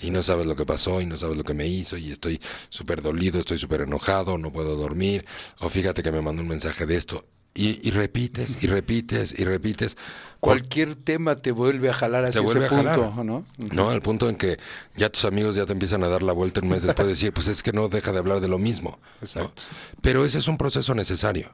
Y 0.02 0.10
no 0.10 0.22
sabes 0.22 0.46
lo 0.46 0.56
que 0.56 0.64
pasó 0.64 1.00
y 1.00 1.06
no 1.06 1.16
sabes 1.16 1.36
lo 1.36 1.44
que 1.44 1.54
me 1.54 1.66
hizo 1.66 1.96
y 1.96 2.10
estoy 2.10 2.40
súper 2.68 3.02
dolido, 3.02 3.38
estoy 3.38 3.58
súper 3.58 3.82
enojado, 3.82 4.38
no 4.38 4.52
puedo 4.52 4.76
dormir. 4.76 5.24
O 5.60 5.68
fíjate 5.68 6.02
que 6.02 6.12
me 6.12 6.20
mandó 6.20 6.42
un 6.42 6.48
mensaje 6.48 6.86
de 6.86 6.96
esto. 6.96 7.24
Y, 7.54 7.80
y 7.88 7.90
repites 7.90 8.62
y 8.62 8.66
repites 8.66 9.38
y 9.38 9.44
repites. 9.44 9.96
Cualquier 10.40 10.94
tema 10.94 11.36
te 11.36 11.52
vuelve 11.52 11.88
a 11.88 11.94
jalar 11.94 12.24
hacia 12.24 12.40
ese 12.40 12.46
vuelve 12.46 12.66
a 12.66 12.68
punto, 12.68 13.10
jalar. 13.10 13.24
¿no? 13.24 13.46
No, 13.72 13.90
al 13.90 14.02
punto 14.02 14.28
en 14.28 14.36
que 14.36 14.58
ya 14.94 15.08
tus 15.08 15.24
amigos 15.24 15.56
ya 15.56 15.66
te 15.66 15.72
empiezan 15.72 16.04
a 16.04 16.08
dar 16.08 16.22
la 16.22 16.32
vuelta 16.32 16.60
un 16.60 16.68
mes 16.68 16.82
después 16.82 17.06
de 17.06 17.14
decir, 17.14 17.32
pues 17.32 17.48
es 17.48 17.62
que 17.62 17.72
no 17.72 17.88
deja 17.88 18.12
de 18.12 18.18
hablar 18.18 18.40
de 18.40 18.48
lo 18.48 18.58
mismo. 18.58 18.90
¿no? 18.90 19.08
Exacto. 19.22 19.62
Pero 20.02 20.24
ese 20.24 20.38
es 20.38 20.48
un 20.48 20.58
proceso 20.58 20.94
necesario. 20.94 21.50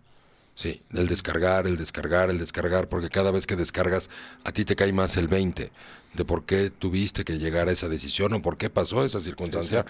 Sí, 0.55 0.83
el 0.93 1.09
descargar, 1.09 1.67
el 1.67 1.77
descargar, 1.77 2.29
el 2.31 2.39
descargar, 2.39 2.89
porque 2.89 3.09
cada 3.09 3.31
vez 3.31 3.47
que 3.47 3.57
descargas 3.57 4.11
a 4.45 4.53
ti 4.53 4.65
te 4.65 4.77
cae 4.77 4.93
más 4.93 5.17
el 5.17 5.29
20 5.29 5.71
de 6.13 6.25
por 6.27 6.45
qué 6.45 6.69
tuviste 6.69 7.25
que 7.25 7.39
llegar 7.39 7.69
a 7.69 7.73
esa 7.73 7.89
decisión 7.89 8.35
o 8.35 8.43
por 8.43 8.59
qué 8.59 8.69
pasó 8.69 9.03
esa 9.03 9.19
circunstancia. 9.19 9.85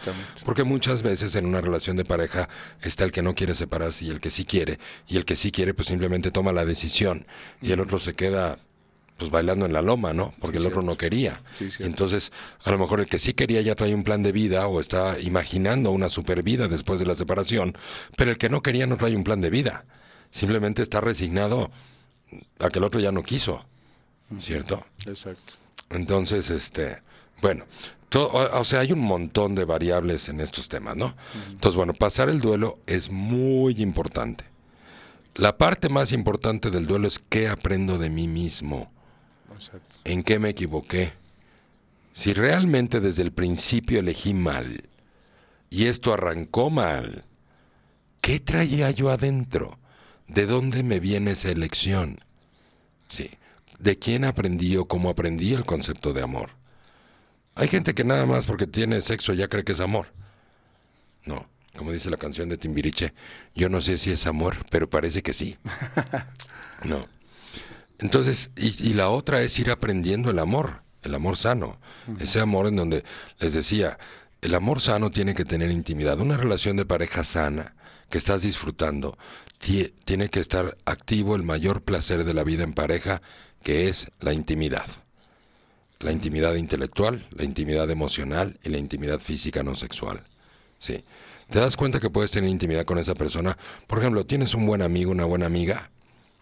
Porque 0.44 0.62
muchas 0.62 1.02
veces 1.02 1.34
en 1.34 1.46
una 1.46 1.60
relación 1.60 1.96
de 1.96 2.04
pareja 2.04 2.48
está 2.80 3.04
el 3.04 3.10
que 3.10 3.22
no 3.22 3.34
quiere 3.34 3.54
separarse 3.54 4.04
y 4.04 4.10
el 4.10 4.20
que 4.20 4.30
sí 4.30 4.44
quiere. 4.44 4.78
Y 5.08 5.16
el 5.16 5.24
que 5.24 5.34
sí 5.34 5.50
quiere 5.50 5.74
pues 5.74 5.88
simplemente 5.88 6.30
toma 6.30 6.52
la 6.52 6.64
decisión 6.64 7.26
y 7.60 7.72
el 7.72 7.80
otro 7.80 7.98
se 7.98 8.14
queda 8.14 8.58
pues 9.16 9.30
bailando 9.30 9.66
en 9.66 9.72
la 9.72 9.82
loma, 9.82 10.12
¿no? 10.12 10.32
Porque 10.40 10.58
Sí, 10.58 10.62
el 10.62 10.66
otro 10.68 10.80
cierto. 10.80 10.90
no 10.92 10.96
quería. 10.96 11.42
Sí. 11.58 11.68
Entonces, 11.80 12.32
a 12.64 12.70
lo 12.70 12.78
mejor 12.78 13.00
el 13.00 13.06
que 13.08 13.18
sí 13.18 13.34
quería 13.34 13.60
ya 13.60 13.74
trae 13.74 13.94
un 13.94 14.04
plan 14.04 14.22
de 14.22 14.32
vida 14.32 14.66
o 14.68 14.80
está 14.80 15.18
imaginando 15.20 15.90
una 15.90 16.08
super 16.08 16.42
vida 16.44 16.66
después 16.68 16.98
de 17.00 17.06
la 17.06 17.14
separación, 17.16 17.76
pero 18.16 18.30
el 18.30 18.38
que 18.38 18.48
no 18.48 18.62
quería 18.62 18.86
no 18.86 18.96
trae 18.96 19.14
un 19.16 19.22
plan 19.24 19.40
de 19.40 19.50
vida. 19.50 19.84
Simplemente 20.32 20.82
está 20.82 21.00
resignado 21.00 21.70
a 22.58 22.70
que 22.70 22.78
el 22.80 22.84
otro 22.84 22.98
ya 22.98 23.12
no 23.12 23.22
quiso. 23.22 23.64
¿Cierto? 24.40 24.84
Exacto. 25.06 25.54
Entonces, 25.90 26.48
este, 26.48 27.02
bueno, 27.42 27.66
o 28.14 28.64
sea, 28.64 28.80
hay 28.80 28.92
un 28.92 29.00
montón 29.00 29.54
de 29.54 29.66
variables 29.66 30.30
en 30.30 30.40
estos 30.40 30.68
temas, 30.68 30.96
¿no? 30.96 31.14
Entonces, 31.50 31.76
bueno, 31.76 31.92
pasar 31.92 32.30
el 32.30 32.40
duelo 32.40 32.78
es 32.86 33.10
muy 33.10 33.80
importante. 33.82 34.44
La 35.34 35.58
parte 35.58 35.90
más 35.90 36.12
importante 36.12 36.70
del 36.70 36.86
duelo 36.86 37.08
es 37.08 37.18
qué 37.18 37.48
aprendo 37.48 37.98
de 37.98 38.08
mí 38.08 38.26
mismo, 38.26 38.90
Exacto. 39.54 39.96
en 40.04 40.22
qué 40.22 40.38
me 40.38 40.48
equivoqué. 40.50 41.12
Si 42.12 42.32
realmente 42.32 43.00
desde 43.00 43.22
el 43.22 43.32
principio 43.32 44.00
elegí 44.00 44.32
mal 44.32 44.88
y 45.68 45.86
esto 45.86 46.14
arrancó 46.14 46.70
mal, 46.70 47.24
¿qué 48.22 48.40
traía 48.40 48.90
yo 48.90 49.10
adentro? 49.10 49.78
¿De 50.28 50.46
dónde 50.46 50.82
me 50.82 51.00
viene 51.00 51.32
esa 51.32 51.50
elección? 51.50 52.20
Sí. 53.08 53.30
¿De 53.78 53.98
quién 53.98 54.24
aprendí 54.24 54.76
o 54.76 54.86
cómo 54.86 55.10
aprendí 55.10 55.52
el 55.52 55.64
concepto 55.64 56.12
de 56.12 56.22
amor? 56.22 56.50
Hay 57.54 57.68
gente 57.68 57.94
que 57.94 58.04
nada 58.04 58.24
más 58.26 58.46
porque 58.46 58.66
tiene 58.66 59.00
sexo 59.00 59.34
ya 59.34 59.48
cree 59.48 59.64
que 59.64 59.72
es 59.72 59.80
amor. 59.80 60.06
No, 61.24 61.46
como 61.76 61.92
dice 61.92 62.10
la 62.10 62.16
canción 62.16 62.48
de 62.48 62.56
Timbiriche, 62.56 63.12
yo 63.54 63.68
no 63.68 63.80
sé 63.80 63.98
si 63.98 64.10
es 64.10 64.26
amor, 64.26 64.56
pero 64.70 64.88
parece 64.88 65.22
que 65.22 65.32
sí. 65.32 65.56
No. 66.84 67.06
Entonces, 68.00 68.50
y, 68.56 68.88
y 68.88 68.94
la 68.94 69.08
otra 69.08 69.40
es 69.42 69.56
ir 69.60 69.70
aprendiendo 69.70 70.32
el 70.32 70.40
amor, 70.40 70.82
el 71.02 71.14
amor 71.14 71.36
sano. 71.36 71.78
Ese 72.18 72.40
amor 72.40 72.66
en 72.66 72.74
donde 72.74 73.04
les 73.38 73.54
decía, 73.54 73.98
el 74.40 74.54
amor 74.56 74.80
sano 74.80 75.12
tiene 75.12 75.34
que 75.34 75.44
tener 75.44 75.70
intimidad. 75.70 76.18
Una 76.18 76.36
relación 76.36 76.76
de 76.76 76.84
pareja 76.84 77.22
sana 77.22 77.76
que 78.10 78.18
estás 78.18 78.42
disfrutando, 78.42 79.16
tiene 80.04 80.28
que 80.28 80.40
estar 80.40 80.76
activo 80.84 81.36
el 81.36 81.44
mayor 81.44 81.82
placer 81.82 82.24
de 82.24 82.34
la 82.34 82.42
vida 82.42 82.64
en 82.64 82.72
pareja, 82.72 83.22
que 83.62 83.88
es 83.88 84.10
la 84.20 84.32
intimidad. 84.32 84.84
La 86.00 86.10
intimidad 86.10 86.56
intelectual, 86.56 87.26
la 87.30 87.44
intimidad 87.44 87.88
emocional 87.90 88.58
y 88.64 88.70
la 88.70 88.78
intimidad 88.78 89.20
física 89.20 89.62
no 89.62 89.76
sexual. 89.76 90.20
Sí. 90.80 91.04
¿Te 91.48 91.60
das 91.60 91.76
cuenta 91.76 92.00
que 92.00 92.10
puedes 92.10 92.32
tener 92.32 92.50
intimidad 92.50 92.84
con 92.84 92.98
esa 92.98 93.14
persona? 93.14 93.56
Por 93.86 93.98
ejemplo, 94.00 94.26
tienes 94.26 94.54
un 94.54 94.66
buen 94.66 94.82
amigo, 94.82 95.12
una 95.12 95.26
buena 95.26 95.46
amiga, 95.46 95.92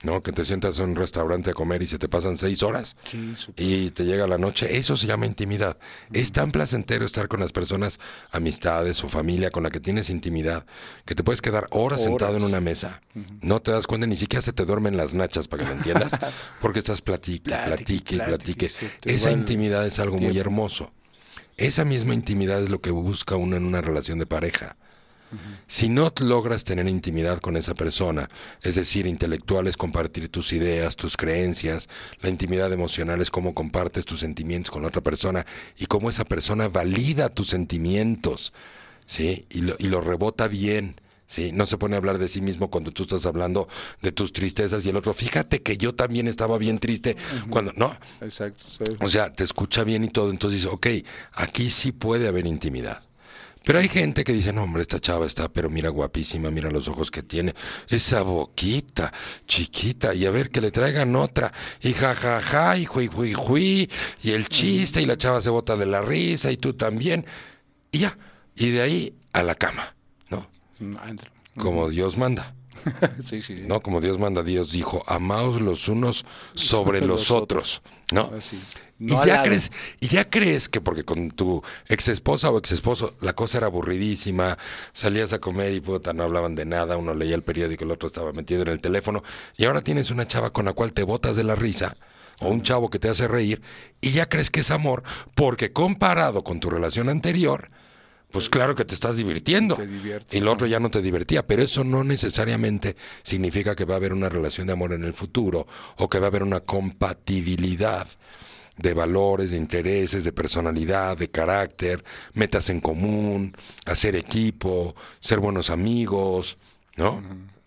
¿no? 0.03 0.23
Que 0.23 0.33
te 0.33 0.45
sientas 0.45 0.79
en 0.81 0.91
un 0.91 0.97
restaurante 0.97 1.51
a 1.51 1.53
comer 1.53 1.83
y 1.83 1.87
se 1.87 1.99
te 1.99 2.09
pasan 2.09 2.37
seis 2.37 2.63
horas 2.63 2.97
Sí, 3.05 3.35
y 3.57 3.91
te 3.91 4.05
llega 4.05 4.27
la 4.27 4.39
noche. 4.39 4.77
Eso 4.77 4.97
se 4.97 5.07
llama 5.07 5.27
intimidad. 5.27 5.77
Es 6.13 6.33
tan 6.33 6.53
placentero 6.53 7.05
estar 7.05 7.29
con 7.29 7.41
las 7.41 7.53
personas, 7.53 8.01
amistades 8.31 9.03
o 9.05 9.09
familia 9.09 9.51
con 9.51 9.63
la 9.63 9.71
que 9.71 9.81
tienes 9.81 10.11
intimidad, 10.11 10.65
que 11.05 11.15
te 11.15 11.23
puedes 11.23 11.43
quedar 11.43 11.67
horas, 11.71 12.03
sentado 12.03 12.37
en 12.37 12.45
una 12.45 12.61
mesa. 12.61 13.03
No 13.41 13.61
te 13.61 13.73
das 13.73 13.87
cuenta, 13.87 14.07
ni 14.07 14.17
siquiera 14.17 14.41
se 14.43 14.53
te 14.53 14.65
duermen 14.65 14.97
las 14.97 15.15
nachas, 15.15 15.49
para 15.49 15.65
que 15.65 15.71
me 15.71 15.77
entiendas, 15.77 16.13
porque 16.61 16.79
estás 16.79 17.03
platique, 17.03 17.51
Platique, 17.51 18.17
platique, 18.17 18.71
Esa 19.05 19.31
intimidad 19.31 19.87
es 19.87 19.99
algo 19.99 20.19
muy 20.19 20.39
hermoso. 20.39 20.93
Esa 21.57 21.85
misma 21.85 22.15
intimidad 22.15 22.63
es 22.63 22.71
lo 22.71 22.81
que 22.81 22.91
busca 22.91 23.37
uno 23.37 23.57
en 23.57 23.67
una 23.67 23.83
relación 23.83 24.19
de 24.19 24.25
pareja. 24.25 24.77
Si 25.67 25.89
no 25.89 26.13
logras 26.21 26.65
tener 26.65 26.89
intimidad 26.89 27.39
con 27.39 27.57
esa 27.57 27.75
persona, 27.75 28.29
es 28.63 28.75
decir, 28.75 29.07
intelectual 29.07 29.67
es 29.69 29.77
compartir 29.77 30.29
tus 30.29 30.53
ideas, 30.53 30.97
tus 30.97 31.17
creencias, 31.17 31.89
la 32.21 32.29
intimidad 32.29 32.73
emocional 32.73 33.21
es 33.21 33.31
cómo 33.31 33.55
compartes 33.55 34.05
tus 34.05 34.21
sentimientos 34.21 34.71
con 34.71 34.83
la 34.83 34.89
otra 34.89 35.03
persona 35.03 35.47
y 35.79 35.87
cómo 35.87 36.11
esa 36.11 36.25
persona 36.25 36.69
valida 36.69 37.29
tus 37.29 37.49
sentimientos, 37.49 38.53
¿sí? 39.07 39.47
Y 39.51 39.63
lo, 39.63 39.77
y 39.79 39.87
lo 39.87 40.01
rebota 40.01 40.49
bien, 40.49 41.01
¿sí? 41.27 41.53
No 41.53 41.65
se 41.65 41.79
pone 41.79 41.95
a 41.95 41.99
hablar 41.99 42.19
de 42.19 42.29
sí 42.29 42.41
mismo 42.41 42.71
cuando 42.71 42.91
tú 42.91 43.05
estás 43.05 43.25
hablando 43.25 43.69
de 44.03 44.11
tus 44.11 44.33
tristezas 44.33 44.85
y 44.85 44.89
el 44.89 44.97
otro, 44.97 45.15
fíjate 45.15 45.63
que 45.63 45.77
yo 45.77 45.95
también 45.95 46.27
estaba 46.27 46.59
bien 46.59 46.81
triste 46.81 47.17
cuando, 47.51 47.73
no, 47.77 47.97
Exacto. 48.21 48.65
o 49.01 49.09
sea, 49.09 49.33
te 49.33 49.45
escucha 49.45 49.85
bien 49.85 50.03
y 50.03 50.09
todo, 50.09 50.31
entonces 50.31 50.63
dices, 50.63 50.75
ok, 50.75 50.87
aquí 51.35 51.71
sí 51.71 51.93
puede 51.93 52.27
haber 52.27 52.47
intimidad. 52.47 53.03
Pero 53.65 53.79
hay 53.79 53.89
gente 53.89 54.25
que 54.25 54.33
dice, 54.33 54.53
no, 54.53 54.63
hombre, 54.63 54.83
esta 54.83 54.99
chava 54.99 55.27
está, 55.27 55.49
pero 55.49 55.69
mira 55.69 55.91
guapísima, 55.91 56.51
mira 56.51 56.71
los 56.71 56.89
ojos 56.89 57.11
que 57.11 57.23
tiene, 57.23 57.55
esa 57.89 58.23
boquita 58.23 59.13
chiquita, 59.47 60.15
y 60.15 60.27
a 60.27 60.31
ver 60.31 60.51
que 60.51 60.61
le 60.61 60.71
traigan 60.71 61.15
otra, 61.17 61.53
y 61.81 61.93
jajaja, 61.93 62.79
y 62.79 62.87
jui, 62.87 63.07
jui, 63.09 63.33
jui, 63.33 63.91
y 64.23 64.31
el 64.31 64.49
chiste, 64.49 65.03
y 65.03 65.07
la 65.07 65.17
chava 65.17 65.41
se 65.41 65.51
bota 65.51 65.77
de 65.77 65.87
la 65.87 66.01
risa, 66.01 66.51
y 66.51 66.57
tú 66.57 66.75
también, 66.75 67.27
y 67.93 67.99
ya, 68.01 68.17
y 68.57 68.71
de 68.71 68.83
ahí 68.83 69.15
a 69.33 69.43
la 69.43 69.55
cama, 69.55 69.95
¿no? 70.31 70.49
Mm. 70.79 70.97
Como 71.57 71.89
Dios 71.91 72.17
manda. 72.17 72.55
sí, 73.23 73.43
sí, 73.43 73.59
sí. 73.59 73.65
¿no? 73.67 73.83
Como 73.83 74.01
Dios 74.01 74.19
manda, 74.19 74.43
Dios 74.43 74.73
dijo, 74.73 75.03
amaos 75.07 75.61
los 75.61 75.89
unos 75.89 76.25
sobre 76.55 77.01
los 77.01 77.09
Los 77.09 77.31
otros, 77.31 77.83
¿no? 78.13 78.31
Así. 78.37 78.59
No 79.01 79.25
y 79.25 79.27
ya 79.27 79.43
crees, 79.43 79.73
y 79.99 80.09
ya 80.09 80.29
crees 80.29 80.69
que 80.69 80.83
porque 80.83 81.05
con 81.05 81.31
tu 81.31 81.63
ex 81.89 82.09
esposa 82.09 82.51
o 82.51 82.59
ex 82.59 82.71
esposo 82.73 83.17
la 83.23 83.33
cosa 83.33 83.57
era 83.57 83.67
aburridísima, 83.67 84.59
salías 84.93 85.33
a 85.33 85.39
comer 85.39 85.73
y 85.73 85.81
puta, 85.81 86.13
no 86.13 86.23
hablaban 86.23 86.55
de 86.55 86.67
nada, 86.67 86.99
uno 86.99 87.15
leía 87.15 87.35
el 87.35 87.43
periódico, 87.43 87.85
el 87.85 87.93
otro 87.93 88.07
estaba 88.07 88.35
metido 88.35 88.61
en 88.61 88.69
el 88.69 88.79
teléfono, 88.79 89.23
y 89.57 89.65
ahora 89.65 89.81
tienes 89.81 90.11
una 90.11 90.27
chava 90.27 90.51
con 90.51 90.67
la 90.67 90.75
cual 90.75 90.93
te 90.93 91.03
botas 91.03 91.35
de 91.37 91.45
la 91.45 91.57
risa, 91.57 91.97
o 92.41 92.51
un 92.51 92.63
chavo 92.63 92.91
que 92.91 92.99
te 92.99 93.09
hace 93.09 93.27
reír, 93.27 93.63
y 94.03 94.11
ya 94.11 94.29
crees 94.29 94.51
que 94.51 94.61
es 94.61 94.71
amor, 94.71 95.03
porque 95.35 95.73
comparado 95.73 96.45
con 96.45 96.61
tu 96.61 96.69
relación 96.69 97.09
anterior, 97.09 97.69
pues 98.31 98.51
claro 98.51 98.75
que 98.75 98.85
te 98.85 98.93
estás 98.93 99.17
divirtiendo. 99.17 99.77
Te 99.77 99.87
diviertes, 99.87 100.39
y 100.39 100.45
lo 100.45 100.53
otro 100.53 100.67
ya 100.67 100.79
no 100.79 100.91
te 100.91 101.01
divertía, 101.01 101.47
pero 101.47 101.63
eso 101.63 101.85
no 101.85 102.05
necesariamente 102.05 102.97
significa 103.23 103.75
que 103.75 103.87
va 103.87 103.95
a 103.95 103.97
haber 103.97 104.13
una 104.13 104.29
relación 104.29 104.67
de 104.67 104.75
amor 104.75 104.93
en 104.93 105.05
el 105.05 105.15
futuro 105.15 105.67
o 105.97 106.11
que 106.11 106.19
va 106.19 106.27
a 106.27 106.29
haber 106.29 106.43
una 106.43 106.61
compatibilidad 106.61 108.07
de 108.81 108.95
valores, 108.95 109.51
de 109.51 109.57
intereses, 109.57 110.25
de 110.25 110.33
personalidad, 110.33 111.17
de 111.17 111.31
carácter, 111.31 112.03
metas 112.35 112.71
en 112.71 112.81
común, 112.81 113.57
hacer 113.87 114.17
equipo, 114.17 114.95
ser 115.21 115.41
buenos 115.41 115.71
amigos, 115.71 116.57
¿no? 116.97 117.23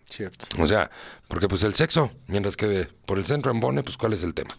Cierto. 0.10 0.46
O 0.60 0.68
sea, 0.68 0.92
porque 1.28 1.48
pues 1.48 1.64
el 1.64 1.74
sexo, 1.74 2.12
mientras 2.28 2.56
que 2.56 2.88
por 3.08 3.18
el 3.18 3.26
centro 3.26 3.50
embone, 3.50 3.82
pues 3.82 3.98
¿cuál 3.98 4.14
es 4.14 4.22
el 4.22 4.36
tema? 4.36 4.56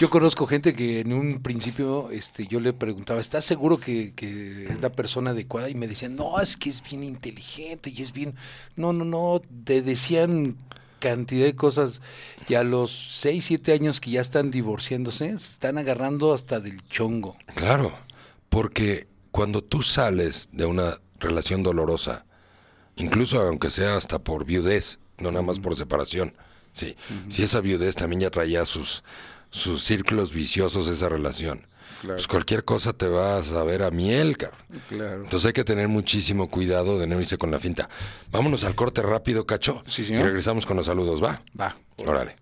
Yo 0.00 0.10
conozco 0.10 0.46
gente 0.46 0.74
que 0.74 1.00
en 1.00 1.14
un 1.14 1.40
principio 1.40 2.10
este, 2.10 2.46
yo 2.46 2.60
le 2.60 2.74
preguntaba, 2.74 3.18
¿estás 3.20 3.46
seguro 3.46 3.78
que, 3.78 4.12
que 4.14 4.66
es 4.68 4.82
la 4.82 4.90
persona 4.90 5.30
adecuada? 5.30 5.70
Y 5.70 5.74
me 5.74 5.88
decían, 5.88 6.16
no, 6.16 6.38
es 6.38 6.58
que 6.58 6.68
es 6.68 6.82
bien 6.82 7.02
inteligente 7.02 7.90
y 7.94 8.02
es 8.02 8.12
bien... 8.12 8.34
No, 8.76 8.92
no, 8.92 9.06
no, 9.06 9.40
te 9.64 9.80
decían 9.80 10.58
cantidad 11.02 11.44
de 11.44 11.56
cosas 11.56 12.00
y 12.48 12.54
a 12.54 12.62
los 12.62 13.18
6, 13.20 13.44
7 13.44 13.72
años 13.72 14.00
que 14.00 14.12
ya 14.12 14.20
están 14.20 14.50
divorciándose, 14.50 15.36
se 15.36 15.48
están 15.48 15.76
agarrando 15.76 16.32
hasta 16.32 16.60
del 16.60 16.80
chongo. 16.88 17.36
Claro, 17.56 17.92
porque 18.48 19.08
cuando 19.32 19.62
tú 19.62 19.82
sales 19.82 20.48
de 20.52 20.64
una 20.64 20.98
relación 21.18 21.64
dolorosa, 21.64 22.24
incluso 22.96 23.40
aunque 23.40 23.68
sea 23.70 23.96
hasta 23.96 24.20
por 24.20 24.44
viudez, 24.44 25.00
no 25.18 25.32
nada 25.32 25.44
más 25.44 25.58
por 25.58 25.74
separación, 25.74 26.34
sí, 26.72 26.96
si 27.28 27.42
esa 27.42 27.60
viudez 27.60 27.96
también 27.96 28.20
ya 28.20 28.30
traía 28.30 28.64
sus, 28.64 29.02
sus 29.50 29.82
círculos 29.82 30.32
viciosos 30.32 30.86
esa 30.86 31.08
relación, 31.08 31.66
pues 32.04 32.26
cualquier 32.26 32.64
cosa 32.64 32.92
te 32.92 33.06
va 33.06 33.38
a 33.38 33.42
saber 33.42 33.82
a 33.82 33.90
miel, 33.90 34.36
cabrón. 34.36 34.60
Claro. 34.88 35.22
Entonces 35.22 35.46
hay 35.46 35.52
que 35.52 35.64
tener 35.64 35.88
muchísimo 35.88 36.48
cuidado 36.48 36.98
de 36.98 37.06
no 37.06 37.18
irse 37.18 37.38
con 37.38 37.50
la 37.50 37.58
finta. 37.58 37.88
Vámonos 38.30 38.64
al 38.64 38.74
corte 38.74 39.02
rápido, 39.02 39.46
cacho. 39.46 39.82
Sí, 39.86 40.04
señor. 40.04 40.22
Y 40.22 40.24
regresamos 40.24 40.66
con 40.66 40.76
los 40.76 40.86
saludos, 40.86 41.22
¿va? 41.22 41.40
Va. 41.58 41.76
Órale. 42.04 42.41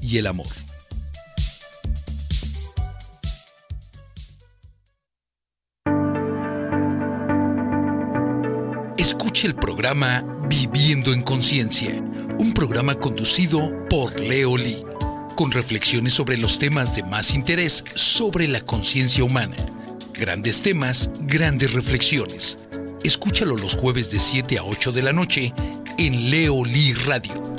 y 0.00 0.18
el 0.18 0.26
amor. 0.26 0.46
Escuche 8.96 9.46
el 9.46 9.54
programa 9.54 10.24
Viviendo 10.48 11.12
en 11.12 11.22
Conciencia, 11.22 12.02
un 12.38 12.52
programa 12.52 12.96
conducido 12.96 13.86
por 13.88 14.18
Leo 14.18 14.56
Lee, 14.56 14.84
con 15.36 15.52
reflexiones 15.52 16.14
sobre 16.14 16.36
los 16.38 16.58
temas 16.58 16.96
de 16.96 17.02
más 17.02 17.34
interés 17.34 17.84
sobre 17.94 18.48
la 18.48 18.60
conciencia 18.60 19.22
humana. 19.24 19.56
Grandes 20.14 20.62
temas, 20.62 21.10
grandes 21.20 21.72
reflexiones. 21.72 22.58
Escúchalo 23.04 23.56
los 23.56 23.74
jueves 23.76 24.10
de 24.10 24.18
7 24.18 24.58
a 24.58 24.64
8 24.64 24.92
de 24.92 25.02
la 25.02 25.12
noche 25.12 25.52
en 25.98 26.30
Leo 26.30 26.64
Lee 26.64 26.94
Radio. 27.06 27.55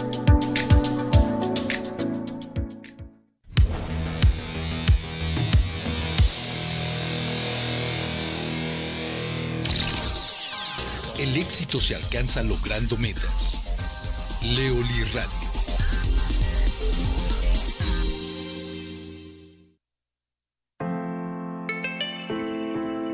El 11.28 11.36
éxito 11.36 11.78
se 11.78 11.93
alcanza 11.93 12.41
logrando 12.41 12.95
metas. 12.95 13.73
Leoli 14.43 15.03
Radio. 15.13 15.49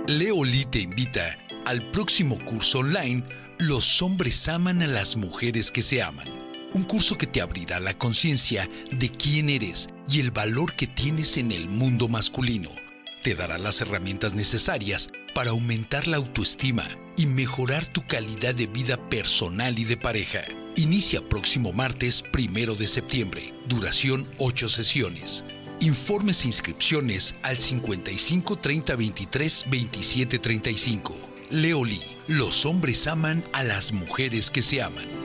Leoli 0.06 0.66
te 0.66 0.82
invita 0.82 1.40
al 1.66 1.90
próximo 1.90 2.38
curso 2.46 2.80
online 2.80 3.24
Los 3.58 4.04
hombres 4.04 4.48
aman 4.48 4.84
a 4.84 4.88
las 4.88 5.16
mujeres 5.16 5.72
que 5.72 5.82
se 5.82 6.04
aman. 6.04 6.28
Un 6.76 6.84
curso 6.84 7.18
que 7.18 7.26
te 7.26 7.42
abrirá 7.42 7.80
la 7.80 7.98
conciencia 7.98 8.70
de 8.92 9.10
quién 9.10 9.50
eres 9.50 9.90
y 10.08 10.20
el 10.20 10.30
valor 10.30 10.76
que 10.76 10.86
tienes 10.86 11.38
en 11.38 11.52
el 11.52 11.68
mundo 11.68 12.08
masculino. 12.08 12.70
Te 13.24 13.34
dará 13.34 13.58
las 13.58 13.82
herramientas 13.82 14.36
necesarias 14.36 15.10
para 15.34 15.50
aumentar 15.50 16.08
la 16.08 16.18
autoestima 16.18 16.86
y 17.18 17.26
mejorar 17.26 17.86
tu 17.86 18.06
calidad 18.08 18.56
de 18.56 18.68
vida 18.68 18.98
personal 19.10 19.78
y 19.78 19.84
de 19.84 19.98
pareja. 19.98 20.44
Inicia 20.76 21.28
próximo 21.28 21.72
martes 21.72 22.24
primero 22.32 22.76
de 22.76 22.88
septiembre. 22.88 23.54
Duración 23.68 24.28
8 24.40 24.68
sesiones. 24.68 25.46
Informes 25.80 26.44
e 26.44 26.48
inscripciones 26.48 27.36
al 27.44 27.58
55 27.58 28.56
30 28.58 28.96
23 28.96 29.66
27 29.70 30.40
35. 30.40 31.16
Leoli, 31.52 32.02
los 32.28 32.66
hombres 32.66 33.08
aman 33.08 33.44
a 33.54 33.64
las 33.64 33.94
mujeres 33.94 34.50
que 34.50 34.62
se 34.62 34.82
aman. 34.82 35.23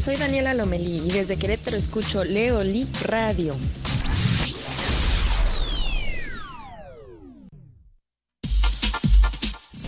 Soy 0.00 0.16
Daniela 0.16 0.54
Lomelí 0.54 1.08
y 1.08 1.12
desde 1.12 1.36
Querétaro 1.36 1.76
escucho 1.76 2.24
Leo 2.24 2.64
Lee 2.64 2.88
Radio. 3.02 3.54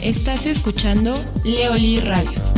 Estás 0.02 0.46
escuchando 0.46 1.14
Leoli 1.44 2.00
Radio. 2.00 2.51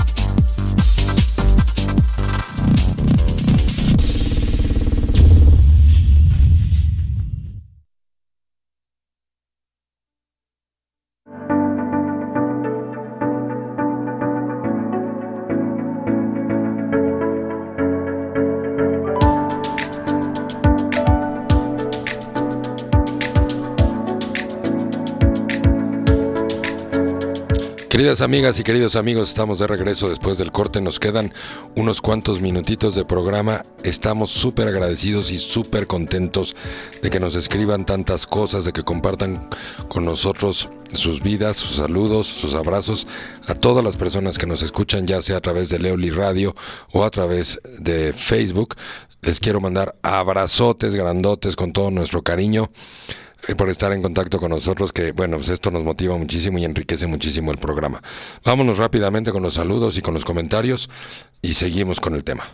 Queridas 28.14 28.26
amigas 28.26 28.60
y 28.60 28.62
queridos 28.62 28.94
amigos, 28.94 29.28
estamos 29.30 29.58
de 29.58 29.66
regreso 29.66 30.08
después 30.08 30.38
del 30.38 30.52
corte. 30.52 30.80
Nos 30.80 31.00
quedan 31.00 31.34
unos 31.74 32.00
cuantos 32.00 32.40
minutitos 32.40 32.94
de 32.94 33.04
programa. 33.04 33.64
Estamos 33.82 34.30
súper 34.30 34.68
agradecidos 34.68 35.32
y 35.32 35.38
súper 35.38 35.88
contentos 35.88 36.54
de 37.02 37.10
que 37.10 37.18
nos 37.18 37.34
escriban 37.34 37.84
tantas 37.84 38.28
cosas, 38.28 38.64
de 38.64 38.72
que 38.72 38.84
compartan 38.84 39.48
con 39.88 40.04
nosotros 40.04 40.68
sus 40.92 41.24
vidas, 41.24 41.56
sus 41.56 41.72
saludos, 41.72 42.28
sus 42.28 42.54
abrazos 42.54 43.08
a 43.48 43.54
todas 43.54 43.84
las 43.84 43.96
personas 43.96 44.38
que 44.38 44.46
nos 44.46 44.62
escuchan, 44.62 45.08
ya 45.08 45.20
sea 45.20 45.38
a 45.38 45.40
través 45.40 45.68
de 45.68 45.80
Leoli 45.80 46.10
Radio 46.10 46.54
o 46.92 47.02
a 47.02 47.10
través 47.10 47.60
de 47.80 48.12
Facebook. 48.12 48.76
Les 49.22 49.40
quiero 49.40 49.60
mandar 49.60 49.96
abrazotes 50.02 50.94
grandotes 50.94 51.56
con 51.56 51.72
todo 51.72 51.90
nuestro 51.90 52.22
cariño 52.22 52.70
por 53.56 53.68
estar 53.68 53.92
en 53.92 54.02
contacto 54.02 54.38
con 54.38 54.50
nosotros, 54.50 54.92
que 54.92 55.12
bueno, 55.12 55.36
pues 55.36 55.50
esto 55.50 55.70
nos 55.70 55.84
motiva 55.84 56.16
muchísimo 56.16 56.58
y 56.58 56.64
enriquece 56.64 57.06
muchísimo 57.06 57.52
el 57.52 57.58
programa. 57.58 58.02
Vámonos 58.44 58.78
rápidamente 58.78 59.32
con 59.32 59.42
los 59.42 59.54
saludos 59.54 59.98
y 59.98 60.00
con 60.00 60.14
los 60.14 60.24
comentarios 60.24 60.88
y 61.42 61.54
seguimos 61.54 62.00
con 62.00 62.14
el 62.14 62.24
tema. 62.24 62.44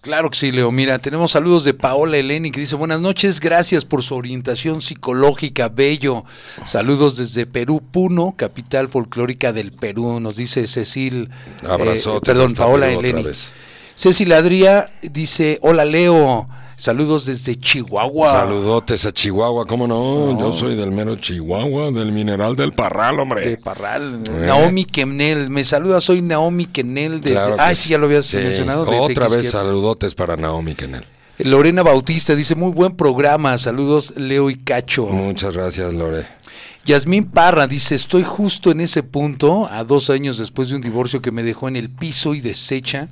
Claro 0.00 0.30
que 0.30 0.38
sí, 0.38 0.52
Leo. 0.52 0.70
Mira, 0.70 1.00
tenemos 1.00 1.32
saludos 1.32 1.64
de 1.64 1.74
Paola 1.74 2.16
Eleni 2.16 2.52
que 2.52 2.60
dice 2.60 2.76
buenas 2.76 3.00
noches, 3.00 3.40
gracias 3.40 3.84
por 3.84 4.04
su 4.04 4.14
orientación 4.14 4.80
psicológica, 4.80 5.68
bello. 5.68 6.24
Saludos 6.64 7.16
desde 7.16 7.44
Perú, 7.44 7.82
Puno, 7.90 8.34
capital 8.36 8.88
folclórica 8.88 9.52
del 9.52 9.72
Perú, 9.72 10.20
nos 10.20 10.36
dice 10.36 10.66
Cecil. 10.68 11.28
eh, 11.62 11.66
Abrazotes 11.68 12.22
perdón, 12.24 12.54
Paola 12.54 12.88
Eleni. 12.88 13.24
Cecil 13.96 14.32
Adría 14.32 14.86
dice, 15.02 15.58
hola 15.60 15.84
Leo, 15.84 16.48
saludos 16.76 17.26
desde 17.26 17.56
Chihuahua. 17.56 18.30
Saludotes 18.30 19.06
a 19.06 19.12
Chihuahua, 19.12 19.66
¿cómo 19.66 19.86
no? 19.86 20.38
Yo 20.38 20.52
soy 20.52 20.76
del 20.76 20.92
mero 20.92 21.16
Chihuahua, 21.16 21.90
del 21.90 22.12
mineral 22.12 22.54
del 22.54 22.72
Parral, 22.72 23.18
hombre. 23.18 23.48
De 23.48 23.56
Parral. 23.58 24.22
Eh. 24.28 24.46
Naomi 24.46 24.84
Kemnel, 24.84 25.50
me 25.50 25.64
saluda, 25.64 26.00
soy 26.00 26.22
Naomi 26.22 26.66
Kemnel 26.66 27.20
desde... 27.20 27.54
Claro 27.54 27.74
sí, 27.74 27.90
ya 27.90 27.98
lo 27.98 28.06
habías 28.06 28.26
sí. 28.26 28.36
mencionado. 28.36 28.88
Otra 29.00 29.28
vez 29.28 29.50
saludotes 29.50 30.14
para 30.14 30.36
Naomi 30.36 30.74
Kenel. 30.74 31.04
Lorena 31.38 31.82
Bautista 31.82 32.34
dice, 32.34 32.54
muy 32.54 32.72
buen 32.72 32.96
programa, 32.96 33.56
saludos 33.58 34.14
Leo 34.16 34.48
y 34.48 34.56
Cacho. 34.56 35.06
Muchas 35.06 35.54
gracias, 35.54 35.92
Lore. 35.92 36.24
Yasmín 36.86 37.24
Parra 37.24 37.66
dice, 37.66 37.96
estoy 37.96 38.22
justo 38.22 38.70
en 38.70 38.80
ese 38.80 39.02
punto, 39.02 39.68
a 39.68 39.82
dos 39.82 40.08
años 40.08 40.38
después 40.38 40.68
de 40.68 40.76
un 40.76 40.82
divorcio 40.82 41.20
que 41.20 41.32
me 41.32 41.42
dejó 41.42 41.66
en 41.66 41.74
el 41.74 41.90
piso 41.90 42.32
y 42.32 42.40
deshecha, 42.40 43.08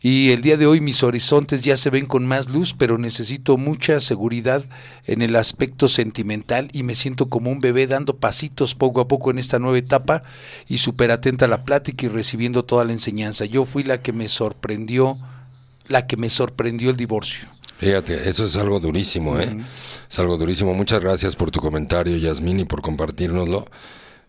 y 0.00 0.30
el 0.30 0.42
día 0.42 0.56
de 0.56 0.68
hoy 0.68 0.80
mis 0.80 1.02
horizontes 1.02 1.60
ya 1.60 1.76
se 1.76 1.90
ven 1.90 2.06
con 2.06 2.24
más 2.24 2.50
luz, 2.50 2.72
pero 2.78 2.98
necesito 2.98 3.56
mucha 3.56 3.98
seguridad 3.98 4.64
en 5.08 5.22
el 5.22 5.34
aspecto 5.34 5.88
sentimental 5.88 6.68
y 6.72 6.84
me 6.84 6.94
siento 6.94 7.28
como 7.28 7.50
un 7.50 7.58
bebé 7.58 7.88
dando 7.88 8.16
pasitos 8.16 8.76
poco 8.76 9.00
a 9.00 9.08
poco 9.08 9.32
en 9.32 9.40
esta 9.40 9.58
nueva 9.58 9.78
etapa 9.78 10.22
y 10.68 10.76
súper 10.76 11.10
atenta 11.10 11.46
a 11.46 11.48
la 11.48 11.64
plática 11.64 12.06
y 12.06 12.08
recibiendo 12.08 12.62
toda 12.62 12.84
la 12.84 12.92
enseñanza. 12.92 13.44
Yo 13.44 13.64
fui 13.64 13.82
la 13.82 14.00
que 14.02 14.12
me 14.12 14.28
sorprendió, 14.28 15.18
la 15.88 16.06
que 16.06 16.16
me 16.16 16.30
sorprendió 16.30 16.90
el 16.90 16.96
divorcio. 16.96 17.55
Fíjate, 17.78 18.28
eso 18.28 18.44
es 18.44 18.56
algo 18.56 18.80
durísimo, 18.80 19.38
¿eh? 19.38 19.56
Es 20.08 20.18
algo 20.18 20.38
durísimo. 20.38 20.74
Muchas 20.74 21.00
gracias 21.00 21.36
por 21.36 21.50
tu 21.50 21.60
comentario, 21.60 22.16
Yasmín, 22.16 22.60
y 22.60 22.64
por 22.64 22.80
compartirnoslo. 22.80 23.66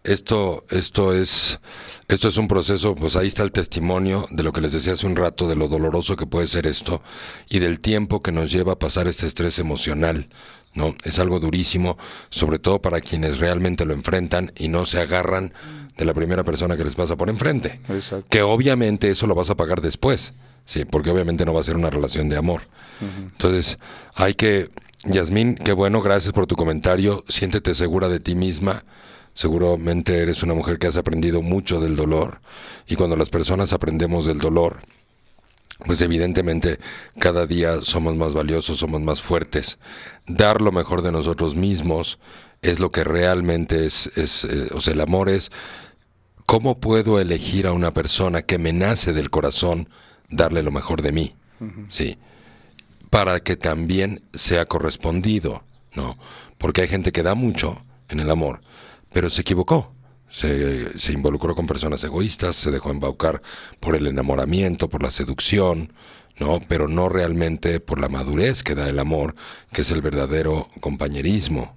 Esto, 0.03 0.63
esto 0.69 1.13
es, 1.13 1.59
esto 2.07 2.27
es 2.29 2.37
un 2.37 2.47
proceso, 2.47 2.95
pues 2.95 3.17
ahí 3.17 3.27
está 3.27 3.43
el 3.43 3.51
testimonio 3.51 4.25
de 4.31 4.43
lo 4.43 4.53
que 4.53 4.61
les 4.61 4.71
decía 4.71 4.93
hace 4.93 5.05
un 5.05 5.17
rato, 5.17 5.49
de 5.49 5.55
lo 5.55 5.67
doloroso 5.67 6.15
que 6.15 6.25
puede 6.25 6.47
ser 6.47 6.65
esto 6.65 7.01
y 7.49 7.59
del 7.59 7.81
tiempo 7.81 8.21
que 8.21 8.31
nos 8.31 8.51
lleva 8.51 8.73
a 8.73 8.79
pasar 8.79 9.09
este 9.09 9.25
estrés 9.25 9.59
emocional, 9.59 10.29
¿no? 10.73 10.95
Es 11.03 11.19
algo 11.19 11.41
durísimo, 11.41 11.97
sobre 12.29 12.57
todo 12.57 12.81
para 12.81 13.01
quienes 13.01 13.39
realmente 13.39 13.85
lo 13.85 13.93
enfrentan 13.93 14.53
y 14.55 14.69
no 14.69 14.85
se 14.85 15.01
agarran 15.01 15.53
de 15.97 16.05
la 16.05 16.13
primera 16.13 16.45
persona 16.45 16.77
que 16.77 16.85
les 16.85 16.95
pasa 16.95 17.17
por 17.17 17.29
enfrente. 17.29 17.81
Exacto. 17.89 18.27
Que 18.29 18.43
obviamente 18.43 19.09
eso 19.09 19.27
lo 19.27 19.35
vas 19.35 19.49
a 19.49 19.55
pagar 19.55 19.81
después, 19.81 20.31
sí, 20.68 20.86
porque 20.86 21.09
obviamente 21.09 21.45
no 21.45 21.53
va 21.53 21.61
a 21.61 21.63
ser 21.63 21.78
una 21.78 21.89
relación 21.89 22.30
de 22.30 22.38
amor. 22.38 22.61
Entonces, 22.99 23.78
hay 24.15 24.34
que, 24.34 24.70
Yasmín, 25.05 25.55
qué 25.55 25.72
bueno, 25.72 26.01
gracias 26.01 26.34
por 26.34 26.45
tu 26.45 26.55
comentario, 26.55 27.24
siéntete 27.28 27.74
segura 27.74 28.09
de 28.09 28.20
ti 28.20 28.36
misma. 28.36 28.84
Seguramente 29.34 30.22
eres 30.22 30.41
una 30.43 30.55
mujer 30.55 30.80
que 30.80 30.88
has 30.88 30.97
aprendido 30.97 31.41
mucho 31.41 31.80
del 31.80 31.95
dolor 31.95 32.41
y 32.88 32.95
cuando 32.95 33.15
las 33.15 33.30
personas 33.30 33.72
aprendemos 33.72 34.26
del 34.26 34.39
dolor, 34.39 34.82
pues 35.86 36.01
evidentemente 36.01 36.80
cada 37.20 37.45
día 37.45 37.80
somos 37.82 38.15
más 38.15 38.34
valiosos, 38.34 38.78
somos 38.78 39.01
más 39.01 39.22
fuertes. 39.22 39.78
Dar 40.28 40.61
lo 40.61 40.72
mejor 40.72 41.03
de 41.03 41.11
nosotros 41.11 41.55
mismos 41.55 42.18
es 42.63 42.80
lo 42.80 42.89
que 42.89 43.03
realmente 43.03 43.86
es, 43.86 44.18
es 44.18 44.43
eh, 44.45 44.70
o 44.74 44.80
sea, 44.80 44.93
el 44.93 45.01
amor 45.01 45.30
es 45.30 45.51
cómo 46.47 46.80
puedo 46.80 47.20
elegir 47.20 47.68
a 47.68 47.74
una 47.74 47.93
persona 47.93 48.41
que 48.41 48.57
me 48.57 48.74
nace 48.74 49.13
del 49.13 49.30
corazón 49.30 49.88
darle 50.30 50.63
lo 50.63 50.71
mejor 50.71 51.01
de 51.01 51.11
mí, 51.11 51.36
sí, 51.89 52.17
para 53.09 53.39
que 53.39 53.55
también 53.55 54.21
sea 54.34 54.65
correspondido, 54.65 55.63
¿no? 55.95 56.17
Porque 56.57 56.82
hay 56.82 56.88
gente 56.88 57.11
que 57.11 57.23
da 57.23 57.36
mucho 57.36 57.84
en 58.09 58.19
el 58.19 58.30
amor, 58.30 58.61
pero 59.11 59.30
se 59.30 59.41
equivocó. 59.41 59.93
Se, 60.30 60.99
se 60.99 61.13
involucró 61.13 61.55
con 61.55 61.67
personas 61.67 62.03
egoístas, 62.03 62.57
se 62.57 62.69
dejó 62.69 62.91
embaucar 62.91 63.41
por 63.80 63.95
el 63.95 64.07
enamoramiento, 64.07 64.89
por 64.89 65.01
la 65.01 65.09
seducción, 65.09 65.93
¿no? 66.38 66.59
Pero 66.67 66.88
no 66.88 67.09
realmente 67.09 67.80
por 67.80 67.99
la 67.99 68.09
madurez 68.09 68.63
que 68.63 68.75
da 68.75 68.89
el 68.89 68.99
amor, 68.99 69.36
que 69.71 69.82
es 69.82 69.91
el 69.91 70.01
verdadero 70.01 70.69
compañerismo. 70.82 71.75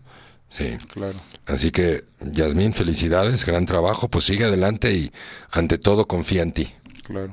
Sí. 0.49 0.79
Claro. 0.93 1.19
Así 1.47 1.71
que, 1.71 2.03
Yasmín, 2.21 2.73
felicidades, 2.73 3.47
gran 3.47 3.67
trabajo, 3.67 4.09
pues 4.09 4.25
sigue 4.25 4.45
adelante 4.45 4.93
y 4.93 5.13
ante 5.51 5.79
todo 5.79 6.07
confía 6.07 6.43
en 6.43 6.53
ti. 6.53 6.69
Claro. 7.05 7.33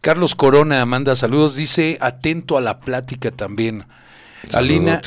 Carlos 0.00 0.34
Corona 0.34 0.86
manda 0.86 1.14
saludos, 1.14 1.56
dice 1.56 1.98
atento 2.00 2.56
a 2.56 2.62
la 2.62 2.80
plática 2.80 3.30
también. 3.30 3.84
Alina, 4.52 5.00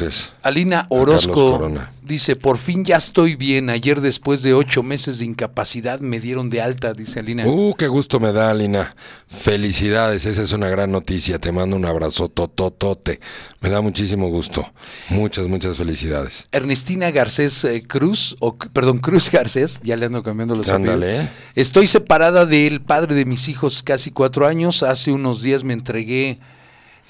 Alina 0.43 0.85
Orozco 0.89 1.71
dice, 2.03 2.35
por 2.35 2.57
fin 2.57 2.85
ya 2.85 2.97
estoy 2.97 3.35
bien. 3.35 3.69
Ayer 3.69 4.01
después 4.01 4.41
de 4.41 4.53
ocho 4.53 4.83
meses 4.83 5.19
de 5.19 5.25
incapacidad 5.25 5.99
me 5.99 6.19
dieron 6.19 6.49
de 6.49 6.61
alta, 6.61 6.93
dice 6.93 7.19
Alina. 7.19 7.45
Uh, 7.45 7.73
qué 7.73 7.87
gusto 7.87 8.19
me 8.19 8.31
da, 8.31 8.51
Alina. 8.51 8.93
Felicidades, 9.27 10.25
esa 10.25 10.41
es 10.41 10.53
una 10.53 10.69
gran 10.69 10.91
noticia. 10.91 11.39
Te 11.39 11.51
mando 11.51 11.75
un 11.75 11.85
abrazo 11.85 12.29
tototote. 12.29 13.19
Me 13.61 13.69
da 13.69 13.81
muchísimo 13.81 14.29
gusto. 14.29 14.71
Muchas, 15.09 15.47
muchas 15.47 15.77
felicidades. 15.77 16.47
Ernestina 16.51 17.11
Garcés 17.11 17.63
eh, 17.65 17.83
Cruz, 17.85 18.35
o 18.39 18.57
perdón, 18.57 18.99
Cruz 18.99 19.31
Garcés, 19.31 19.79
ya 19.83 19.97
le 19.97 20.05
ando 20.05 20.23
cambiando 20.23 20.55
los 20.55 20.69
Ándale. 20.69 21.21
¿eh? 21.21 21.29
Estoy 21.55 21.87
separada 21.87 22.45
del 22.45 22.81
padre 22.81 23.15
de 23.15 23.25
mis 23.25 23.49
hijos 23.49 23.83
casi 23.83 24.11
cuatro 24.11 24.47
años. 24.47 24.83
Hace 24.83 25.11
unos 25.11 25.41
días 25.41 25.63
me 25.63 25.73
entregué 25.73 26.39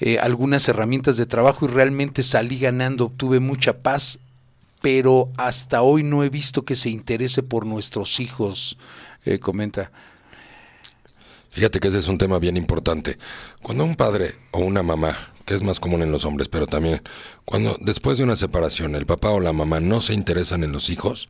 eh, 0.00 0.18
algunas 0.18 0.68
herramientas 0.68 1.16
de 1.16 1.26
trabajo 1.26 1.66
y 1.66 1.68
realmente 1.68 2.22
salí 2.22 2.58
ganando, 2.58 3.06
obtuve 3.06 3.40
mucha 3.40 3.78
paz, 3.78 4.18
pero 4.82 5.30
hasta 5.36 5.82
hoy 5.82 6.02
no 6.02 6.24
he 6.24 6.28
visto 6.28 6.64
que 6.64 6.76
se 6.76 6.90
interese 6.90 7.42
por 7.42 7.64
nuestros 7.64 8.20
hijos, 8.20 8.78
eh, 9.24 9.38
comenta. 9.38 9.90
Fíjate 11.50 11.78
que 11.78 11.88
ese 11.88 12.00
es 12.00 12.08
un 12.08 12.18
tema 12.18 12.40
bien 12.40 12.56
importante. 12.56 13.16
Cuando 13.62 13.84
un 13.84 13.94
padre 13.94 14.34
o 14.50 14.58
una 14.58 14.82
mamá, 14.82 15.16
que 15.44 15.54
es 15.54 15.62
más 15.62 15.78
común 15.78 16.02
en 16.02 16.10
los 16.10 16.24
hombres, 16.24 16.48
pero 16.48 16.66
también 16.66 17.00
cuando 17.44 17.76
después 17.80 18.18
de 18.18 18.24
una 18.24 18.34
separación 18.34 18.96
el 18.96 19.06
papá 19.06 19.30
o 19.30 19.38
la 19.38 19.52
mamá 19.52 19.78
no 19.78 20.00
se 20.00 20.14
interesan 20.14 20.64
en 20.64 20.72
los 20.72 20.90
hijos, 20.90 21.28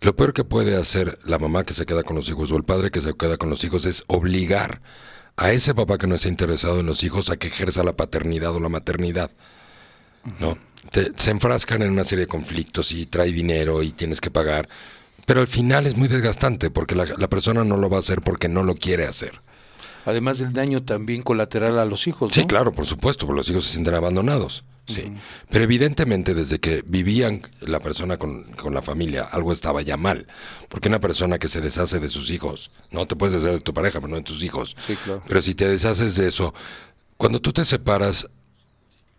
lo 0.00 0.16
peor 0.16 0.32
que 0.32 0.42
puede 0.42 0.76
hacer 0.76 1.16
la 1.24 1.38
mamá 1.38 1.62
que 1.62 1.74
se 1.74 1.86
queda 1.86 2.02
con 2.02 2.16
los 2.16 2.28
hijos 2.28 2.50
o 2.50 2.56
el 2.56 2.64
padre 2.64 2.90
que 2.90 3.00
se 3.00 3.14
queda 3.14 3.36
con 3.36 3.50
los 3.50 3.62
hijos 3.62 3.86
es 3.86 4.02
obligar 4.08 4.80
a 5.36 5.52
ese 5.52 5.74
papá 5.74 5.98
que 5.98 6.06
no 6.06 6.14
está 6.14 6.28
interesado 6.28 6.80
en 6.80 6.86
los 6.86 7.02
hijos 7.04 7.30
a 7.30 7.36
que 7.36 7.48
ejerza 7.48 7.82
la 7.82 7.94
paternidad 7.96 8.54
o 8.54 8.60
la 8.60 8.68
maternidad. 8.68 9.30
¿No? 10.38 10.56
Te- 10.90 11.12
se 11.16 11.30
enfrascan 11.30 11.82
en 11.82 11.90
una 11.90 12.04
serie 12.04 12.24
de 12.26 12.28
conflictos 12.28 12.92
y 12.92 13.06
trae 13.06 13.32
dinero 13.32 13.82
y 13.82 13.92
tienes 13.92 14.20
que 14.20 14.30
pagar. 14.30 14.68
Pero 15.26 15.40
al 15.40 15.48
final 15.48 15.86
es 15.86 15.96
muy 15.96 16.08
desgastante 16.08 16.70
porque 16.70 16.94
la, 16.94 17.04
la 17.04 17.28
persona 17.28 17.64
no 17.64 17.76
lo 17.76 17.88
va 17.88 17.96
a 17.96 18.00
hacer 18.00 18.20
porque 18.20 18.48
no 18.48 18.62
lo 18.62 18.74
quiere 18.74 19.06
hacer. 19.06 19.40
Además 20.04 20.38
del 20.38 20.52
daño 20.52 20.82
también 20.82 21.22
colateral 21.22 21.78
a 21.78 21.84
los 21.84 22.06
hijos. 22.06 22.32
Sí, 22.32 22.44
claro, 22.44 22.72
por 22.72 22.86
supuesto, 22.86 23.26
porque 23.26 23.38
los 23.38 23.50
hijos 23.50 23.64
se 23.64 23.72
sienten 23.72 23.94
abandonados. 23.94 24.64
Sí. 24.86 25.04
Pero 25.48 25.64
evidentemente 25.64 26.34
desde 26.34 26.58
que 26.58 26.82
vivían 26.84 27.42
la 27.60 27.78
persona 27.78 28.16
con, 28.16 28.44
con 28.52 28.74
la 28.74 28.82
familia, 28.82 29.22
algo 29.24 29.52
estaba 29.52 29.80
ya 29.82 29.96
mal. 29.96 30.26
Porque 30.68 30.88
una 30.88 31.00
persona 31.00 31.38
que 31.38 31.48
se 31.48 31.60
deshace 31.60 32.00
de 32.00 32.08
sus 32.08 32.30
hijos, 32.30 32.70
no 32.90 33.06
te 33.06 33.14
puedes 33.14 33.32
deshacer 33.34 33.58
de 33.58 33.60
tu 33.60 33.72
pareja, 33.72 34.00
pero 34.00 34.10
no 34.10 34.16
de 34.16 34.22
tus 34.22 34.42
hijos. 34.42 34.76
Sí, 34.86 34.96
claro. 34.96 35.22
Pero 35.26 35.40
si 35.40 35.54
te 35.54 35.68
deshaces 35.68 36.16
de 36.16 36.26
eso, 36.26 36.52
cuando 37.16 37.40
tú 37.40 37.52
te 37.52 37.64
separas, 37.64 38.28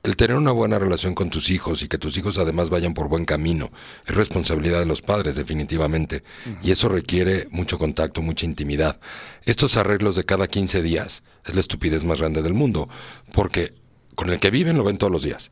el 0.03 0.17
tener 0.17 0.35
una 0.35 0.51
buena 0.51 0.79
relación 0.79 1.15
con 1.15 1.29
tus 1.29 1.49
hijos 1.49 1.81
y 1.81 1.87
que 1.87 1.97
tus 1.97 2.17
hijos 2.17 2.37
además 2.37 2.69
vayan 2.69 2.93
por 2.93 3.07
buen 3.07 3.23
camino 3.23 3.71
es 4.05 4.13
responsabilidad 4.13 4.79
de 4.79 4.85
los 4.85 5.01
padres 5.01 5.37
definitivamente 5.37 6.23
y 6.61 6.71
eso 6.71 6.89
requiere 6.89 7.47
mucho 7.51 7.79
contacto, 7.79 8.21
mucha 8.21 8.45
intimidad. 8.45 8.99
Estos 9.45 9.77
arreglos 9.77 10.17
de 10.17 10.25
cada 10.25 10.47
15 10.47 10.81
días 10.81 11.23
es 11.45 11.55
la 11.55 11.61
estupidez 11.61 12.03
más 12.03 12.19
grande 12.19 12.41
del 12.41 12.53
mundo 12.53 12.89
porque 13.31 13.73
con 14.15 14.29
el 14.29 14.39
que 14.39 14.51
viven 14.51 14.77
lo 14.77 14.83
ven 14.83 14.97
todos 14.97 15.11
los 15.11 15.23
días, 15.23 15.51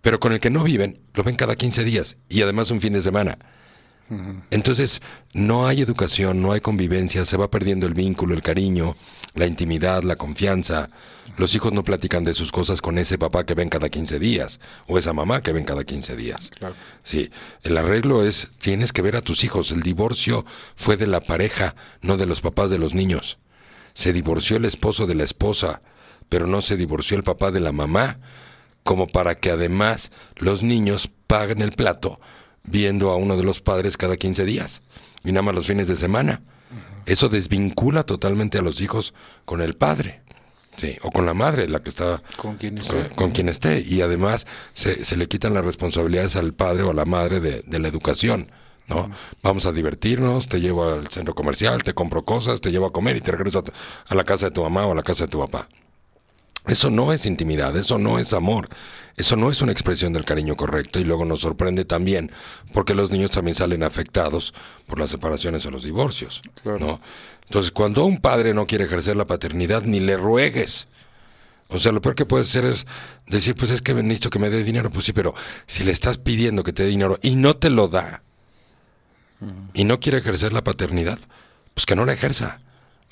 pero 0.00 0.18
con 0.18 0.32
el 0.32 0.40
que 0.40 0.50
no 0.50 0.64
viven 0.64 1.00
lo 1.14 1.22
ven 1.22 1.36
cada 1.36 1.54
15 1.54 1.84
días 1.84 2.16
y 2.28 2.42
además 2.42 2.72
un 2.72 2.80
fin 2.80 2.94
de 2.94 3.02
semana. 3.02 3.38
Entonces, 4.50 5.00
no 5.32 5.66
hay 5.66 5.80
educación, 5.80 6.42
no 6.42 6.52
hay 6.52 6.60
convivencia, 6.60 7.24
se 7.24 7.36
va 7.36 7.50
perdiendo 7.50 7.86
el 7.86 7.94
vínculo, 7.94 8.34
el 8.34 8.42
cariño, 8.42 8.96
la 9.34 9.46
intimidad, 9.46 10.02
la 10.02 10.16
confianza. 10.16 10.90
Los 11.38 11.54
hijos 11.54 11.72
no 11.72 11.84
platican 11.84 12.24
de 12.24 12.34
sus 12.34 12.52
cosas 12.52 12.80
con 12.82 12.98
ese 12.98 13.16
papá 13.18 13.44
que 13.44 13.54
ven 13.54 13.70
cada 13.70 13.88
15 13.88 14.18
días 14.18 14.60
o 14.86 14.98
esa 14.98 15.12
mamá 15.12 15.40
que 15.40 15.52
ven 15.52 15.64
cada 15.64 15.84
15 15.84 16.16
días. 16.16 16.50
Claro. 16.58 16.74
Sí, 17.02 17.30
el 17.62 17.76
arreglo 17.76 18.24
es, 18.24 18.52
tienes 18.58 18.92
que 18.92 19.02
ver 19.02 19.16
a 19.16 19.22
tus 19.22 19.44
hijos. 19.44 19.72
El 19.72 19.82
divorcio 19.82 20.44
fue 20.76 20.96
de 20.96 21.06
la 21.06 21.20
pareja, 21.20 21.74
no 22.02 22.16
de 22.16 22.26
los 22.26 22.40
papás 22.40 22.70
de 22.70 22.78
los 22.78 22.94
niños. 22.94 23.38
Se 23.94 24.12
divorció 24.12 24.58
el 24.58 24.64
esposo 24.64 25.06
de 25.06 25.14
la 25.14 25.24
esposa, 25.24 25.80
pero 26.28 26.46
no 26.46 26.60
se 26.60 26.76
divorció 26.76 27.16
el 27.16 27.24
papá 27.24 27.50
de 27.50 27.60
la 27.60 27.72
mamá, 27.72 28.20
como 28.82 29.06
para 29.06 29.34
que 29.34 29.50
además 29.50 30.12
los 30.36 30.62
niños 30.62 31.08
paguen 31.26 31.62
el 31.62 31.72
plato 31.72 32.20
viendo 32.64 33.10
a 33.10 33.16
uno 33.16 33.36
de 33.36 33.44
los 33.44 33.60
padres 33.60 33.96
cada 33.96 34.16
15 34.16 34.44
días 34.44 34.82
y 35.24 35.32
nada 35.32 35.42
más 35.42 35.54
los 35.54 35.66
fines 35.66 35.88
de 35.88 35.96
semana. 35.96 36.42
Eso 37.06 37.28
desvincula 37.28 38.04
totalmente 38.04 38.58
a 38.58 38.62
los 38.62 38.80
hijos 38.80 39.14
con 39.44 39.60
el 39.60 39.74
padre. 39.74 40.22
Sí, 40.76 40.96
o 41.02 41.10
con 41.10 41.26
la 41.26 41.34
madre, 41.34 41.68
la 41.68 41.82
que 41.82 41.90
está 41.90 42.22
Con 42.36 42.56
quien 42.56 42.78
esté. 42.78 43.08
con 43.14 43.30
quien 43.32 43.48
esté. 43.48 43.80
Y 43.86 44.00
además 44.00 44.46
se, 44.72 45.04
se 45.04 45.16
le 45.16 45.28
quitan 45.28 45.52
las 45.52 45.64
responsabilidades 45.64 46.36
al 46.36 46.54
padre 46.54 46.82
o 46.84 46.90
a 46.90 46.94
la 46.94 47.04
madre 47.04 47.40
de, 47.40 47.62
de 47.66 47.78
la 47.78 47.88
educación. 47.88 48.50
¿no? 48.88 49.10
Vamos 49.42 49.66
a 49.66 49.72
divertirnos, 49.72 50.48
te 50.48 50.60
llevo 50.60 50.88
al 50.90 51.08
centro 51.08 51.34
comercial, 51.34 51.82
te 51.82 51.92
compro 51.92 52.24
cosas, 52.24 52.60
te 52.60 52.70
llevo 52.70 52.86
a 52.86 52.92
comer 52.92 53.16
y 53.16 53.20
te 53.20 53.32
regreso 53.32 53.58
a, 53.58 53.64
a 54.12 54.14
la 54.14 54.24
casa 54.24 54.46
de 54.46 54.52
tu 54.52 54.62
mamá 54.62 54.86
o 54.86 54.92
a 54.92 54.94
la 54.94 55.02
casa 55.02 55.24
de 55.24 55.30
tu 55.30 55.38
papá. 55.40 55.68
Eso 56.66 56.90
no 56.90 57.12
es 57.12 57.26
intimidad, 57.26 57.76
eso 57.76 57.98
no 57.98 58.18
es 58.18 58.32
amor, 58.34 58.68
eso 59.16 59.36
no 59.36 59.50
es 59.50 59.62
una 59.62 59.72
expresión 59.72 60.12
del 60.12 60.24
cariño 60.24 60.54
correcto 60.54 61.00
y 61.00 61.04
luego 61.04 61.24
nos 61.24 61.40
sorprende 61.40 61.84
también 61.84 62.30
porque 62.72 62.94
los 62.94 63.10
niños 63.10 63.32
también 63.32 63.56
salen 63.56 63.82
afectados 63.82 64.54
por 64.86 65.00
las 65.00 65.10
separaciones 65.10 65.66
o 65.66 65.70
los 65.70 65.82
divorcios. 65.82 66.40
Claro. 66.62 66.78
¿no? 66.78 67.00
Entonces, 67.46 67.72
cuando 67.72 68.04
un 68.04 68.20
padre 68.20 68.54
no 68.54 68.66
quiere 68.66 68.84
ejercer 68.84 69.16
la 69.16 69.26
paternidad, 69.26 69.82
ni 69.82 70.00
le 70.00 70.16
ruegues. 70.16 70.88
O 71.68 71.78
sea, 71.78 71.90
lo 71.90 72.00
peor 72.00 72.14
que 72.14 72.26
puedes 72.26 72.48
hacer 72.48 72.64
es 72.64 72.86
decir, 73.26 73.54
pues 73.54 73.70
es 73.70 73.82
que 73.82 73.94
necesito 73.94 74.30
que 74.30 74.38
me 74.38 74.50
dé 74.50 74.62
dinero. 74.62 74.90
Pues 74.90 75.06
sí, 75.06 75.12
pero 75.12 75.34
si 75.66 75.84
le 75.84 75.90
estás 75.90 76.18
pidiendo 76.18 76.62
que 76.62 76.72
te 76.72 76.84
dé 76.84 76.90
dinero 76.90 77.18
y 77.22 77.34
no 77.34 77.56
te 77.56 77.70
lo 77.70 77.88
da, 77.88 78.22
y 79.74 79.84
no 79.84 80.00
quiere 80.00 80.18
ejercer 80.18 80.52
la 80.52 80.62
paternidad, 80.62 81.18
pues 81.74 81.86
que 81.86 81.96
no 81.96 82.04
la 82.04 82.12
ejerza. 82.12 82.60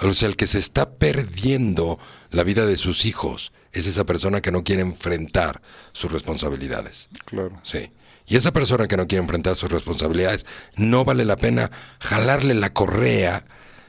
O 0.02 0.12
sea, 0.12 0.28
el 0.28 0.36
que 0.36 0.46
se 0.46 0.58
está 0.58 0.94
perdiendo 0.94 1.98
la 2.30 2.42
vida 2.42 2.66
de 2.66 2.76
sus 2.76 3.04
hijos 3.04 3.52
es 3.72 3.86
esa 3.86 4.04
persona 4.04 4.40
que 4.40 4.50
no 4.50 4.64
quiere 4.64 4.82
enfrentar 4.82 5.60
sus 5.92 6.10
responsabilidades. 6.10 7.08
Claro. 7.26 7.60
Sí. 7.62 7.90
Y 8.26 8.36
esa 8.36 8.52
persona 8.52 8.86
que 8.86 8.96
no 8.96 9.06
quiere 9.06 9.22
enfrentar 9.22 9.56
sus 9.56 9.70
responsabilidades, 9.70 10.46
no 10.76 11.04
vale 11.04 11.24
la 11.24 11.36
pena 11.36 11.70
jalarle 12.00 12.54
la 12.54 12.72
correa, 12.72 13.44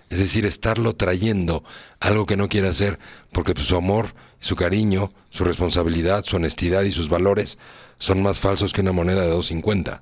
es 0.09 0.20
decir, 0.20 0.45
estarlo 0.45 0.93
trayendo 0.93 1.64
algo 1.99 2.26
que 2.26 2.38
no 2.38 2.49
quiere 2.49 2.68
hacer, 2.68 2.99
porque 3.32 3.53
pues, 3.53 3.68
su 3.68 3.76
amor, 3.76 4.14
su 4.39 4.55
cariño, 4.55 5.14
su 5.30 5.43
responsabilidad, 5.43 6.24
su 6.24 6.38
honestidad 6.38 6.82
y 6.84 6.91
sus 6.91 7.07
valores 7.07 7.59
son 7.99 8.22
más 8.24 8.39
falsos 8.39 8.74
que 8.74 8.82
una 8.82 8.91
moneda 8.91 9.22
de 9.22 9.32
2.50. 9.32 10.01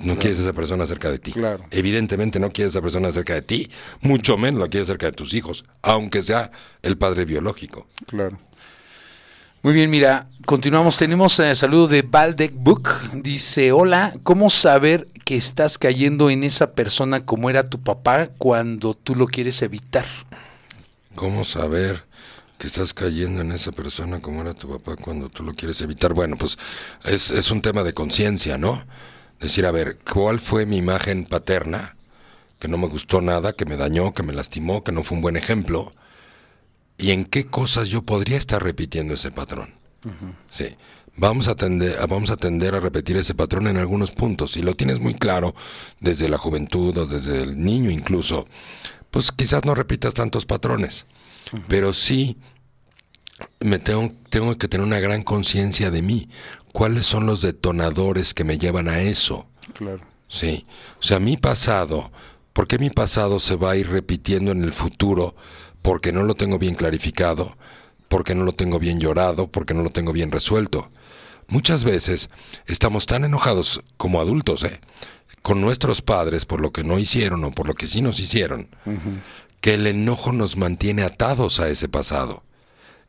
No 0.00 0.18
quieres 0.18 0.38
a 0.38 0.42
esa 0.42 0.52
persona 0.52 0.86
cerca 0.86 1.10
de 1.10 1.18
ti. 1.18 1.32
Claro. 1.32 1.64
Evidentemente 1.70 2.40
no 2.40 2.50
quieres 2.50 2.74
a 2.74 2.78
esa 2.78 2.82
persona 2.82 3.12
cerca 3.12 3.34
de 3.34 3.42
ti, 3.42 3.70
mucho 4.00 4.36
menos 4.36 4.60
la 4.60 4.68
quieres 4.68 4.86
cerca 4.86 5.06
de 5.06 5.12
tus 5.12 5.34
hijos, 5.34 5.64
aunque 5.82 6.22
sea 6.22 6.50
el 6.82 6.96
padre 6.96 7.26
biológico. 7.26 7.86
Claro. 8.06 8.38
Muy 9.62 9.74
bien, 9.74 9.90
mira, 9.90 10.26
continuamos. 10.46 10.96
Tenemos 10.96 11.38
eh, 11.38 11.54
saludo 11.54 11.86
de 11.86 12.00
Valdec 12.00 12.54
Book. 12.54 12.88
Dice, 13.12 13.72
hola, 13.72 14.14
¿cómo 14.22 14.48
saber 14.48 15.06
que 15.26 15.36
estás 15.36 15.76
cayendo 15.76 16.30
en 16.30 16.44
esa 16.44 16.72
persona 16.72 17.20
como 17.20 17.50
era 17.50 17.64
tu 17.64 17.78
papá 17.78 18.28
cuando 18.38 18.94
tú 18.94 19.14
lo 19.14 19.26
quieres 19.26 19.60
evitar? 19.60 20.06
¿Cómo 21.14 21.44
saber 21.44 22.04
que 22.56 22.66
estás 22.66 22.94
cayendo 22.94 23.42
en 23.42 23.52
esa 23.52 23.70
persona 23.70 24.22
como 24.22 24.40
era 24.40 24.54
tu 24.54 24.66
papá 24.66 24.96
cuando 24.96 25.28
tú 25.28 25.42
lo 25.42 25.52
quieres 25.52 25.82
evitar? 25.82 26.14
Bueno, 26.14 26.38
pues 26.38 26.56
es, 27.04 27.30
es 27.30 27.50
un 27.50 27.60
tema 27.60 27.82
de 27.82 27.92
conciencia, 27.92 28.56
¿no? 28.56 28.82
Decir, 29.40 29.64
a 29.66 29.72
ver, 29.72 29.96
¿cuál 30.12 30.38
fue 30.38 30.66
mi 30.66 30.76
imagen 30.76 31.24
paterna? 31.24 31.96
Que 32.58 32.68
no 32.68 32.76
me 32.76 32.88
gustó 32.88 33.22
nada, 33.22 33.54
que 33.54 33.64
me 33.64 33.76
dañó, 33.76 34.12
que 34.12 34.22
me 34.22 34.34
lastimó, 34.34 34.84
que 34.84 34.92
no 34.92 35.02
fue 35.02 35.16
un 35.16 35.22
buen 35.22 35.36
ejemplo. 35.36 35.94
¿Y 36.98 37.12
en 37.12 37.24
qué 37.24 37.46
cosas 37.46 37.88
yo 37.88 38.02
podría 38.02 38.36
estar 38.36 38.62
repitiendo 38.62 39.14
ese 39.14 39.30
patrón? 39.30 39.74
Sí. 40.50 40.76
Vamos 41.16 41.48
a, 41.48 41.54
tender, 41.54 41.96
vamos 42.08 42.30
a 42.30 42.36
tender 42.36 42.74
a 42.74 42.80
repetir 42.80 43.16
ese 43.16 43.34
patrón 43.34 43.66
en 43.66 43.78
algunos 43.78 44.10
puntos. 44.10 44.52
Si 44.52 44.62
lo 44.62 44.74
tienes 44.74 45.00
muy 45.00 45.14
claro 45.14 45.54
desde 46.00 46.28
la 46.28 46.38
juventud 46.38 46.96
o 46.96 47.06
desde 47.06 47.42
el 47.42 47.62
niño 47.62 47.90
incluso, 47.90 48.46
pues 49.10 49.32
quizás 49.32 49.64
no 49.64 49.74
repitas 49.74 50.14
tantos 50.14 50.46
patrones. 50.46 51.06
Pero 51.68 51.92
sí 51.92 52.36
me 53.60 53.78
tengo, 53.78 54.12
tengo 54.28 54.56
que 54.56 54.68
tener 54.68 54.86
una 54.86 55.00
gran 55.00 55.22
conciencia 55.22 55.90
de 55.90 56.02
mí. 56.02 56.28
¿Cuáles 56.72 57.06
son 57.06 57.26
los 57.26 57.42
detonadores 57.42 58.34
que 58.34 58.44
me 58.44 58.58
llevan 58.58 58.88
a 58.88 59.00
eso? 59.00 59.46
Claro. 59.74 60.00
Sí. 60.28 60.66
O 60.98 61.02
sea, 61.02 61.18
mi 61.18 61.36
pasado, 61.36 62.12
¿por 62.52 62.68
qué 62.68 62.78
mi 62.78 62.90
pasado 62.90 63.40
se 63.40 63.56
va 63.56 63.72
a 63.72 63.76
ir 63.76 63.88
repitiendo 63.88 64.52
en 64.52 64.62
el 64.62 64.72
futuro? 64.72 65.34
Porque 65.82 66.12
no 66.12 66.22
lo 66.22 66.34
tengo 66.34 66.58
bien 66.58 66.74
clarificado, 66.74 67.56
porque 68.08 68.34
no 68.34 68.44
lo 68.44 68.52
tengo 68.52 68.78
bien 68.78 69.00
llorado, 69.00 69.48
porque 69.48 69.74
no 69.74 69.82
lo 69.82 69.90
tengo 69.90 70.12
bien 70.12 70.30
resuelto. 70.30 70.90
Muchas 71.48 71.84
veces 71.84 72.30
estamos 72.66 73.06
tan 73.06 73.24
enojados 73.24 73.82
como 73.96 74.20
adultos, 74.20 74.62
¿eh? 74.64 74.80
con 75.42 75.60
nuestros 75.60 76.02
padres 76.02 76.46
por 76.46 76.60
lo 76.60 76.70
que 76.72 76.84
no 76.84 76.98
hicieron 76.98 77.44
o 77.44 77.50
por 77.50 77.66
lo 77.66 77.74
que 77.74 77.86
sí 77.86 78.02
nos 78.02 78.20
hicieron, 78.20 78.68
que 79.60 79.74
el 79.74 79.86
enojo 79.86 80.32
nos 80.32 80.56
mantiene 80.56 81.02
atados 81.02 81.60
a 81.60 81.68
ese 81.68 81.88
pasado 81.88 82.42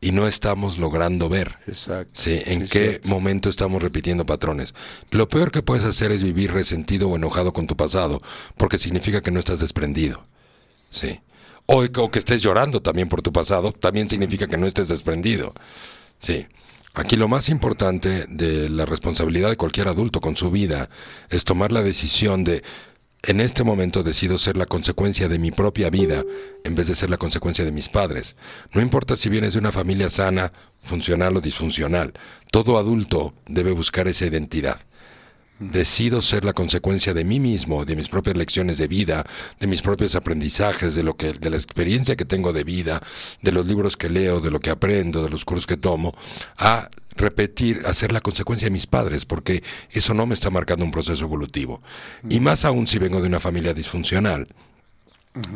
y 0.01 0.11
no 0.11 0.27
estamos 0.27 0.79
logrando 0.79 1.29
ver. 1.29 1.57
Exacto. 1.67 2.11
Sí, 2.13 2.41
en 2.47 2.67
Sí, 2.67 2.69
qué 2.71 3.01
momento 3.05 3.49
estamos 3.49 3.81
repitiendo 3.81 4.25
patrones. 4.25 4.73
Lo 5.11 5.29
peor 5.29 5.51
que 5.51 5.61
puedes 5.61 5.85
hacer 5.85 6.11
es 6.11 6.23
vivir 6.23 6.51
resentido 6.51 7.07
o 7.07 7.15
enojado 7.15 7.53
con 7.53 7.67
tu 7.67 7.77
pasado, 7.77 8.19
porque 8.57 8.79
significa 8.79 9.21
que 9.21 9.29
no 9.29 9.39
estás 9.39 9.59
desprendido. 9.59 10.25
Sí. 10.89 11.19
O, 11.67 11.83
o 11.83 12.11
que 12.11 12.19
estés 12.19 12.41
llorando 12.41 12.81
también 12.81 13.07
por 13.07 13.21
tu 13.21 13.31
pasado, 13.31 13.71
también 13.71 14.09
significa 14.09 14.47
que 14.47 14.57
no 14.57 14.65
estés 14.65 14.89
desprendido. 14.89 15.53
Sí. 16.19 16.47
Aquí 16.95 17.15
lo 17.15 17.29
más 17.29 17.47
importante 17.49 18.25
de 18.27 18.69
la 18.69 18.85
responsabilidad 18.85 19.49
de 19.49 19.55
cualquier 19.55 19.87
adulto 19.87 20.19
con 20.19 20.35
su 20.35 20.51
vida 20.51 20.89
es 21.29 21.45
tomar 21.45 21.71
la 21.71 21.83
decisión 21.83 22.43
de, 22.43 22.63
en 23.23 23.39
este 23.39 23.63
momento 23.63 24.03
decido 24.03 24.37
ser 24.37 24.57
la 24.57 24.65
consecuencia 24.65 25.27
de 25.27 25.37
mi 25.37 25.51
propia 25.51 25.89
vida 25.89 26.23
en 26.63 26.75
vez 26.75 26.87
de 26.87 26.95
ser 26.95 27.09
la 27.09 27.17
consecuencia 27.17 27.63
de 27.63 27.71
mis 27.71 27.89
padres. 27.89 28.35
No 28.73 28.81
importa 28.81 29.15
si 29.15 29.29
vienes 29.29 29.53
de 29.53 29.59
una 29.59 29.71
familia 29.71 30.09
sana, 30.09 30.51
funcional 30.81 31.37
o 31.37 31.41
disfuncional, 31.41 32.13
todo 32.51 32.79
adulto 32.79 33.33
debe 33.47 33.71
buscar 33.71 34.07
esa 34.07 34.25
identidad. 34.25 34.79
Decido 35.59 36.23
ser 36.23 36.43
la 36.43 36.53
consecuencia 36.53 37.13
de 37.13 37.23
mí 37.23 37.39
mismo, 37.39 37.85
de 37.85 37.95
mis 37.95 38.09
propias 38.09 38.35
lecciones 38.35 38.79
de 38.79 38.87
vida, 38.87 39.23
de 39.59 39.67
mis 39.67 39.83
propios 39.83 40.15
aprendizajes, 40.15 40.95
de 40.95 41.03
lo 41.03 41.15
que, 41.15 41.33
de 41.33 41.51
la 41.51 41.55
experiencia 41.55 42.15
que 42.15 42.25
tengo 42.25 42.51
de 42.51 42.63
vida, 42.63 43.03
de 43.43 43.51
los 43.51 43.67
libros 43.67 43.95
que 43.95 44.09
leo, 44.09 44.41
de 44.41 44.49
lo 44.49 44.59
que 44.59 44.71
aprendo, 44.71 45.23
de 45.23 45.29
los 45.29 45.45
cursos 45.45 45.67
que 45.67 45.77
tomo, 45.77 46.15
a 46.57 46.89
repetir, 47.15 47.79
a 47.85 47.93
ser 47.93 48.11
la 48.11 48.21
consecuencia 48.21 48.67
de 48.67 48.71
mis 48.71 48.87
padres, 48.87 49.25
porque 49.25 49.63
eso 49.91 50.13
no 50.13 50.25
me 50.25 50.33
está 50.33 50.49
marcando 50.49 50.85
un 50.85 50.91
proceso 50.91 51.23
evolutivo. 51.25 51.81
Y 52.29 52.39
más 52.39 52.65
aún 52.65 52.87
si 52.87 52.99
vengo 52.99 53.21
de 53.21 53.27
una 53.27 53.39
familia 53.39 53.73
disfuncional, 53.73 54.47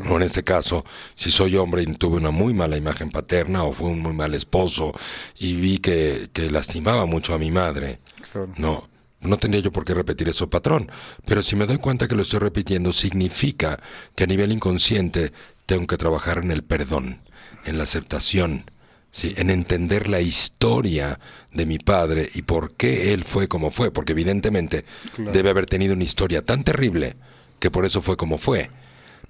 o 0.10 0.16
en 0.16 0.22
este 0.22 0.44
caso, 0.44 0.86
si 1.16 1.32
soy 1.32 1.58
hombre 1.58 1.84
y 1.84 1.86
tuve 1.88 2.16
una 2.18 2.32
muy 2.32 2.54
mala 2.54 2.78
imagen 2.78 3.10
paterna 3.12 3.66
o 3.66 3.74
fue 3.74 3.90
un 3.90 4.00
muy 4.00 4.14
mal 4.14 4.34
esposo 4.34 4.94
y 5.38 5.56
vi 5.56 5.80
que, 5.80 6.30
que 6.32 6.50
lastimaba 6.50 7.06
mucho 7.06 7.34
a 7.34 7.38
mi 7.40 7.52
madre, 7.52 8.00
Claro. 8.32 8.54
no, 8.58 8.88
no 9.20 9.38
tendría 9.38 9.62
yo 9.64 9.72
por 9.74 9.84
qué 9.84 9.94
repetir 9.94 10.30
eso 10.30 10.50
patrón. 10.50 10.90
Pero 11.26 11.44
si 11.44 11.56
me 11.58 11.66
doy 11.66 11.78
cuenta 11.78 12.08
que 12.08 12.16
lo 12.16 12.22
estoy 12.22 12.40
repitiendo, 12.40 12.94
significa 12.94 13.80
que 14.16 14.24
a 14.24 14.28
nivel 14.28 14.52
inconsciente 14.54 15.34
tengo 15.66 15.88
que 15.88 15.98
trabajar 15.98 16.38
en 16.38 16.52
el 16.52 16.64
perdón, 16.64 17.20
en 17.66 17.78
la 17.78 17.84
aceptación, 17.84 18.70
¿sí? 19.16 19.34
en 19.38 19.50
entender 19.50 20.10
la 20.10 20.20
historia 20.20 21.22
de 21.54 21.66
mi 21.66 21.80
padre 21.80 22.28
y 22.36 22.42
por 22.42 22.74
qué 22.74 23.14
él 23.14 23.24
fue 23.24 23.48
como 23.48 23.72
fue, 23.72 23.90
porque 23.90 24.12
evidentemente 24.12 24.84
debe 25.18 25.52
haber 25.52 25.68
tenido 25.68 25.94
una 25.94 26.04
historia 26.04 26.42
tan 26.42 26.66
terrible 26.66 27.16
que 27.62 27.72
por 27.72 27.86
eso 27.86 28.02
fue 28.02 28.18
como 28.18 28.38
fue. 28.38 28.70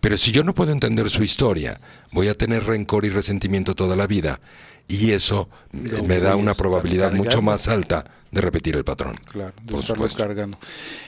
Pero 0.02 0.18
si 0.18 0.32
yo 0.32 0.44
no 0.44 0.54
puedo 0.54 0.72
entender 0.72 1.10
su 1.10 1.24
historia, 1.24 1.80
voy 2.12 2.28
a 2.28 2.36
tener 2.38 2.64
rencor 2.66 3.06
y 3.06 3.10
resentimiento 3.10 3.74
toda 3.76 3.96
la 3.96 4.08
vida. 4.08 4.40
Y 4.88 5.12
eso 5.12 5.50
me 6.06 6.20
da 6.20 6.36
una 6.36 6.54
probabilidad 6.54 7.12
mucho 7.14 7.42
más 7.42 7.68
alta 7.68 8.06
de 8.30 8.42
repetir 8.42 8.76
el 8.76 8.84
patrón. 8.84 9.16
Claro, 9.32 9.54
de 9.64 9.76
estarlo 9.78 10.08
cargando. 10.10 10.60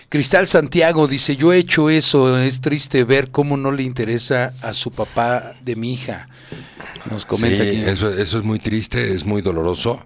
Cristal 0.10 0.48
Santiago 0.48 1.08
dice, 1.08 1.36
yo 1.36 1.54
he 1.54 1.58
hecho 1.58 1.90
eso, 1.90 2.40
es 2.40 2.62
triste 2.62 3.04
ver 3.04 3.30
cómo 3.30 3.56
no 3.58 3.72
le 3.72 3.84
interesa 3.84 4.54
a 4.62 4.74
su 4.74 4.90
papá 4.92 5.54
de 5.62 5.76
mi 5.76 5.94
hija. 5.94 6.28
Nos 7.12 7.26
comenta 7.26 7.64
Sí, 7.64 7.70
aquí. 7.70 7.82
eso, 7.84 8.10
eso 8.10 8.38
es 8.40 8.44
muy 8.44 8.58
triste, 8.60 9.14
es 9.14 9.26
muy 9.26 9.42
doloroso, 9.42 10.04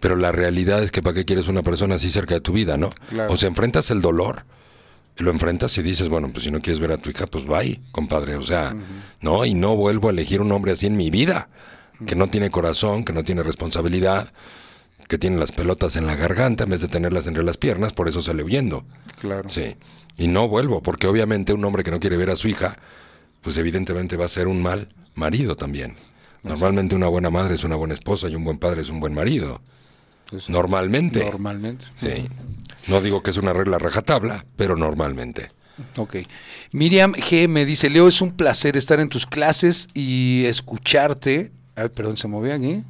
pero 0.00 0.16
la 0.16 0.32
realidad 0.32 0.82
es 0.82 0.90
que 0.90 1.02
para 1.02 1.14
qué 1.14 1.24
quieres 1.24 1.48
una 1.48 1.62
persona 1.62 1.96
así 1.96 2.08
cerca 2.08 2.34
de 2.34 2.40
tu 2.40 2.52
vida, 2.52 2.76
¿no? 2.78 2.90
Claro. 3.10 3.32
O 3.32 3.36
sea, 3.36 3.48
enfrentas 3.48 3.90
el 3.90 4.00
dolor, 4.00 4.44
lo 5.16 5.30
enfrentas 5.30 5.76
y 5.78 5.82
dices, 5.82 6.08
bueno, 6.08 6.30
pues 6.32 6.44
si 6.44 6.50
no 6.50 6.60
quieres 6.60 6.80
ver 6.80 6.92
a 6.92 6.98
tu 6.98 7.10
hija, 7.10 7.26
pues 7.26 7.44
bye, 7.44 7.80
compadre. 7.92 8.36
O 8.36 8.42
sea, 8.42 8.74
no, 9.20 9.44
y 9.44 9.54
no 9.54 9.76
vuelvo 9.76 10.08
a 10.08 10.12
elegir 10.12 10.40
un 10.40 10.52
hombre 10.52 10.72
así 10.72 10.86
en 10.86 10.96
mi 10.96 11.10
vida, 11.10 11.48
que 12.06 12.16
no 12.16 12.28
tiene 12.28 12.50
corazón, 12.50 13.04
que 13.04 13.12
no 13.12 13.22
tiene 13.22 13.42
responsabilidad, 13.42 14.32
que 15.08 15.18
tiene 15.18 15.36
las 15.36 15.52
pelotas 15.52 15.96
en 15.96 16.06
la 16.06 16.16
garganta 16.16 16.64
en 16.64 16.70
vez 16.70 16.80
de 16.80 16.88
tenerlas 16.88 17.26
entre 17.26 17.42
las 17.42 17.56
piernas, 17.56 17.92
por 17.92 18.08
eso 18.08 18.22
sale 18.22 18.42
huyendo. 18.42 18.84
Claro. 19.20 19.48
Sí. 19.50 19.76
Y 20.16 20.28
no 20.28 20.48
vuelvo, 20.48 20.82
porque 20.82 21.06
obviamente 21.06 21.52
un 21.52 21.64
hombre 21.64 21.84
que 21.84 21.90
no 21.90 22.00
quiere 22.00 22.16
ver 22.16 22.30
a 22.30 22.36
su 22.36 22.48
hija, 22.48 22.78
pues 23.42 23.56
evidentemente 23.56 24.16
va 24.16 24.24
a 24.24 24.28
ser 24.28 24.48
un 24.48 24.62
mal 24.62 24.88
marido 25.14 25.56
también. 25.56 25.94
Normalmente 26.42 26.96
una 26.96 27.08
buena 27.08 27.30
madre 27.30 27.54
es 27.54 27.64
una 27.64 27.76
buena 27.76 27.94
esposa 27.94 28.28
y 28.28 28.34
un 28.34 28.44
buen 28.44 28.58
padre 28.58 28.82
es 28.82 28.88
un 28.88 29.00
buen 29.00 29.14
marido. 29.14 29.60
Normalmente. 30.48 31.24
Normalmente. 31.24 31.84
Sí. 31.94 32.28
No 32.88 33.00
digo 33.00 33.22
que 33.22 33.30
es 33.30 33.36
una 33.36 33.52
regla 33.52 33.78
rajatabla, 33.78 34.44
pero 34.56 34.76
normalmente. 34.76 35.50
Ok. 35.96 36.16
Miriam 36.72 37.12
G 37.12 37.48
me 37.48 37.64
dice, 37.64 37.90
Leo, 37.90 38.08
es 38.08 38.20
un 38.20 38.30
placer 38.32 38.76
estar 38.76 39.00
en 39.00 39.08
tus 39.08 39.26
clases 39.26 39.88
y 39.94 40.44
escucharte. 40.46 41.52
Ay, 41.74 41.88
perdón, 41.88 42.18
se 42.18 42.28
movió 42.28 42.54
aquí. 42.54 42.84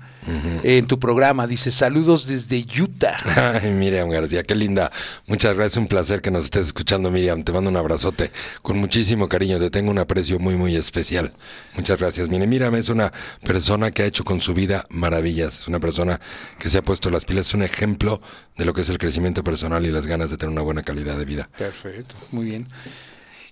En 0.65 0.87
tu 0.87 0.99
programa, 0.99 1.47
dice, 1.47 1.71
saludos 1.71 2.27
desde 2.27 2.67
Utah. 2.81 3.17
Ay, 3.63 3.71
Miriam 3.71 4.11
García, 4.11 4.43
qué 4.43 4.57
linda. 4.57 4.91
Muchas 5.27 5.55
gracias, 5.55 5.77
un 5.77 5.87
placer 5.87 6.21
que 6.21 6.33
nos 6.33 6.45
estés 6.45 6.67
escuchando, 6.67 7.11
Miriam. 7.11 7.45
Te 7.45 7.53
mando 7.53 7.71
un 7.71 7.77
abrazote 7.77 8.33
con 8.61 8.79
muchísimo 8.79 9.29
cariño. 9.29 9.61
Te 9.61 9.71
tengo 9.71 9.93
un 9.93 10.01
aprecio 10.01 10.41
muy, 10.41 10.57
muy 10.57 10.75
especial. 10.75 11.33
Muchas 11.77 11.97
gracias. 11.97 12.29
Mire, 12.29 12.47
Miriam 12.49 12.75
es 12.75 12.89
una 12.89 13.13
persona 13.45 13.93
que 13.93 14.03
ha 14.03 14.07
hecho 14.07 14.25
con 14.25 14.41
su 14.41 14.53
vida 14.53 14.85
maravillas. 14.91 15.61
Es 15.61 15.69
una 15.69 15.79
persona 15.79 16.21
que 16.59 16.69
se 16.69 16.79
ha 16.79 16.83
puesto 16.83 17.09
las 17.09 17.25
pilas. 17.25 17.47
Es 17.47 17.55
un 17.55 17.63
ejemplo 17.63 18.21
de 18.57 18.65
lo 18.65 18.75
que 18.75 18.81
es 18.81 18.89
el 18.89 18.99
crecimiento 18.99 19.45
personal 19.45 19.87
y 19.87 19.93
las 19.93 20.09
ganas 20.09 20.31
de 20.31 20.39
tener 20.39 20.53
una 20.53 20.63
buena 20.63 20.83
calidad 20.83 21.17
de 21.17 21.25
vida. 21.25 21.49
Perfecto, 21.57 22.17
muy 22.33 22.47
bien. 22.47 22.67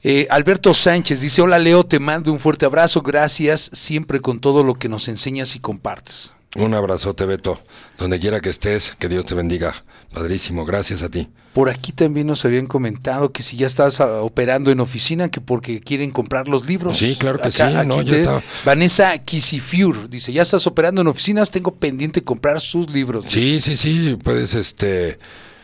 Eh, 0.02 0.26
Alberto 0.30 0.72
Sánchez 0.72 1.20
dice, 1.20 1.42
hola 1.42 1.58
Leo, 1.58 1.84
te 1.84 2.00
mando 2.00 2.32
un 2.32 2.38
fuerte 2.38 2.64
abrazo, 2.64 3.02
gracias 3.02 3.70
siempre 3.74 4.20
con 4.20 4.40
todo 4.40 4.64
lo 4.64 4.74
que 4.74 4.88
nos 4.88 5.08
enseñas 5.08 5.56
y 5.56 5.60
compartes. 5.60 6.34
Un 6.56 6.74
abrazote, 6.74 7.26
Beto. 7.26 7.60
Donde 7.96 8.18
quiera 8.18 8.40
que 8.40 8.48
estés, 8.48 8.96
que 8.98 9.08
Dios 9.08 9.24
te 9.24 9.36
bendiga. 9.36 9.84
Padrísimo, 10.12 10.64
gracias 10.64 11.04
a 11.04 11.08
ti. 11.08 11.28
Por 11.52 11.68
aquí 11.68 11.92
también 11.92 12.26
nos 12.26 12.44
habían 12.44 12.66
comentado 12.66 13.30
que 13.30 13.42
si 13.42 13.56
ya 13.56 13.68
estás 13.68 14.00
ah, 14.00 14.22
operando 14.22 14.72
en 14.72 14.80
oficina, 14.80 15.30
que 15.30 15.40
porque 15.40 15.80
quieren 15.80 16.10
comprar 16.10 16.48
los 16.48 16.66
libros. 16.66 16.98
Sí, 16.98 17.14
claro 17.16 17.38
que 17.38 17.52
sí, 17.52 17.62
no, 17.86 18.02
ya 18.02 18.16
está. 18.16 18.42
Vanessa 18.64 19.16
Kisifiur 19.18 20.08
dice, 20.10 20.32
ya 20.32 20.42
estás 20.42 20.66
operando 20.66 21.00
en 21.02 21.06
oficinas, 21.06 21.52
tengo 21.52 21.72
pendiente 21.72 22.22
comprar 22.22 22.60
sus 22.60 22.90
libros. 22.90 23.26
Sí, 23.28 23.60
sí, 23.60 23.76
sí, 23.76 24.16
puedes 24.22 24.54
este 24.54 25.18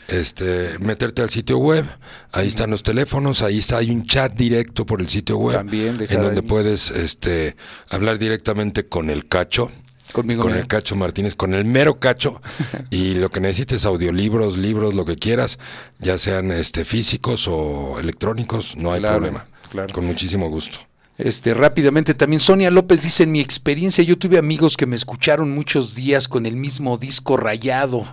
este 0.09 0.79
meterte 0.79 1.23
al 1.23 1.31
sitio 1.31 1.59
web, 1.59 1.85
ahí 2.33 2.47
están 2.47 2.71
los 2.71 2.83
teléfonos, 2.83 3.43
ahí 3.43 3.59
está 3.59 3.79
hay 3.79 3.91
un 3.91 4.05
chat 4.07 4.33
directo 4.35 4.87
por 4.87 5.01
el 5.01 5.09
sitio 5.09 5.37
web 5.39 5.57
También, 5.57 5.99
en 6.09 6.23
donde 6.23 6.41
ahí. 6.41 6.47
puedes 6.47 6.91
este 6.91 7.57
hablar 7.91 8.19
directamente 8.19 8.87
con 8.87 9.11
el 9.11 9.27
Cacho. 9.29 9.71
Conmigo 10.13 10.43
con 10.43 10.53
mero. 10.53 10.63
el 10.63 10.69
Cacho 10.69 10.95
Martínez, 10.95 11.35
con 11.35 11.53
el 11.53 11.65
mero 11.65 11.99
Cacho 11.99 12.41
y 12.91 13.15
lo 13.15 13.29
que 13.31 13.41
necesites 13.41 13.85
audiolibros, 13.85 14.57
libros, 14.57 14.95
lo 14.95 15.05
que 15.05 15.17
quieras, 15.17 15.59
ya 15.99 16.17
sean 16.17 16.53
este 16.53 16.85
físicos 16.85 17.49
o 17.49 17.99
electrónicos, 17.99 18.77
no 18.77 18.93
hay 18.93 19.01
Claro, 19.01 19.17
problema. 19.17 19.47
claro. 19.69 19.93
Con 19.93 20.07
muchísimo 20.07 20.49
gusto. 20.49 20.79
Este, 21.19 21.55
rápidamente 21.55 22.15
también 22.15 22.41
Sonia 22.41 22.71
López 22.71 23.03
dice, 23.03 23.25
en 23.25 23.33
mi 23.33 23.41
experiencia 23.41 24.05
yo 24.05 24.17
tuve 24.19 24.39
amigos 24.39 24.77
que 24.77 24.87
me 24.87 24.95
escucharon 24.97 25.51
muchos 25.51 25.95
días 25.95 26.29
con 26.29 26.47
el 26.47 26.57
mismo 26.57 26.99
disco 26.99 27.37
rayado, 27.39 28.07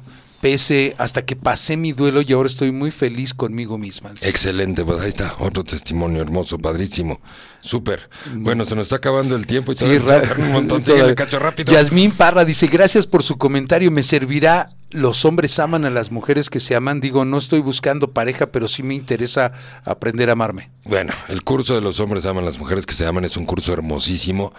pese 0.44 0.94
hasta 0.98 1.24
que 1.24 1.38
pasé 1.38 1.78
mi 1.78 1.94
duelo 1.94 2.22
y 2.22 2.34
ahora 2.34 2.48
estoy 2.48 2.74
muy 2.74 2.92
feliz 2.92 3.34
conmigo 3.34 3.78
misma. 3.78 4.12
Excelente, 4.22 4.84
pues 4.84 5.00
ahí 5.00 5.08
está, 5.08 5.34
otro 5.40 5.64
testimonio 5.64 6.22
hermoso, 6.22 6.60
padrísimo. 6.60 7.22
Súper. 7.62 8.10
Bueno, 8.36 8.66
se 8.66 8.76
nos 8.76 8.88
está 8.88 8.98
acabando 8.98 9.38
el 9.38 9.48
tiempo 9.48 9.72
y 9.72 9.76
faltan 9.76 10.42
un 10.42 10.52
montón. 10.52 10.84
Yasmín 11.66 12.12
Parra 12.12 12.44
dice, 12.44 12.68
gracias 12.68 13.08
por 13.08 13.24
su 13.24 13.38
comentario, 13.38 13.90
me 13.90 14.04
servirá. 14.04 14.68
Los 14.94 15.26
hombres 15.26 15.58
aman 15.60 15.86
a 15.86 15.90
las 15.90 16.12
mujeres 16.12 16.50
que 16.50 16.60
se 16.60 16.76
aman. 16.76 17.00
Digo, 17.00 17.26
no 17.26 17.38
estoy 17.38 17.62
buscando 17.62 18.14
pareja, 18.14 18.52
pero 18.52 18.68
sí 18.68 18.84
me 18.84 18.94
interesa 18.94 19.52
aprender 19.84 20.30
a 20.30 20.34
amarme. 20.34 20.70
Bueno, 20.86 21.14
el 21.30 21.44
curso 21.44 21.74
de 21.74 21.82
los 21.82 22.00
hombres 22.00 22.26
aman 22.26 22.46
las 22.46 22.60
mujeres 22.60 22.86
que 22.86 22.94
se 22.94 23.08
aman 23.08 23.26
es 23.26 23.36
un 23.36 23.46
curso 23.46 23.74
hermosísimo. 23.74 24.54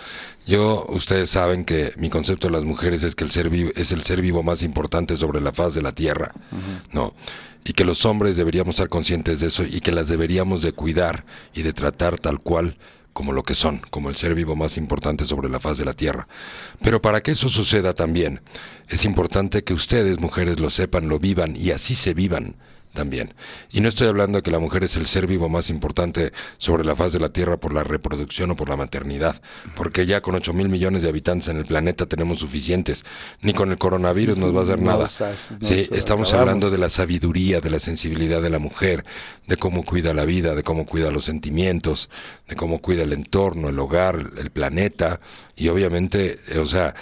Yo, 0.47 0.85
ustedes 0.89 1.31
saben 1.31 1.65
que 1.65 1.93
mi 1.99 2.11
concepto 2.11 2.49
de 2.49 2.53
las 2.53 2.65
mujeres 2.65 3.05
es 3.05 3.15
que 3.15 3.25
el 3.25 3.31
ser 3.31 3.49
vivo 3.49 3.71
es 3.77 3.93
el 3.93 4.03
ser 4.03 4.21
vivo 4.21 4.43
más 4.43 4.63
importante 4.63 5.17
sobre 5.17 5.41
la 5.41 5.53
faz 5.53 5.75
de 5.75 5.83
la 5.83 5.93
tierra, 5.93 6.35
¿no? 6.93 7.15
Y 7.65 7.73
que 7.73 7.85
los 7.85 8.05
hombres 8.05 8.37
deberíamos 8.37 8.75
estar 8.75 8.89
conscientes 8.89 9.41
de 9.41 9.47
eso 9.47 9.63
y 9.63 9.81
que 9.81 9.93
las 9.93 10.09
deberíamos 10.09 10.63
de 10.63 10.73
cuidar 10.73 11.25
y 11.55 11.63
de 11.63 11.73
tratar 11.73 12.19
tal 12.19 12.41
cual 12.41 12.77
como 13.15 13.33
lo 13.33 13.43
que 13.43 13.55
son, 13.55 13.81
como 13.91 14.11
el 14.11 14.17
ser 14.17 14.35
vivo 14.35 14.57
más 14.57 14.77
importante 14.77 15.25
sobre 15.25 15.49
la 15.49 15.61
faz 15.61 15.79
de 15.79 15.87
la 15.87 15.95
tierra. 15.95 16.29
Pero 16.83 17.01
para 17.01 17.23
que 17.23 17.31
eso 17.31 17.49
suceda 17.49 17.95
también, 17.95 18.43
es 18.91 19.07
importante 19.07 19.65
que 19.65 19.73
ustedes, 19.73 20.21
mujeres, 20.21 20.61
lo 20.61 20.69
sepan, 20.69 21.09
lo 21.09 21.19
vivan 21.19 21.55
y 21.57 21.71
así 21.71 21.95
se 21.95 22.13
vivan 22.13 22.57
también. 22.95 23.35
Y 23.71 23.81
no 23.81 23.89
estoy 23.89 24.09
hablando 24.09 24.39
de 24.39 24.43
que 24.43 24.51
la 24.51 24.59
mujer 24.59 24.85
es 24.85 24.97
el 24.97 25.07
ser 25.07 25.27
vivo 25.27 25.49
más 25.51 25.69
importante 25.69 26.33
sobre 26.57 26.85
la 26.85 26.97
faz 26.97 27.13
de 27.13 27.21
la 27.21 27.29
Tierra 27.29 27.59
por 27.59 27.75
la 27.75 27.85
reproducción 27.85 28.51
o 28.53 28.57
por 28.57 28.69
la 28.71 28.77
maternidad, 28.77 29.43
porque 29.77 30.07
ya 30.07 30.23
con 30.23 30.35
8 30.35 30.53
mil 30.55 30.69
millones 30.69 31.03
de 31.03 31.09
habitantes 31.11 31.49
en 31.49 31.59
el 31.59 31.67
planeta 31.67 32.07
tenemos 32.07 32.39
suficientes. 32.39 33.05
Ni 33.43 33.53
con 33.53 33.71
el 33.71 33.79
coronavirus 33.79 34.39
nos 34.39 34.55
va 34.55 34.61
a 34.61 34.63
hacer 34.63 34.81
nada. 34.81 35.05
has- 35.05 35.21
nos 35.21 35.69
Sí, 35.69 35.75
estamos 35.93 36.29
acabamos. 36.29 36.33
hablando 36.35 36.71
de 36.71 36.79
la 36.79 36.89
sabiduría, 36.89 37.61
de 37.61 37.71
la 37.71 37.79
sensibilidad 37.81 38.41
de 38.41 38.51
la 38.51 38.59
mujer, 38.59 39.05
de 39.47 39.57
cómo 39.57 39.85
cuida 39.85 40.15
la 40.15 40.25
vida, 40.25 40.55
de 40.55 40.63
cómo 40.63 40.87
cuida 40.87 41.11
los 41.11 41.25
sentimientos, 41.25 42.09
de 42.49 42.57
cómo 42.57 42.79
cuida 42.81 43.03
el 43.03 43.13
entorno, 43.13 43.69
el 43.69 43.79
hogar, 43.79 44.31
el 44.39 44.51
planeta 44.51 45.21
y 45.57 45.69
obviamente, 45.69 46.39
eh, 46.53 46.59
o 46.59 46.67
sea, 46.67 46.95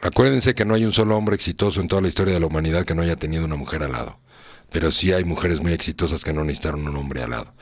acuérdense 0.00 0.54
que 0.54 0.64
no 0.64 0.74
hay 0.74 0.84
un 0.84 0.92
solo 0.92 1.16
hombre 1.16 1.34
exitoso 1.36 1.80
en 1.80 1.88
toda 1.88 2.02
la 2.02 2.08
historia 2.08 2.34
de 2.34 2.40
la 2.40 2.46
humanidad 2.46 2.84
que 2.84 2.94
no 2.94 3.02
haya 3.02 3.16
tenido 3.16 3.44
una 3.44 3.56
mujer 3.56 3.82
al 3.82 3.92
lado. 3.92 4.18
Pero 4.72 4.90
sí 4.90 5.12
hay 5.12 5.24
mujeres 5.24 5.60
muy 5.60 5.72
exitosas 5.72 6.24
que 6.24 6.32
no 6.32 6.44
necesitaron 6.44 6.88
un 6.88 6.96
hombre 6.96 7.22
al 7.22 7.30
lado. 7.30 7.54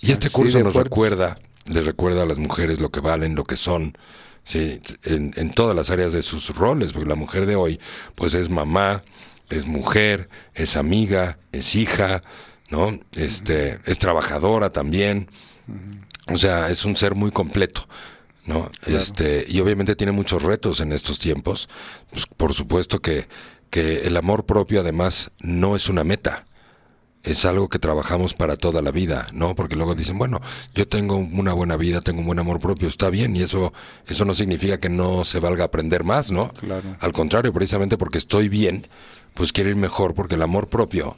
Y 0.00 0.12
este 0.12 0.28
Así 0.28 0.34
curso 0.34 0.60
nos 0.60 0.74
fuertes. 0.74 0.90
recuerda, 0.90 1.38
les 1.70 1.86
recuerda 1.86 2.24
a 2.24 2.26
las 2.26 2.38
mujeres 2.38 2.80
lo 2.80 2.90
que 2.90 3.00
valen, 3.00 3.34
lo 3.34 3.44
que 3.44 3.56
son, 3.56 3.96
sí, 4.44 4.80
en, 5.04 5.32
en 5.36 5.52
todas 5.52 5.74
las 5.76 5.90
áreas 5.90 6.12
de 6.12 6.22
sus 6.22 6.54
roles, 6.56 6.92
porque 6.92 7.08
la 7.08 7.14
mujer 7.14 7.46
de 7.46 7.56
hoy, 7.56 7.80
pues 8.14 8.34
es 8.34 8.50
mamá, 8.50 9.02
es 9.48 9.66
mujer, 9.66 10.28
es 10.54 10.76
amiga, 10.76 11.38
es 11.52 11.74
hija, 11.76 12.22
¿no? 12.70 12.98
Este, 13.14 13.78
es 13.86 13.98
trabajadora 13.98 14.70
también. 14.70 15.28
O 16.28 16.36
sea, 16.36 16.70
es 16.70 16.84
un 16.84 16.96
ser 16.96 17.14
muy 17.14 17.30
completo. 17.30 17.86
¿no? 18.44 18.70
Este, 18.86 19.44
y 19.48 19.60
obviamente 19.60 19.96
tiene 19.96 20.12
muchos 20.12 20.42
retos 20.42 20.80
en 20.80 20.92
estos 20.92 21.18
tiempos. 21.18 21.68
Pues, 22.10 22.26
por 22.26 22.54
supuesto 22.54 23.00
que, 23.00 23.28
que 23.70 24.06
el 24.06 24.16
amor 24.16 24.46
propio 24.46 24.80
además 24.80 25.30
no 25.40 25.76
es 25.76 25.88
una 25.88 26.04
meta. 26.04 26.46
Es 27.26 27.44
algo 27.44 27.68
que 27.68 27.78
trabajamos 27.78 28.34
para 28.34 28.56
toda 28.56 28.80
la 28.80 28.92
vida, 28.92 29.26
¿no? 29.32 29.54
Porque 29.54 29.76
luego 29.76 29.94
dicen, 29.94 30.16
bueno, 30.16 30.40
yo 30.74 30.86
tengo 30.86 31.16
una 31.16 31.52
buena 31.52 31.76
vida, 31.76 32.00
tengo 32.00 32.20
un 32.20 32.26
buen 32.26 32.38
amor 32.38 32.60
propio, 32.60 32.88
está 32.88 33.10
bien, 33.10 33.36
y 33.36 33.42
eso, 33.42 33.72
eso 34.06 34.24
no 34.24 34.32
significa 34.32 34.78
que 34.78 34.88
no 34.88 35.24
se 35.24 35.40
valga 35.40 35.64
aprender 35.64 36.04
más, 36.04 36.30
¿no? 36.30 36.52
Claro. 36.54 36.96
Al 37.00 37.12
contrario, 37.12 37.52
precisamente 37.52 37.98
porque 37.98 38.18
estoy 38.18 38.48
bien, 38.48 38.86
pues 39.34 39.52
quiero 39.52 39.70
ir 39.70 39.76
mejor, 39.76 40.14
porque 40.14 40.36
el 40.36 40.42
amor 40.42 40.68
propio 40.68 41.16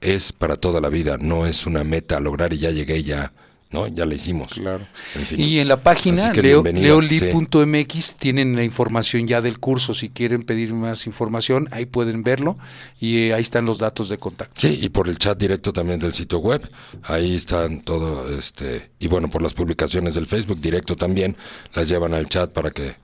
es 0.00 0.32
para 0.32 0.56
toda 0.56 0.80
la 0.80 0.88
vida, 0.88 1.16
no 1.18 1.46
es 1.46 1.66
una 1.66 1.84
meta 1.84 2.16
a 2.16 2.20
lograr 2.20 2.52
y 2.52 2.58
ya 2.58 2.70
llegué 2.70 2.98
y 2.98 3.04
ya, 3.04 3.32
¿no? 3.70 3.86
Ya 3.86 4.04
la 4.04 4.14
hicimos. 4.14 4.54
Claro. 4.54 4.86
En 5.14 5.22
fin. 5.22 5.40
Y 5.40 5.58
en 5.58 5.68
la 5.68 5.82
página 5.82 6.32
leoli.mx 6.32 8.14
tienen 8.16 8.56
la 8.56 8.64
información 8.64 9.26
ya 9.26 9.40
del 9.40 9.58
curso. 9.58 9.94
Si 9.94 10.08
quieren 10.08 10.42
pedir 10.42 10.74
más 10.74 11.06
información, 11.06 11.68
ahí 11.70 11.86
pueden 11.86 12.22
verlo 12.22 12.58
y 13.00 13.18
eh, 13.18 13.34
ahí 13.34 13.42
están 13.42 13.66
los 13.66 13.78
datos 13.78 14.08
de 14.08 14.18
contacto. 14.18 14.60
Sí, 14.60 14.78
y 14.82 14.88
por 14.88 15.08
el 15.08 15.18
chat 15.18 15.38
directo 15.38 15.72
también 15.72 16.00
del 16.00 16.12
sitio 16.12 16.38
web, 16.38 16.68
ahí 17.04 17.34
están 17.36 17.80
todo, 17.82 18.28
este, 18.36 18.90
y 18.98 19.08
bueno, 19.08 19.30
por 19.30 19.42
las 19.42 19.54
publicaciones 19.54 20.14
del 20.14 20.26
Facebook 20.26 20.60
directo 20.60 20.96
también, 20.96 21.36
las 21.74 21.88
llevan 21.88 22.14
al 22.14 22.28
chat 22.28 22.50
para 22.50 22.70
que, 22.70 22.94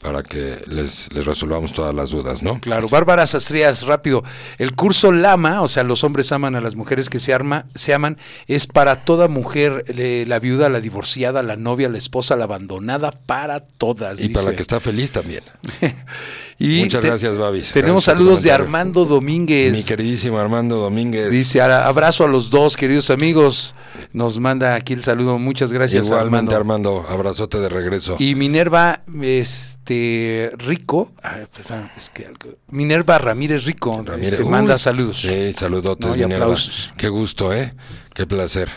para 0.00 0.22
que 0.22 0.56
les, 0.66 1.12
les 1.12 1.26
resolvamos 1.26 1.74
todas 1.74 1.94
las 1.94 2.10
dudas, 2.10 2.42
¿no? 2.42 2.58
Claro, 2.60 2.88
Bárbara 2.88 3.26
Sastrías, 3.26 3.82
rápido. 3.82 4.24
El 4.56 4.74
curso 4.74 5.12
Lama, 5.12 5.60
o 5.60 5.68
sea, 5.68 5.82
los 5.82 6.04
hombres 6.04 6.32
aman 6.32 6.56
a 6.56 6.60
las 6.62 6.74
mujeres 6.74 7.10
que 7.10 7.18
se, 7.18 7.34
arma, 7.34 7.66
se 7.74 7.92
aman, 7.92 8.16
es 8.46 8.66
para 8.66 9.02
toda 9.02 9.28
mujer, 9.28 9.84
la 10.26 10.38
viuda, 10.38 10.70
la 10.70 10.80
divorciada, 10.80 11.42
la 11.42 11.56
novia, 11.56 11.90
la 11.90 11.98
esposa, 11.98 12.34
la 12.36 12.44
abandonada, 12.44 13.10
para 13.10 13.60
todas. 13.60 14.20
Y 14.20 14.30
para 14.30 14.46
la 14.46 14.56
que 14.56 14.62
está 14.62 14.80
feliz 14.80 15.12
también. 15.12 15.42
Y 16.62 16.80
Muchas 16.82 17.00
te- 17.00 17.06
gracias, 17.08 17.38
Babis. 17.38 17.72
Tenemos 17.72 18.04
Gracias 18.04 18.18
saludos 18.18 18.42
de. 18.42 18.52
Armando 18.52 19.06
Domínguez. 19.06 19.72
Mi 19.72 19.82
queridísimo 19.82 20.38
Armando 20.38 20.76
Domínguez. 20.76 21.30
Dice, 21.30 21.62
"A- 21.62 21.86
abrazo 21.88 22.24
a 22.24 22.28
los 22.28 22.50
dos, 22.50 22.76
queridos 22.76 23.08
amigos. 23.08 23.74
Nos 24.12 24.38
manda 24.38 24.74
aquí 24.74 24.92
el 24.92 25.02
saludo. 25.02 25.38
Muchas 25.38 25.72
gracias, 25.72 26.06
Igualmente, 26.06 26.54
Armando. 26.54 26.98
Armando. 26.98 27.14
abrazote 27.14 27.60
de 27.60 27.70
regreso. 27.70 28.16
Y 28.18 28.34
Minerva 28.34 29.02
este 29.22 30.52
Rico, 30.58 31.12
ay, 31.22 31.46
perdón, 31.54 31.90
es 31.96 32.10
que 32.10 32.28
Minerva 32.68 33.16
Ramírez 33.18 33.64
Rico 33.64 34.02
Ramírez. 34.04 34.34
este, 34.34 34.44
manda 34.44 34.76
saludos. 34.76 35.22
Sí, 35.22 35.52
saludotes, 35.54 36.08
No, 36.08 36.12
Minerva. 36.12 36.44
aplausos. 36.44 36.92
Qué 36.96 37.08
gusto, 37.08 37.54
¿eh? 37.54 37.72
Qué 38.20 38.26
placer. 38.26 38.68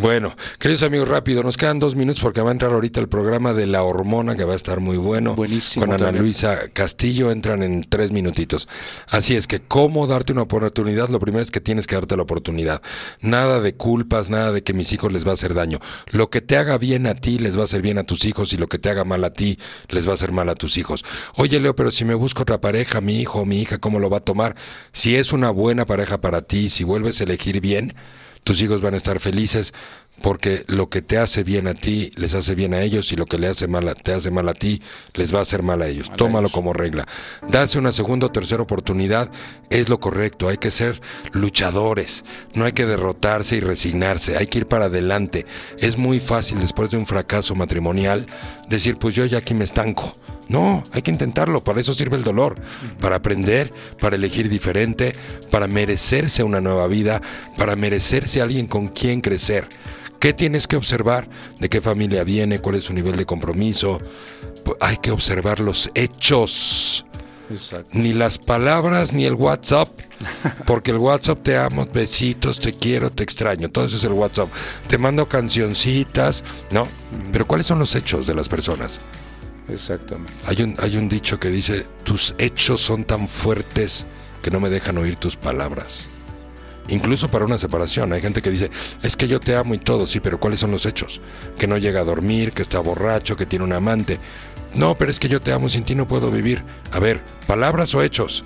Bueno, 0.00 0.32
queridos 0.60 0.84
amigos, 0.84 1.08
rápido, 1.08 1.42
nos 1.42 1.56
quedan 1.56 1.80
dos 1.80 1.96
minutos 1.96 2.22
porque 2.22 2.40
va 2.40 2.50
a 2.50 2.52
entrar 2.52 2.72
ahorita 2.72 3.00
el 3.00 3.08
programa 3.08 3.52
de 3.52 3.66
La 3.66 3.82
Hormona, 3.82 4.36
que 4.36 4.44
va 4.44 4.52
a 4.52 4.56
estar 4.56 4.78
muy 4.78 4.96
bueno. 4.96 5.34
Buenísimo 5.34 5.84
Con 5.84 5.94
Ana 5.94 6.06
también. 6.06 6.22
Luisa 6.22 6.56
Castillo, 6.72 7.32
entran 7.32 7.64
en 7.64 7.82
tres 7.82 8.12
minutitos. 8.12 8.68
Así 9.08 9.34
es 9.34 9.48
que, 9.48 9.58
¿cómo 9.58 10.06
darte 10.06 10.32
una 10.32 10.42
oportunidad? 10.42 11.08
Lo 11.08 11.18
primero 11.18 11.42
es 11.42 11.50
que 11.50 11.60
tienes 11.60 11.88
que 11.88 11.96
darte 11.96 12.16
la 12.16 12.22
oportunidad. 12.22 12.80
Nada 13.20 13.60
de 13.60 13.74
culpas, 13.74 14.30
nada 14.30 14.52
de 14.52 14.62
que 14.62 14.72
mis 14.72 14.90
hijos 14.92 15.12
les 15.12 15.26
va 15.26 15.32
a 15.32 15.34
hacer 15.34 15.52
daño. 15.52 15.80
Lo 16.12 16.30
que 16.30 16.40
te 16.40 16.56
haga 16.56 16.78
bien 16.78 17.06
a 17.08 17.14
ti 17.14 17.38
les 17.38 17.58
va 17.58 17.62
a 17.62 17.64
hacer 17.64 17.82
bien 17.82 17.98
a 17.98 18.04
tus 18.04 18.24
hijos 18.24 18.52
y 18.52 18.56
lo 18.56 18.68
que 18.68 18.78
te 18.78 18.88
haga 18.88 19.04
mal 19.04 19.24
a 19.24 19.34
ti 19.34 19.58
les 19.88 20.06
va 20.06 20.12
a 20.12 20.14
hacer 20.14 20.32
mal 20.32 20.48
a 20.48 20.54
tus 20.54 20.78
hijos. 20.78 21.04
Oye, 21.34 21.58
Leo, 21.60 21.74
pero 21.74 21.90
si 21.90 22.06
me 22.06 22.14
busco 22.14 22.42
otra 22.42 22.60
pareja, 22.60 23.00
mi 23.00 23.20
hijo 23.20 23.40
o 23.40 23.44
mi 23.44 23.60
hija, 23.60 23.78
¿cómo 23.78 23.98
lo 23.98 24.08
va 24.08 24.18
a 24.18 24.24
tomar? 24.24 24.56
Si 24.92 25.16
es 25.16 25.32
una 25.32 25.50
buena 25.50 25.84
pareja 25.86 26.20
para 26.20 26.40
ti, 26.42 26.68
si 26.68 26.84
vuelves 26.84 27.20
a 27.20 27.24
elegir 27.24 27.60
bien, 27.60 27.94
tus 28.48 28.62
hijos 28.62 28.80
van 28.80 28.94
a 28.94 28.96
estar 28.96 29.20
felices 29.20 29.74
porque 30.22 30.64
lo 30.66 30.88
que 30.88 31.02
te 31.02 31.18
hace 31.18 31.44
bien 31.44 31.66
a 31.68 31.74
ti 31.74 32.10
les 32.16 32.34
hace 32.34 32.54
bien 32.54 32.74
a 32.74 32.82
ellos 32.82 33.12
y 33.12 33.16
lo 33.16 33.24
que 33.26 33.38
le 33.38 33.46
hace 33.46 33.68
mal 33.68 33.86
a- 33.88 33.94
te 33.94 34.12
hace 34.12 34.30
mal 34.30 34.48
a 34.48 34.54
ti 34.54 34.82
les 35.14 35.34
va 35.34 35.38
a 35.38 35.42
hacer 35.42 35.62
mal 35.62 35.82
a 35.82 35.86
ellos. 35.88 36.10
Tómalo 36.16 36.48
como 36.48 36.72
regla. 36.72 37.06
Darse 37.48 37.78
una 37.78 37.92
segunda 37.92 38.26
o 38.26 38.32
tercera 38.32 38.62
oportunidad 38.62 39.30
es 39.70 39.88
lo 39.88 40.00
correcto. 40.00 40.48
Hay 40.48 40.56
que 40.58 40.70
ser 40.70 41.00
luchadores. 41.32 42.24
No 42.54 42.64
hay 42.64 42.72
que 42.72 42.86
derrotarse 42.86 43.56
y 43.56 43.60
resignarse. 43.60 44.36
Hay 44.36 44.46
que 44.46 44.58
ir 44.58 44.66
para 44.66 44.86
adelante. 44.86 45.46
Es 45.78 45.96
muy 45.98 46.20
fácil 46.20 46.60
después 46.60 46.90
de 46.90 46.96
un 46.98 47.06
fracaso 47.06 47.54
matrimonial 47.54 48.26
decir, 48.68 48.96
pues 48.98 49.14
yo 49.14 49.24
ya 49.24 49.38
aquí 49.38 49.54
me 49.54 49.64
estanco. 49.64 50.14
No, 50.48 50.82
hay 50.92 51.02
que 51.02 51.10
intentarlo, 51.10 51.62
para 51.62 51.78
eso 51.78 51.92
sirve 51.92 52.16
el 52.16 52.24
dolor, 52.24 52.58
para 53.00 53.16
aprender, 53.16 53.70
para 54.00 54.16
elegir 54.16 54.48
diferente, 54.48 55.14
para 55.50 55.66
merecerse 55.66 56.42
una 56.42 56.62
nueva 56.62 56.86
vida, 56.88 57.20
para 57.58 57.76
merecerse 57.76 58.40
alguien 58.40 58.66
con 58.66 58.88
quien 58.88 59.20
crecer. 59.20 59.68
¿Qué 60.20 60.32
tienes 60.32 60.66
que 60.66 60.76
observar? 60.76 61.28
¿De 61.60 61.68
qué 61.68 61.80
familia 61.80 62.24
viene? 62.24 62.58
¿Cuál 62.58 62.76
es 62.76 62.84
su 62.84 62.92
nivel 62.92 63.16
de 63.16 63.24
compromiso? 63.24 64.00
Pues 64.64 64.76
hay 64.80 64.96
que 64.96 65.12
observar 65.12 65.60
los 65.60 65.90
hechos, 65.94 67.06
Exacto. 67.50 67.90
ni 67.92 68.12
las 68.12 68.38
palabras 68.38 69.12
ni 69.12 69.24
el 69.26 69.34
WhatsApp, 69.34 69.88
porque 70.66 70.90
el 70.90 70.98
WhatsApp 70.98 71.42
te 71.42 71.56
amo, 71.56 71.86
besitos, 71.92 72.58
te 72.58 72.72
quiero, 72.72 73.10
te 73.10 73.22
extraño, 73.22 73.70
todo 73.70 73.84
eso 73.84 73.96
es 73.96 74.04
el 74.04 74.12
WhatsApp. 74.12 74.48
Te 74.88 74.98
mando 74.98 75.28
cancioncitas, 75.28 76.42
¿no? 76.72 76.88
Pero 77.32 77.46
¿cuáles 77.46 77.66
son 77.66 77.78
los 77.78 77.94
hechos 77.94 78.26
de 78.26 78.34
las 78.34 78.48
personas? 78.48 79.00
Exactamente. 79.68 80.32
Hay 80.46 80.62
un, 80.62 80.74
hay 80.80 80.96
un 80.96 81.08
dicho 81.08 81.38
que 81.38 81.50
dice, 81.50 81.86
tus 82.02 82.34
hechos 82.38 82.80
son 82.80 83.04
tan 83.04 83.28
fuertes 83.28 84.06
que 84.42 84.50
no 84.50 84.60
me 84.60 84.70
dejan 84.70 84.98
oír 84.98 85.16
tus 85.16 85.36
palabras. 85.36 86.08
Incluso 86.88 87.28
para 87.30 87.44
una 87.44 87.58
separación, 87.58 88.12
hay 88.12 88.20
gente 88.20 88.40
que 88.40 88.50
dice, 88.50 88.70
es 89.02 89.16
que 89.16 89.28
yo 89.28 89.40
te 89.40 89.54
amo 89.54 89.74
y 89.74 89.78
todo, 89.78 90.06
sí, 90.06 90.20
pero 90.20 90.40
¿cuáles 90.40 90.60
son 90.60 90.70
los 90.70 90.86
hechos? 90.86 91.20
Que 91.58 91.66
no 91.66 91.76
llega 91.76 92.00
a 92.00 92.04
dormir, 92.04 92.52
que 92.52 92.62
está 92.62 92.80
borracho, 92.80 93.36
que 93.36 93.46
tiene 93.46 93.64
un 93.64 93.74
amante. 93.74 94.18
No, 94.74 94.96
pero 94.96 95.10
es 95.10 95.18
que 95.18 95.28
yo 95.28 95.40
te 95.40 95.52
amo, 95.52 95.68
sin 95.68 95.84
ti 95.84 95.94
no 95.94 96.08
puedo 96.08 96.30
vivir. 96.30 96.62
A 96.92 96.98
ver, 96.98 97.22
¿palabras 97.46 97.94
o 97.94 98.02
hechos? 98.02 98.44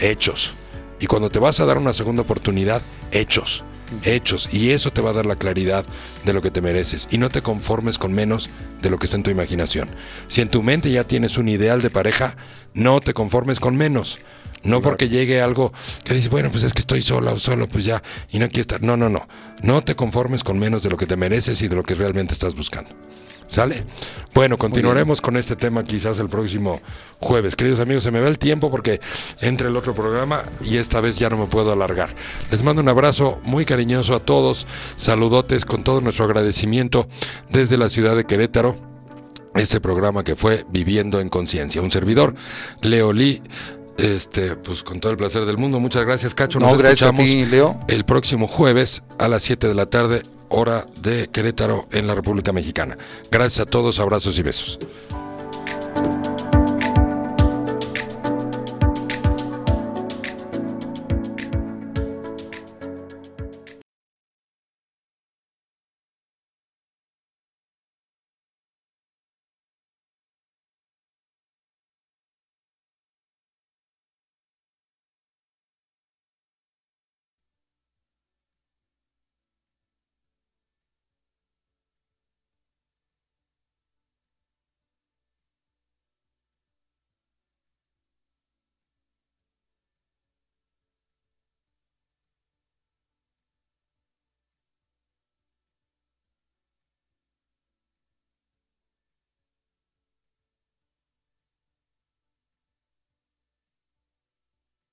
Hechos. 0.00 0.54
Y 0.98 1.06
cuando 1.06 1.30
te 1.30 1.38
vas 1.38 1.60
a 1.60 1.66
dar 1.66 1.78
una 1.78 1.92
segunda 1.92 2.22
oportunidad, 2.22 2.82
hechos. 3.10 3.64
Hechos. 4.04 4.52
Y 4.54 4.70
eso 4.70 4.92
te 4.92 5.02
va 5.02 5.10
a 5.10 5.14
dar 5.14 5.26
la 5.26 5.36
claridad 5.36 5.84
de 6.24 6.32
lo 6.32 6.42
que 6.42 6.50
te 6.50 6.60
mereces. 6.60 7.08
Y 7.10 7.18
no 7.18 7.28
te 7.28 7.42
conformes 7.42 7.98
con 7.98 8.12
menos 8.12 8.50
de 8.80 8.90
lo 8.90 8.98
que 8.98 9.06
está 9.06 9.16
en 9.16 9.22
tu 9.22 9.30
imaginación. 9.30 9.88
Si 10.28 10.40
en 10.40 10.48
tu 10.48 10.62
mente 10.62 10.90
ya 10.90 11.04
tienes 11.04 11.38
un 11.38 11.48
ideal 11.48 11.82
de 11.82 11.90
pareja, 11.90 12.36
no 12.74 13.00
te 13.00 13.14
conformes 13.14 13.60
con 13.60 13.76
menos. 13.76 14.20
No 14.64 14.80
porque 14.80 15.08
llegue 15.08 15.40
algo 15.40 15.72
que 16.04 16.14
dices, 16.14 16.30
bueno, 16.30 16.50
pues 16.50 16.62
es 16.64 16.72
que 16.72 16.80
estoy 16.80 17.02
sola 17.02 17.32
o 17.32 17.38
solo, 17.38 17.68
pues 17.68 17.84
ya, 17.84 18.02
y 18.30 18.38
no 18.38 18.46
quiero 18.48 18.62
estar. 18.62 18.82
No, 18.82 18.96
no, 18.96 19.08
no. 19.08 19.26
No 19.62 19.82
te 19.82 19.96
conformes 19.96 20.44
con 20.44 20.58
menos 20.58 20.82
de 20.82 20.90
lo 20.90 20.96
que 20.96 21.06
te 21.06 21.16
mereces 21.16 21.60
y 21.62 21.68
de 21.68 21.76
lo 21.76 21.82
que 21.82 21.94
realmente 21.94 22.32
estás 22.32 22.54
buscando. 22.54 22.90
¿Sale? 23.52 23.84
Bueno, 24.32 24.56
continuaremos 24.56 25.20
con 25.20 25.36
este 25.36 25.56
tema 25.56 25.84
quizás 25.84 26.18
el 26.18 26.30
próximo 26.30 26.80
jueves. 27.20 27.54
Queridos 27.54 27.80
amigos, 27.80 28.02
se 28.02 28.10
me 28.10 28.18
va 28.18 28.28
el 28.28 28.38
tiempo 28.38 28.70
porque 28.70 28.98
entre 29.42 29.68
el 29.68 29.76
otro 29.76 29.94
programa 29.94 30.42
y 30.62 30.78
esta 30.78 31.02
vez 31.02 31.18
ya 31.18 31.28
no 31.28 31.36
me 31.36 31.46
puedo 31.46 31.70
alargar. 31.70 32.14
Les 32.50 32.62
mando 32.62 32.80
un 32.80 32.88
abrazo 32.88 33.42
muy 33.44 33.66
cariñoso 33.66 34.14
a 34.14 34.20
todos. 34.20 34.66
Saludotes 34.96 35.66
con 35.66 35.84
todo 35.84 36.00
nuestro 36.00 36.24
agradecimiento 36.24 37.08
desde 37.50 37.76
la 37.76 37.90
ciudad 37.90 38.16
de 38.16 38.24
Querétaro. 38.24 38.74
Este 39.54 39.82
programa 39.82 40.24
que 40.24 40.34
fue 40.34 40.64
Viviendo 40.70 41.20
en 41.20 41.28
Conciencia. 41.28 41.82
Un 41.82 41.90
servidor, 41.90 42.34
Leo 42.80 43.12
Lee. 43.12 43.42
Este, 43.98 44.56
pues 44.56 44.82
con 44.82 45.00
todo 45.00 45.12
el 45.12 45.18
placer 45.18 45.44
del 45.44 45.58
mundo. 45.58 45.78
Muchas 45.80 46.04
gracias, 46.04 46.34
Cacho. 46.34 46.58
Nos 46.58 46.72
No, 46.72 46.78
gracias 46.78 47.02
a 47.02 47.06
escuchamos 47.10 47.30
ti, 47.30 47.46
Leo. 47.46 47.78
el 47.88 48.04
próximo 48.04 48.46
jueves 48.46 49.02
a 49.18 49.28
las 49.28 49.42
7 49.42 49.68
de 49.68 49.74
la 49.74 49.86
tarde, 49.86 50.22
hora 50.48 50.86
de 51.00 51.28
Querétaro 51.28 51.86
en 51.92 52.06
la 52.06 52.14
República 52.14 52.52
Mexicana. 52.52 52.96
Gracias 53.30 53.60
a 53.60 53.66
todos, 53.70 53.98
abrazos 54.00 54.38
y 54.38 54.42
besos. 54.42 54.78